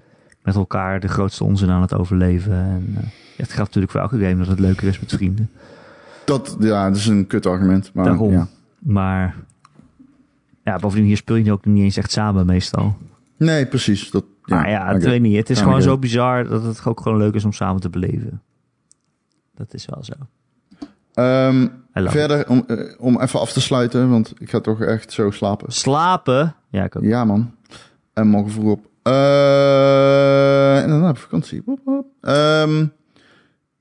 met 0.42 0.54
elkaar 0.54 1.00
de 1.00 1.08
grootste 1.08 1.44
onzin 1.44 1.70
aan 1.70 1.80
het 1.80 1.94
overleven. 1.94 2.52
En 2.52 2.96
uh, 2.98 3.04
het 3.42 3.52
geldt 3.52 3.74
natuurlijk 3.74 3.92
voor 3.92 4.00
elke 4.00 4.18
game 4.18 4.36
dat 4.36 4.46
het 4.46 4.58
leuker 4.58 4.88
is 4.88 5.00
met 5.00 5.10
vrienden. 5.12 5.50
Dat, 6.24 6.56
ja, 6.60 6.88
dat 6.88 6.96
is 6.96 7.06
een 7.06 7.26
kut 7.26 7.46
argument. 7.46 7.90
Maar, 7.94 8.04
Daarom. 8.04 8.32
Ja. 8.32 8.48
Maar 8.78 9.34
ja, 10.64 10.76
bovendien 10.76 11.06
hier 11.06 11.16
speel 11.16 11.36
je 11.36 11.52
ook 11.52 11.64
niet 11.64 11.82
eens 11.82 11.96
echt 11.96 12.10
samen 12.10 12.46
meestal. 12.46 12.96
Nee, 13.36 13.66
precies. 13.66 14.10
Dat, 14.10 14.24
ja, 14.44 14.56
maar 14.56 14.70
ja, 14.70 14.92
het, 14.92 15.04
weet 15.04 15.20
niet. 15.20 15.36
Het 15.36 15.50
is 15.50 15.58
Ja, 15.58 15.64
gewoon 15.64 15.82
zo 15.82 15.98
bizar 15.98 16.48
dat 16.48 16.62
het 16.62 16.84
ook 16.84 17.00
gewoon 17.00 17.18
leuk 17.18 17.34
is 17.34 17.44
om 17.44 17.52
samen 17.52 17.80
te 17.80 17.90
beleven. 17.90 18.42
Dat 19.54 19.74
is 19.74 19.86
wel 19.86 20.04
zo. 20.04 20.12
Ehm, 21.14 21.68
verder, 21.94 22.48
om, 22.48 22.64
eh, 22.66 22.94
om 22.98 23.20
even 23.20 23.40
af 23.40 23.52
te 23.52 23.60
sluiten, 23.60 24.10
want 24.10 24.32
ik 24.38 24.50
ga 24.50 24.60
toch 24.60 24.80
echt 24.80 25.12
zo 25.12 25.30
slapen. 25.30 25.72
Slapen? 25.72 26.54
Ja, 26.68 26.84
ik 26.84 26.96
ook. 26.96 27.02
Ja, 27.02 27.24
man. 27.24 27.54
En 28.12 28.26
morgen 28.26 28.50
vroeg 28.52 28.70
op. 28.70 28.86
Eh, 29.02 30.82
en 30.82 30.88
dan 30.88 31.02
heb 31.04 31.16
ik 31.16 31.22
vakantie. 31.22 31.62
Ehm, 32.20 32.86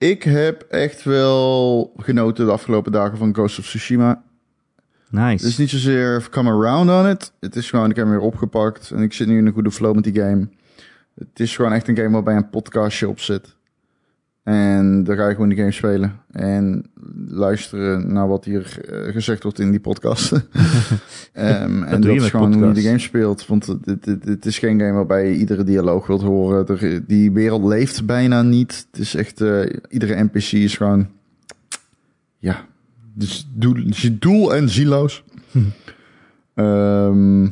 ik 0.01 0.23
heb 0.23 0.61
echt 0.61 1.03
wel 1.03 1.93
genoten 1.97 2.45
de 2.45 2.51
afgelopen 2.51 2.91
dagen 2.91 3.17
van 3.17 3.33
Ghost 3.33 3.59
of 3.59 3.65
Tsushima. 3.65 4.23
Nice. 5.09 5.31
Het 5.31 5.41
is 5.41 5.57
niet 5.57 5.69
zozeer 5.69 6.27
come 6.29 6.49
around 6.49 6.89
on 6.89 7.09
it. 7.09 7.31
Het 7.39 7.55
is 7.55 7.69
gewoon, 7.69 7.89
ik 7.89 7.95
heb 7.95 8.05
hem 8.05 8.13
weer 8.15 8.25
opgepakt. 8.25 8.91
En 8.91 9.01
ik 9.01 9.13
zit 9.13 9.27
nu 9.27 9.37
in 9.37 9.45
een 9.45 9.53
goede 9.53 9.71
flow 9.71 9.95
met 9.95 10.03
die 10.03 10.21
game. 10.21 10.47
Het 11.15 11.39
is 11.39 11.55
gewoon 11.55 11.73
echt 11.73 11.87
een 11.87 11.95
game 11.95 12.09
waarbij 12.09 12.35
een 12.35 12.49
podcastje 12.49 13.09
op 13.09 13.19
zit. 13.19 13.55
En 14.43 15.03
dan 15.03 15.15
ga 15.15 15.27
je 15.27 15.33
gewoon 15.33 15.49
die 15.49 15.57
game 15.57 15.71
spelen. 15.71 16.19
En 16.31 16.85
luisteren 17.27 18.13
naar 18.13 18.27
wat 18.27 18.45
hier 18.45 18.79
eh, 18.89 19.13
gezegd 19.13 19.43
wordt 19.43 19.59
in 19.59 19.71
die 19.71 19.79
podcast. 19.79 20.31
Ehm, 21.33 21.83
en 21.83 22.01
dat 22.01 22.15
is 22.15 22.29
gewoon 22.29 22.53
hoe 22.53 22.67
je 22.67 22.73
de 22.73 22.81
game 22.81 22.99
speelt. 22.99 23.47
Want 23.47 23.65
het, 23.65 23.85
het, 23.85 24.05
het, 24.05 24.25
het 24.25 24.45
is 24.45 24.59
geen 24.59 24.79
game 24.79 24.91
waarbij 24.91 25.27
je 25.27 25.35
iedere 25.35 25.63
dialoog 25.63 26.07
wilt 26.07 26.21
horen. 26.21 26.67
Er, 26.67 27.05
die 27.07 27.31
wereld 27.31 27.63
leeft 27.63 28.05
bijna 28.05 28.41
niet. 28.41 28.87
Het 28.91 29.01
is 29.01 29.15
echt, 29.15 29.41
eh, 29.41 29.75
iedere 29.89 30.23
NPC 30.23 30.51
is 30.51 30.77
gewoon, 30.77 31.07
ja, 32.37 32.65
dus 33.13 33.47
doel, 33.53 33.75
doel 34.11 34.55
en 34.55 34.69
zieloos. 34.69 35.23
Ehm, 36.53 37.47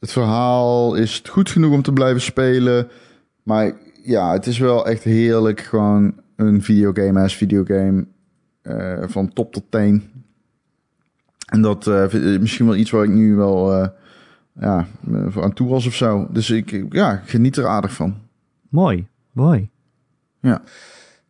het 0.00 0.12
verhaal 0.12 0.94
is 0.94 1.22
goed 1.30 1.50
genoeg 1.50 1.72
om 1.72 1.82
te 1.82 1.92
blijven 1.92 2.20
spelen. 2.20 2.88
Maar 3.42 3.72
ja, 4.02 4.32
het 4.32 4.46
is 4.46 4.58
wel 4.58 4.86
echt 4.86 5.02
heerlijk. 5.02 5.60
Gewoon 5.60 6.14
een 6.36 6.62
videogame 6.62 7.20
als 7.20 7.36
videogame. 7.36 8.06
eh, 8.62 9.02
van 9.06 9.32
top 9.32 9.52
tot 9.52 9.64
teen. 9.68 10.02
En 11.46 11.62
dat 11.62 11.84
vind- 12.08 12.40
misschien 12.40 12.66
wel 12.66 12.76
iets 12.76 12.90
waar 12.90 13.04
ik 13.04 13.10
nu 13.10 13.34
wel 13.34 13.72
ja, 14.60 14.86
voor 15.26 15.42
aan 15.42 15.52
toe 15.52 15.68
was 15.68 15.86
of 15.86 15.94
zo. 15.94 16.26
Dus 16.30 16.50
ik, 16.50 16.86
ja, 16.90 17.12
ik 17.12 17.28
geniet 17.28 17.56
er 17.56 17.66
aardig 17.66 17.92
van. 17.92 18.14
Mooi, 18.68 19.06
mooi. 19.32 19.68
Ja. 20.40 20.62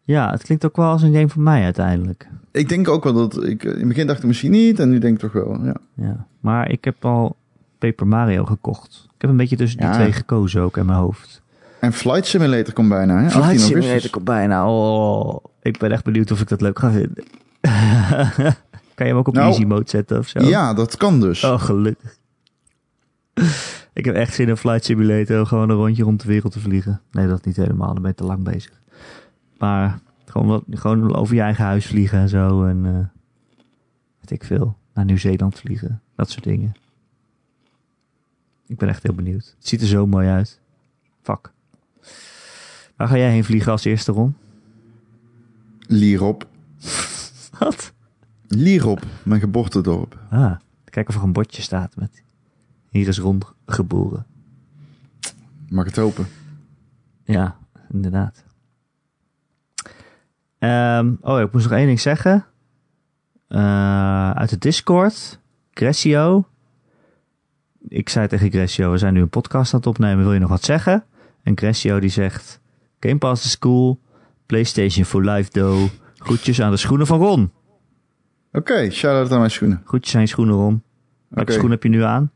Ja, 0.01 0.31
het 0.31 0.43
klinkt 0.43 0.65
ook 0.65 0.77
wel 0.77 0.87
als 0.91 1.03
een 1.03 1.13
game 1.15 1.29
voor 1.29 1.43
mij 1.43 1.65
uiteindelijk. 1.65 2.29
Ik 2.53 2.69
denk 2.69 2.89
ook 2.89 3.05
wel 3.05 3.13
dat 3.13 3.45
ik... 3.45 3.65
In 3.65 3.79
het 3.79 3.89
begin 3.89 4.07
dacht 4.07 4.19
ik 4.19 4.27
misschien 4.27 4.51
niet. 4.51 4.79
En 4.79 4.89
nu 4.91 4.99
denk 4.99 5.15
ik 5.15 5.21
toch 5.21 5.33
wel, 5.33 5.65
ja. 5.65 5.77
Ja. 5.95 6.27
Maar 6.41 6.71
ik 6.71 6.85
heb 6.85 7.05
al 7.05 7.37
Paper 7.79 8.07
Mario 8.07 8.45
gekocht. 8.45 9.03
Ik 9.15 9.21
heb 9.21 9.31
een 9.31 9.37
beetje 9.37 9.57
tussen 9.57 9.79
die 9.79 9.87
Ja. 9.89 9.95
twee 9.95 10.13
gekozen 10.13 10.63
ook 10.63 10.77
in 10.77 10.87
mijn 10.87 10.99
hoofd. 10.99 11.43
En 11.85 11.93
Flight 11.93 12.26
Simulator 12.26 12.72
komt 12.72 12.89
bijna, 12.89 13.18
hè? 13.18 13.24
18 13.24 13.43
Flight. 13.43 13.61
Simulator 13.61 14.11
komt 14.11 14.24
bijna. 14.24 14.70
Oh, 14.70 15.45
ik 15.62 15.78
ben 15.78 15.93
echt 15.93 16.05
benieuwd 16.05 16.30
of 16.30 16.41
ik 16.41 16.49
dat 16.49 16.61
leuk 16.61 16.78
ga 16.78 16.91
vinden. 16.91 17.24
kan 18.95 19.07
je 19.07 19.12
hem 19.12 19.16
ook 19.16 19.28
op 19.28 19.35
Nou, 19.35 19.49
easy 19.49 19.64
mode 19.64 19.89
zetten 19.91 20.18
of 20.18 20.28
zo? 20.28 20.43
Ja, 20.43 20.74
dat 20.74 20.97
kan 20.97 21.20
dus. 21.20 21.45
Oh, 21.45 21.61
gelukkig. 21.61 22.18
ik 23.93 24.05
heb 24.05 24.14
echt 24.14 24.35
zin 24.35 24.49
in 24.49 24.57
Flight 24.57 24.85
Simulator. 24.85 25.47
Gewoon 25.47 25.70
een 25.70 25.76
rondje 25.76 26.03
rond 26.03 26.20
de 26.20 26.28
wereld 26.28 26.53
te 26.53 26.61
vliegen. 26.61 27.01
Nee, 27.11 27.26
dat 27.26 27.45
niet 27.45 27.57
helemaal. 27.57 27.93
Dan 27.93 28.03
ben 28.03 28.11
je 28.11 28.16
te 28.16 28.24
lang 28.24 28.45
bezig. 28.45 28.80
Maar 29.59 29.99
gewoon, 30.24 30.47
wat, 30.47 30.62
gewoon 30.70 31.14
over 31.14 31.35
je 31.35 31.41
eigen 31.41 31.64
huis 31.64 31.87
vliegen 31.87 32.18
en 32.18 32.28
zo. 32.28 32.64
En 32.64 32.80
eh 32.85 33.22
weet 34.20 34.30
ik 34.30 34.45
veel. 34.45 34.76
Naar 34.95 35.05
Nieuw-Zeeland 35.05 35.59
vliegen. 35.59 36.03
Dat 36.16 36.30
soort 36.30 36.45
dingen. 36.45 36.74
Ik 38.66 38.78
ben 38.78 38.89
echt 38.89 39.03
heel 39.03 39.14
benieuwd. 39.14 39.55
Het 39.59 39.68
ziet 39.68 39.80
er 39.80 39.87
zo 39.87 40.07
mooi 40.07 40.28
uit. 40.28 40.61
Fuck. 41.22 41.54
Waar 42.97 43.09
ga 43.09 43.17
jij 43.17 43.31
heen 43.31 43.45
vliegen 43.45 43.73
als 43.73 43.85
eerste, 43.85 44.13
Ron? 44.13 44.37
Lierop. 45.87 46.49
Wat? 47.59 47.93
Lierop, 48.49 49.07
mijn 49.23 49.41
geboortedorp. 49.41 50.19
Ah, 50.31 50.57
kijk 50.85 51.09
of 51.09 51.15
er 51.15 51.23
een 51.23 51.33
bordje 51.33 51.63
staat 51.63 51.97
met... 51.97 52.23
Hier 52.91 53.09
is 53.09 53.19
Ron 53.19 53.43
geboren. 53.67 54.27
Mag 55.69 55.85
het 55.85 55.97
hopen? 55.97 56.27
Ja, 57.25 57.57
inderdaad. 57.93 58.45
Ehm, 60.59 61.15
oh, 61.21 61.41
ik 61.41 61.53
moest 61.53 61.65
nog 61.65 61.79
één 61.79 61.87
ding 61.87 62.01
zeggen. 62.01 62.45
Eh, 63.49 64.31
uit 64.31 64.51
de 64.51 64.59
Discord, 64.59 65.41
Gressio. 65.71 66.49
Ik 67.89 68.09
zei 68.09 68.29
tegen 68.29 68.51
Gressio, 68.51 68.91
we 68.91 68.99
zijn 68.99 69.15
nu 69.15 69.21
een 69.21 69.29
podcast 69.29 69.73
aan 69.73 69.79
het 69.79 69.89
opnemen, 69.89 70.25
wil 70.25 70.33
je 70.33 70.41
nog 70.41 70.49
wat 70.49 70.65
zeggen? 70.65 71.05
En 71.43 71.59
Gressio 71.59 72.01
die 72.01 72.11
zegt, 72.11 72.61
Game 73.05 73.19
Pass 73.19 73.45
is 73.45 73.59
cool, 73.59 73.99
PlayStation 74.47 75.05
for 75.05 75.25
life 75.25 75.51
though. 75.51 75.91
Groetjes 76.19 76.61
aan 76.61 76.71
de 76.71 76.77
schoenen 76.77 77.07
van 77.07 77.19
Ron. 77.19 77.51
Oké, 78.53 78.91
shout-out 78.91 79.33
aan 79.33 79.39
mijn 79.39 79.51
schoenen. 79.51 79.83
Groetjes 79.85 80.15
aan 80.15 80.21
je 80.21 80.27
schoenen, 80.27 80.55
Ron. 80.55 80.83
Welke 81.29 81.53
schoen 81.53 81.71
heb 81.71 81.83
je 81.83 81.89
nu 81.89 82.03
aan? 82.03 82.31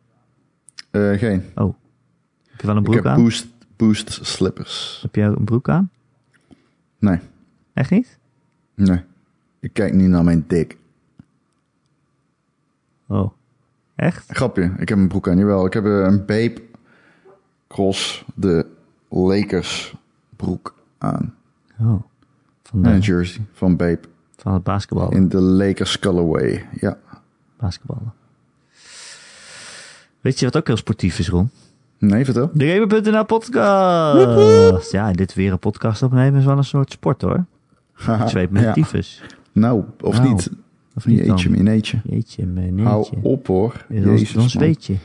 Eh, 0.91 1.11
geen. 1.19 1.43
Heb 1.55 2.61
je 2.61 2.67
wel 2.67 2.71
een 2.71 2.77
Ik 2.77 2.83
broek 2.83 2.95
heb 2.95 3.07
aan? 3.07 3.23
boost, 3.23 3.47
boost 3.77 4.19
slippers. 4.27 4.99
Heb 5.03 5.15
je 5.15 5.23
een 5.23 5.45
broek 5.45 5.69
aan? 5.69 5.91
Nee, 6.99 7.19
Echt 7.75 7.91
niet? 7.91 8.19
nee. 8.75 9.01
Ik 9.61 9.73
kijk 9.73 9.93
niet 9.95 10.09
naar 10.09 10.25
mijn 10.25 10.45
dik. 10.49 10.77
Oh, 13.07 13.33
echt? 13.97 14.25
Grapje, 14.33 14.73
ik 14.79 14.89
heb 14.89 14.99
een 14.99 15.09
broek 15.09 15.29
aan. 15.29 15.39
Jawel, 15.39 15.67
ik 15.67 15.73
heb 15.73 15.85
eh, 15.85 15.91
een 15.91 16.19
Babe 16.19 16.63
Cross 17.69 18.25
de 18.35 18.67
Lakers 19.09 19.95
broek 20.39 20.75
aan. 20.99 21.35
Oh, 21.81 22.03
van, 22.63 22.85
En 22.85 22.93
een 22.93 23.01
de, 23.01 23.07
jersey 23.07 23.41
van 23.53 23.77
Babe 23.77 24.01
van 24.37 24.53
het 24.53 24.63
basketbal. 24.63 25.11
in 25.13 25.29
de 25.29 25.41
Lakers 25.41 25.99
colorway. 25.99 26.67
Ja. 26.81 26.99
basketballen. 27.59 28.13
Weet 30.21 30.39
je 30.39 30.45
wat 30.45 30.57
ook 30.57 30.67
heel 30.67 30.77
sportief 30.77 31.19
is, 31.19 31.29
Ron? 31.29 31.51
Nee, 31.99 32.25
vertel. 32.25 32.51
De 32.53 32.69
Gamer.nl 32.69 33.25
podcast. 33.25 34.93
Ja, 34.93 35.13
dit 35.13 35.35
weer 35.35 35.53
een 35.53 35.59
podcast 35.59 36.03
opnemen 36.03 36.41
is 36.41 36.47
wel 36.47 36.57
een 36.57 36.65
soort 36.65 36.93
sport 36.93 37.23
hoor. 37.23 37.45
Zweep 38.27 38.51
met 38.51 38.63
Ja. 38.63 38.73
tyfus. 38.73 39.23
Nou, 39.53 39.85
of 40.01 40.19
Nou, 40.19 40.29
niet. 40.29 40.51
Of 40.95 41.07
niet 41.07 41.19
Jeetje, 41.19 41.49
dan? 41.51 41.57
Jeetje, 42.05 42.47
Hou 42.85 43.07
op 43.23 43.47
hoor. 43.47 43.85
Was- 43.89 43.99
Jezus, 44.05 44.33
Dan 44.33 44.49
man. 44.55 44.99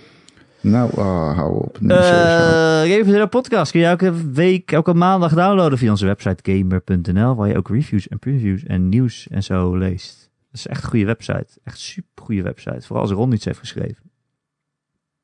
Nou, 0.64 0.92
ah, 0.98 1.36
hou 1.38 1.64
op. 1.64 1.80
Nee. 1.82 1.98
Eh 1.98 2.92
Gamer.nl 2.92 3.28
podcast 3.28 3.72
kun 3.72 3.80
je 3.80 3.86
elke 3.86 4.32
week, 4.32 4.72
elke 4.72 4.94
maandag 4.94 5.34
downloaden 5.34 5.78
via 5.78 5.90
onze 5.90 6.06
website 6.06 6.52
gamer.nl. 6.52 7.36
Waar 7.36 7.48
je 7.48 7.58
ook 7.58 7.70
reviews 7.70 8.08
en 8.08 8.20
previews 8.20 8.64
en 8.64 8.90
nieuws 8.90 9.28
en 9.28 9.44
zo 9.44 9.76
leest. 9.76 10.30
Dat 10.52 10.60
is 10.60 10.68
echt 10.68 10.84
een 10.84 10.90
goede 10.90 11.06
website. 11.06 11.48
Echt 11.64 11.80
super 11.80 12.24
goede 12.24 12.42
website. 12.42 12.82
Vooral 12.88 13.06
als 13.06 13.12
Ron 13.12 13.32
iets 13.32 13.46
heeft 13.46 13.60
geschreven. 13.60 14.12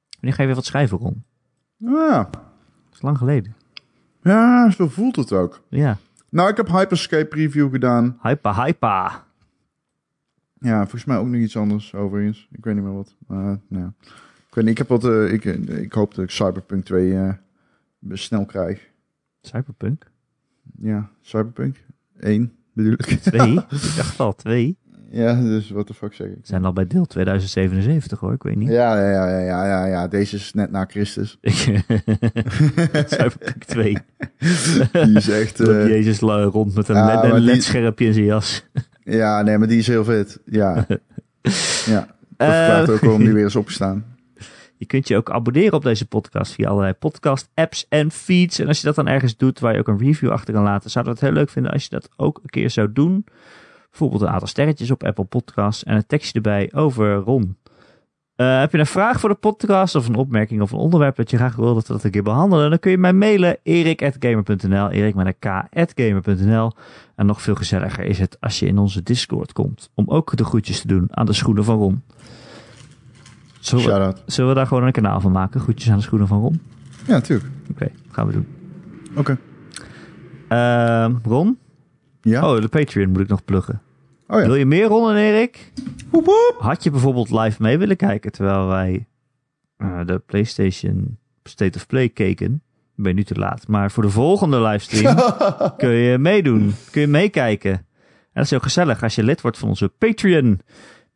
Wanneer 0.09 0.33
ga 0.33 0.41
je 0.41 0.47
weer 0.47 0.55
wat 0.55 0.65
schrijven, 0.65 0.97
Ron? 0.97 1.23
Ja. 1.77 2.29
Dat 2.31 2.93
is 2.93 3.01
lang 3.01 3.17
geleden. 3.17 3.55
ja, 4.23 4.69
zo 4.71 4.87
voelt 4.87 5.15
het 5.15 5.33
ook. 5.33 5.61
Ja. 5.69 5.97
Nou, 6.29 6.49
ik 6.49 6.57
heb 6.57 6.67
Hyperscape 6.67 7.35
review 7.35 7.71
gedaan. 7.71 8.17
Hypa, 8.21 8.63
hypa. 8.63 9.23
Ja, 10.59 10.79
volgens 10.79 11.05
mij 11.05 11.17
ook 11.17 11.27
nog 11.27 11.41
iets 11.41 11.57
anders 11.57 11.93
overigens. 11.93 12.47
Ik 12.51 12.63
weet 12.63 12.75
niet 12.75 12.83
meer 12.83 12.93
wat. 12.93 13.15
Maar, 13.27 13.59
nou 13.67 13.83
ja. 13.83 13.93
Ik 14.59 14.65
weet 14.65 14.75
niet, 14.75 14.87
ik 14.89 14.89
heb 14.89 15.01
wat... 15.01 15.13
eh, 15.13 15.33
ik, 15.33 15.45
eh, 15.45 15.81
ik 15.81 15.93
hoop 15.93 16.15
dat 16.15 16.23
ik 16.23 16.29
Cyberpunk 16.31 16.85
2 16.85 17.13
eh, 17.13 17.33
snel 18.11 18.45
krijg. 18.45 18.89
Cyberpunk? 19.41 20.05
Ja, 20.81 21.09
Cyberpunk 21.21 21.75
1 22.19 22.51
bedoel 22.73 22.93
ik. 22.93 23.05
Twee? 23.21 23.53
ik 23.53 23.95
dacht 23.95 24.19
al 24.19 24.35
twee. 24.35 24.77
ja, 25.11 25.41
dus 25.41 25.69
wat 25.69 25.87
de 25.87 25.93
fuck 25.93 26.13
zeg 26.13 26.27
ik? 26.27 26.33
We 26.33 26.39
zijn 26.47 26.65
al 26.65 26.73
bij 26.73 26.87
deel 26.87 27.05
2077 27.05 28.19
hoor, 28.19 28.33
ik 28.33 28.43
weet 28.43 28.55
niet. 28.55 28.69
Ja, 28.69 28.99
ja, 28.99 29.09
ja, 29.11 29.29
ja, 29.29 29.39
ja, 29.39 29.65
ja, 29.65 29.85
ja. 29.85 30.07
Deze 30.07 30.35
is 30.35 30.53
net 30.53 30.71
na 30.71 30.85
Christus. 30.85 31.37
Cyberpunk 33.13 33.63
2. 33.65 33.97
Die 34.91 35.15
is 35.15 35.29
echt... 35.29 35.59
Eh, 35.69 35.87
Jezus 35.87 36.19
rond 36.19 36.75
met 36.75 36.87
een, 36.87 36.95
Ja, 36.95 37.21
led, 37.21 37.31
een 37.31 37.39
ledscherpje 37.39 38.05
in 38.05 38.13
zijn 38.13 38.25
jas. 38.25 38.65
ja, 39.03 39.41
nee, 39.41 39.57
maar 39.57 39.67
die 39.67 39.79
is 39.79 39.87
heel 39.87 40.03
vet. 40.03 40.39
Ja. 40.45 40.85
ja. 41.85 42.07
Dat 42.37 42.47
verklaart 42.47 42.89
ook 42.89 42.99
waarom 42.99 43.23
die 43.23 43.33
weer 43.33 43.45
is 43.45 43.55
opgestaan. 43.55 44.17
Je 44.79 44.85
kunt 44.85 45.07
je 45.07 45.17
ook 45.17 45.31
abonneren 45.31 45.73
op 45.73 45.83
deze 45.83 46.07
podcast 46.07 46.53
via 46.53 46.69
allerlei 46.69 46.93
podcast 46.93 47.49
apps 47.53 47.85
en 47.89 48.11
feeds. 48.11 48.59
En 48.59 48.67
als 48.67 48.79
je 48.79 48.85
dat 48.85 48.95
dan 48.95 49.07
ergens 49.07 49.37
doet 49.37 49.59
waar 49.59 49.73
je 49.73 49.79
ook 49.79 49.87
een 49.87 49.97
review 49.97 50.31
achter 50.31 50.53
kan 50.53 50.63
laten, 50.63 50.89
zouden 50.89 51.13
we 51.13 51.19
het 51.19 51.29
heel 51.29 51.37
leuk 51.37 51.49
vinden 51.49 51.71
als 51.71 51.83
je 51.83 51.89
dat 51.89 52.09
ook 52.15 52.39
een 52.43 52.49
keer 52.49 52.69
zou 52.69 52.93
doen. 52.93 53.25
Bijvoorbeeld 53.89 54.21
een 54.21 54.29
aantal 54.29 54.47
sterretjes 54.47 54.91
op 54.91 55.03
Apple 55.03 55.23
Podcasts 55.23 55.83
en 55.83 55.95
een 55.95 56.05
tekstje 56.05 56.33
erbij 56.33 56.73
over 56.73 57.15
Ron. 57.15 57.57
Eh, 58.35 58.59
heb 58.59 58.71
je 58.71 58.77
een 58.77 58.85
vraag 58.85 59.19
voor 59.19 59.29
de 59.29 59.35
podcast 59.35 59.95
of 59.95 60.07
een 60.07 60.15
opmerking 60.15 60.61
of 60.61 60.71
een 60.71 60.79
onderwerp 60.79 61.15
dat 61.15 61.29
je 61.29 61.37
graag 61.37 61.55
wil 61.55 61.73
dat 61.73 61.87
we 61.87 61.93
dat 61.93 62.03
een 62.03 62.11
keer 62.11 62.23
behandelen? 62.23 62.69
Dan 62.69 62.79
kun 62.79 62.91
je 62.91 62.97
mij 62.97 63.13
mailen 63.13 63.57
erik.gamer.nl, 63.63 64.89
erik 64.89 65.15
met 65.15 65.35
een. 66.25 66.71
En 67.15 67.25
nog 67.25 67.41
veel 67.41 67.55
gezelliger 67.55 68.03
is 68.03 68.19
het 68.19 68.37
als 68.39 68.59
je 68.59 68.65
in 68.65 68.77
onze 68.77 69.03
Discord 69.03 69.53
komt 69.53 69.89
om 69.93 70.09
ook 70.09 70.37
de 70.37 70.43
groetjes 70.43 70.81
te 70.81 70.87
doen 70.87 71.07
aan 71.09 71.25
de 71.25 71.33
schoenen 71.33 71.63
van 71.63 71.77
Ron. 71.77 72.03
Zullen 73.69 73.85
we, 73.85 73.91
Shout-out. 73.91 74.23
Zullen 74.25 74.49
we 74.49 74.55
daar 74.55 74.67
gewoon 74.67 74.83
een 74.83 74.91
kanaal 74.91 75.21
van 75.21 75.31
maken? 75.31 75.59
Groetjes 75.59 75.89
aan 75.89 75.97
de 75.97 76.03
schoenen 76.03 76.27
van 76.27 76.39
Ron? 76.41 76.61
Ja, 77.05 77.13
natuurlijk. 77.13 77.49
Oké, 77.71 77.91
gaan 78.11 78.27
we 78.27 78.33
doen. 78.33 78.47
Oké. 79.15 79.37
Ehm, 80.47 81.15
Ron? 81.23 81.57
Ja? 82.21 82.51
Oh, 82.51 82.61
de 82.61 82.67
Patreon 82.67 83.09
moet 83.09 83.21
ik 83.21 83.27
nog 83.27 83.45
pluggen. 83.45 83.81
Oh 84.27 84.39
ja. 84.39 84.45
Wil 84.45 84.55
je 84.55 84.65
meer 84.65 84.87
Ron 84.87 85.09
en 85.09 85.15
Erik? 85.15 85.71
Woep. 86.09 86.55
Had 86.59 86.83
je 86.83 86.91
bijvoorbeeld 86.91 87.31
live 87.31 87.61
mee 87.61 87.77
willen 87.77 87.95
kijken 87.95 88.31
terwijl 88.31 88.67
wij 88.67 89.07
eh, 89.77 89.99
de 90.05 90.19
PlayStation 90.25 91.17
State 91.43 91.77
of 91.77 91.87
Play 91.87 92.09
keken? 92.09 92.61
Ben 92.95 93.15
nu 93.15 93.23
te 93.23 93.35
laat. 93.35 93.67
Maar 93.67 93.91
voor 93.91 94.03
de 94.03 94.09
volgende 94.09 94.61
livestream 94.61 95.15
kun 95.77 95.89
je 95.89 96.17
meedoen. 96.17 96.73
Kun 96.91 97.01
je 97.01 97.07
meekijken. 97.07 97.71
En 97.71 97.85
dat 98.33 98.43
is 98.43 98.49
heel 98.49 98.59
gezellig 98.59 99.03
als 99.03 99.15
je 99.15 99.23
lid 99.23 99.41
wordt 99.41 99.57
van 99.57 99.69
onze 99.69 99.87
Patreon. 99.87 100.59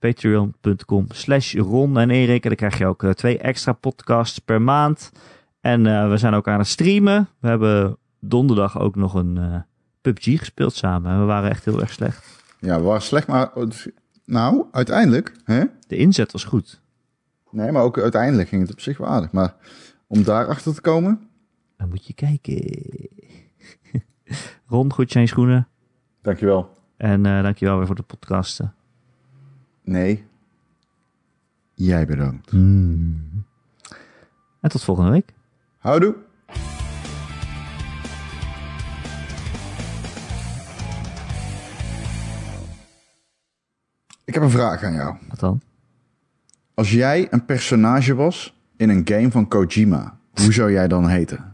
Patreon.com 0.03 1.05
slash 1.09 1.55
Ron 1.55 1.97
en 1.97 2.09
Erik. 2.09 2.43
En 2.43 2.49
dan 2.49 2.57
krijg 2.57 2.77
je 2.77 2.85
ook 2.85 3.03
eh, 3.03 3.09
twee 3.09 3.37
extra 3.37 3.73
podcasts 3.73 4.39
per 4.39 4.61
maand. 4.61 5.11
En 5.61 5.85
eh, 5.87 6.09
we 6.09 6.17
zijn 6.17 6.33
ook 6.33 6.47
aan 6.47 6.59
het 6.59 6.67
streamen. 6.67 7.27
We 7.39 7.47
hebben 7.47 7.97
donderdag 8.19 8.79
ook 8.79 8.95
nog 8.95 9.13
een 9.13 9.37
eh, 9.37 9.55
PUBG 10.01 10.39
gespeeld 10.39 10.73
samen. 10.73 11.11
En 11.11 11.19
we 11.19 11.25
waren 11.25 11.49
echt 11.49 11.65
heel 11.65 11.79
erg 11.79 11.91
slecht. 11.91 12.41
Ja, 12.59 12.77
we 12.77 12.83
waren 12.83 13.01
slecht, 13.01 13.27
maar... 13.27 13.51
Nou, 14.25 14.65
uiteindelijk... 14.71 15.35
Hè? 15.43 15.63
De 15.87 15.95
inzet 15.95 16.31
was 16.31 16.43
goed. 16.43 16.81
Nee, 17.51 17.71
maar 17.71 17.83
ook 17.83 17.97
uiteindelijk 17.97 18.49
ging 18.49 18.61
het 18.61 18.71
op 18.71 18.79
zich 18.79 18.97
wel 18.97 19.07
aardig. 19.07 19.31
Maar 19.31 19.55
om 20.07 20.23
daarachter 20.23 20.73
te 20.73 20.81
komen... 20.81 21.29
Dan 21.77 21.89
moet 21.89 22.07
je 22.07 22.13
kijken. 22.13 22.61
Ron, 24.73 24.93
goed 24.93 25.11
zijn 25.11 25.27
schoenen. 25.27 25.67
Dankjewel. 26.21 26.77
En 26.97 27.25
eh 27.25 27.41
dankjewel 27.41 27.77
weer 27.77 27.85
voor 27.85 27.95
de 27.95 28.01
podcasten. 28.03 28.73
Nee. 29.83 30.25
Jij 31.73 32.05
bedankt. 32.05 32.51
En 32.51 33.45
tot 34.69 34.83
volgende 34.83 35.11
week. 35.11 35.33
Houdoe. 35.77 36.15
Ik 44.25 44.33
heb 44.33 44.43
een 44.43 44.49
vraag 44.49 44.83
aan 44.83 44.93
jou. 44.93 45.15
Wat 45.29 45.39
dan? 45.39 45.61
Als 46.73 46.91
jij 46.91 47.27
een 47.31 47.45
personage 47.45 48.15
was 48.15 48.61
in 48.77 48.89
een 48.89 49.01
game 49.05 49.31
van 49.31 49.47
Kojima, 49.47 50.17
hoe 50.33 50.53
zou 50.53 50.71
jij 50.71 50.87
dan 50.87 51.07
heten? 51.07 51.53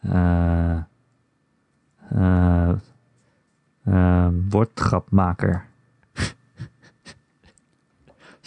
Eh, 0.00 0.78
woordgrapmaker. 4.48 5.67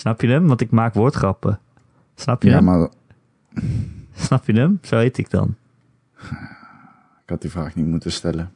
Snap 0.01 0.21
je 0.21 0.27
hem? 0.27 0.47
Want 0.47 0.61
ik 0.61 0.71
maak 0.71 0.93
woordgrappen. 0.93 1.59
Snap 2.15 2.43
je 2.43 2.49
Ja, 2.49 2.55
hem? 2.55 2.63
maar 2.63 2.87
Snap 4.15 4.45
je 4.45 4.53
hem? 4.53 4.79
Zo 4.81 4.97
heet 4.97 5.17
ik 5.17 5.29
dan. 5.29 5.55
ik 7.23 7.29
had 7.29 7.41
die 7.41 7.51
vraag 7.51 7.75
niet 7.75 7.85
moeten 7.85 8.11
stellen. 8.11 8.51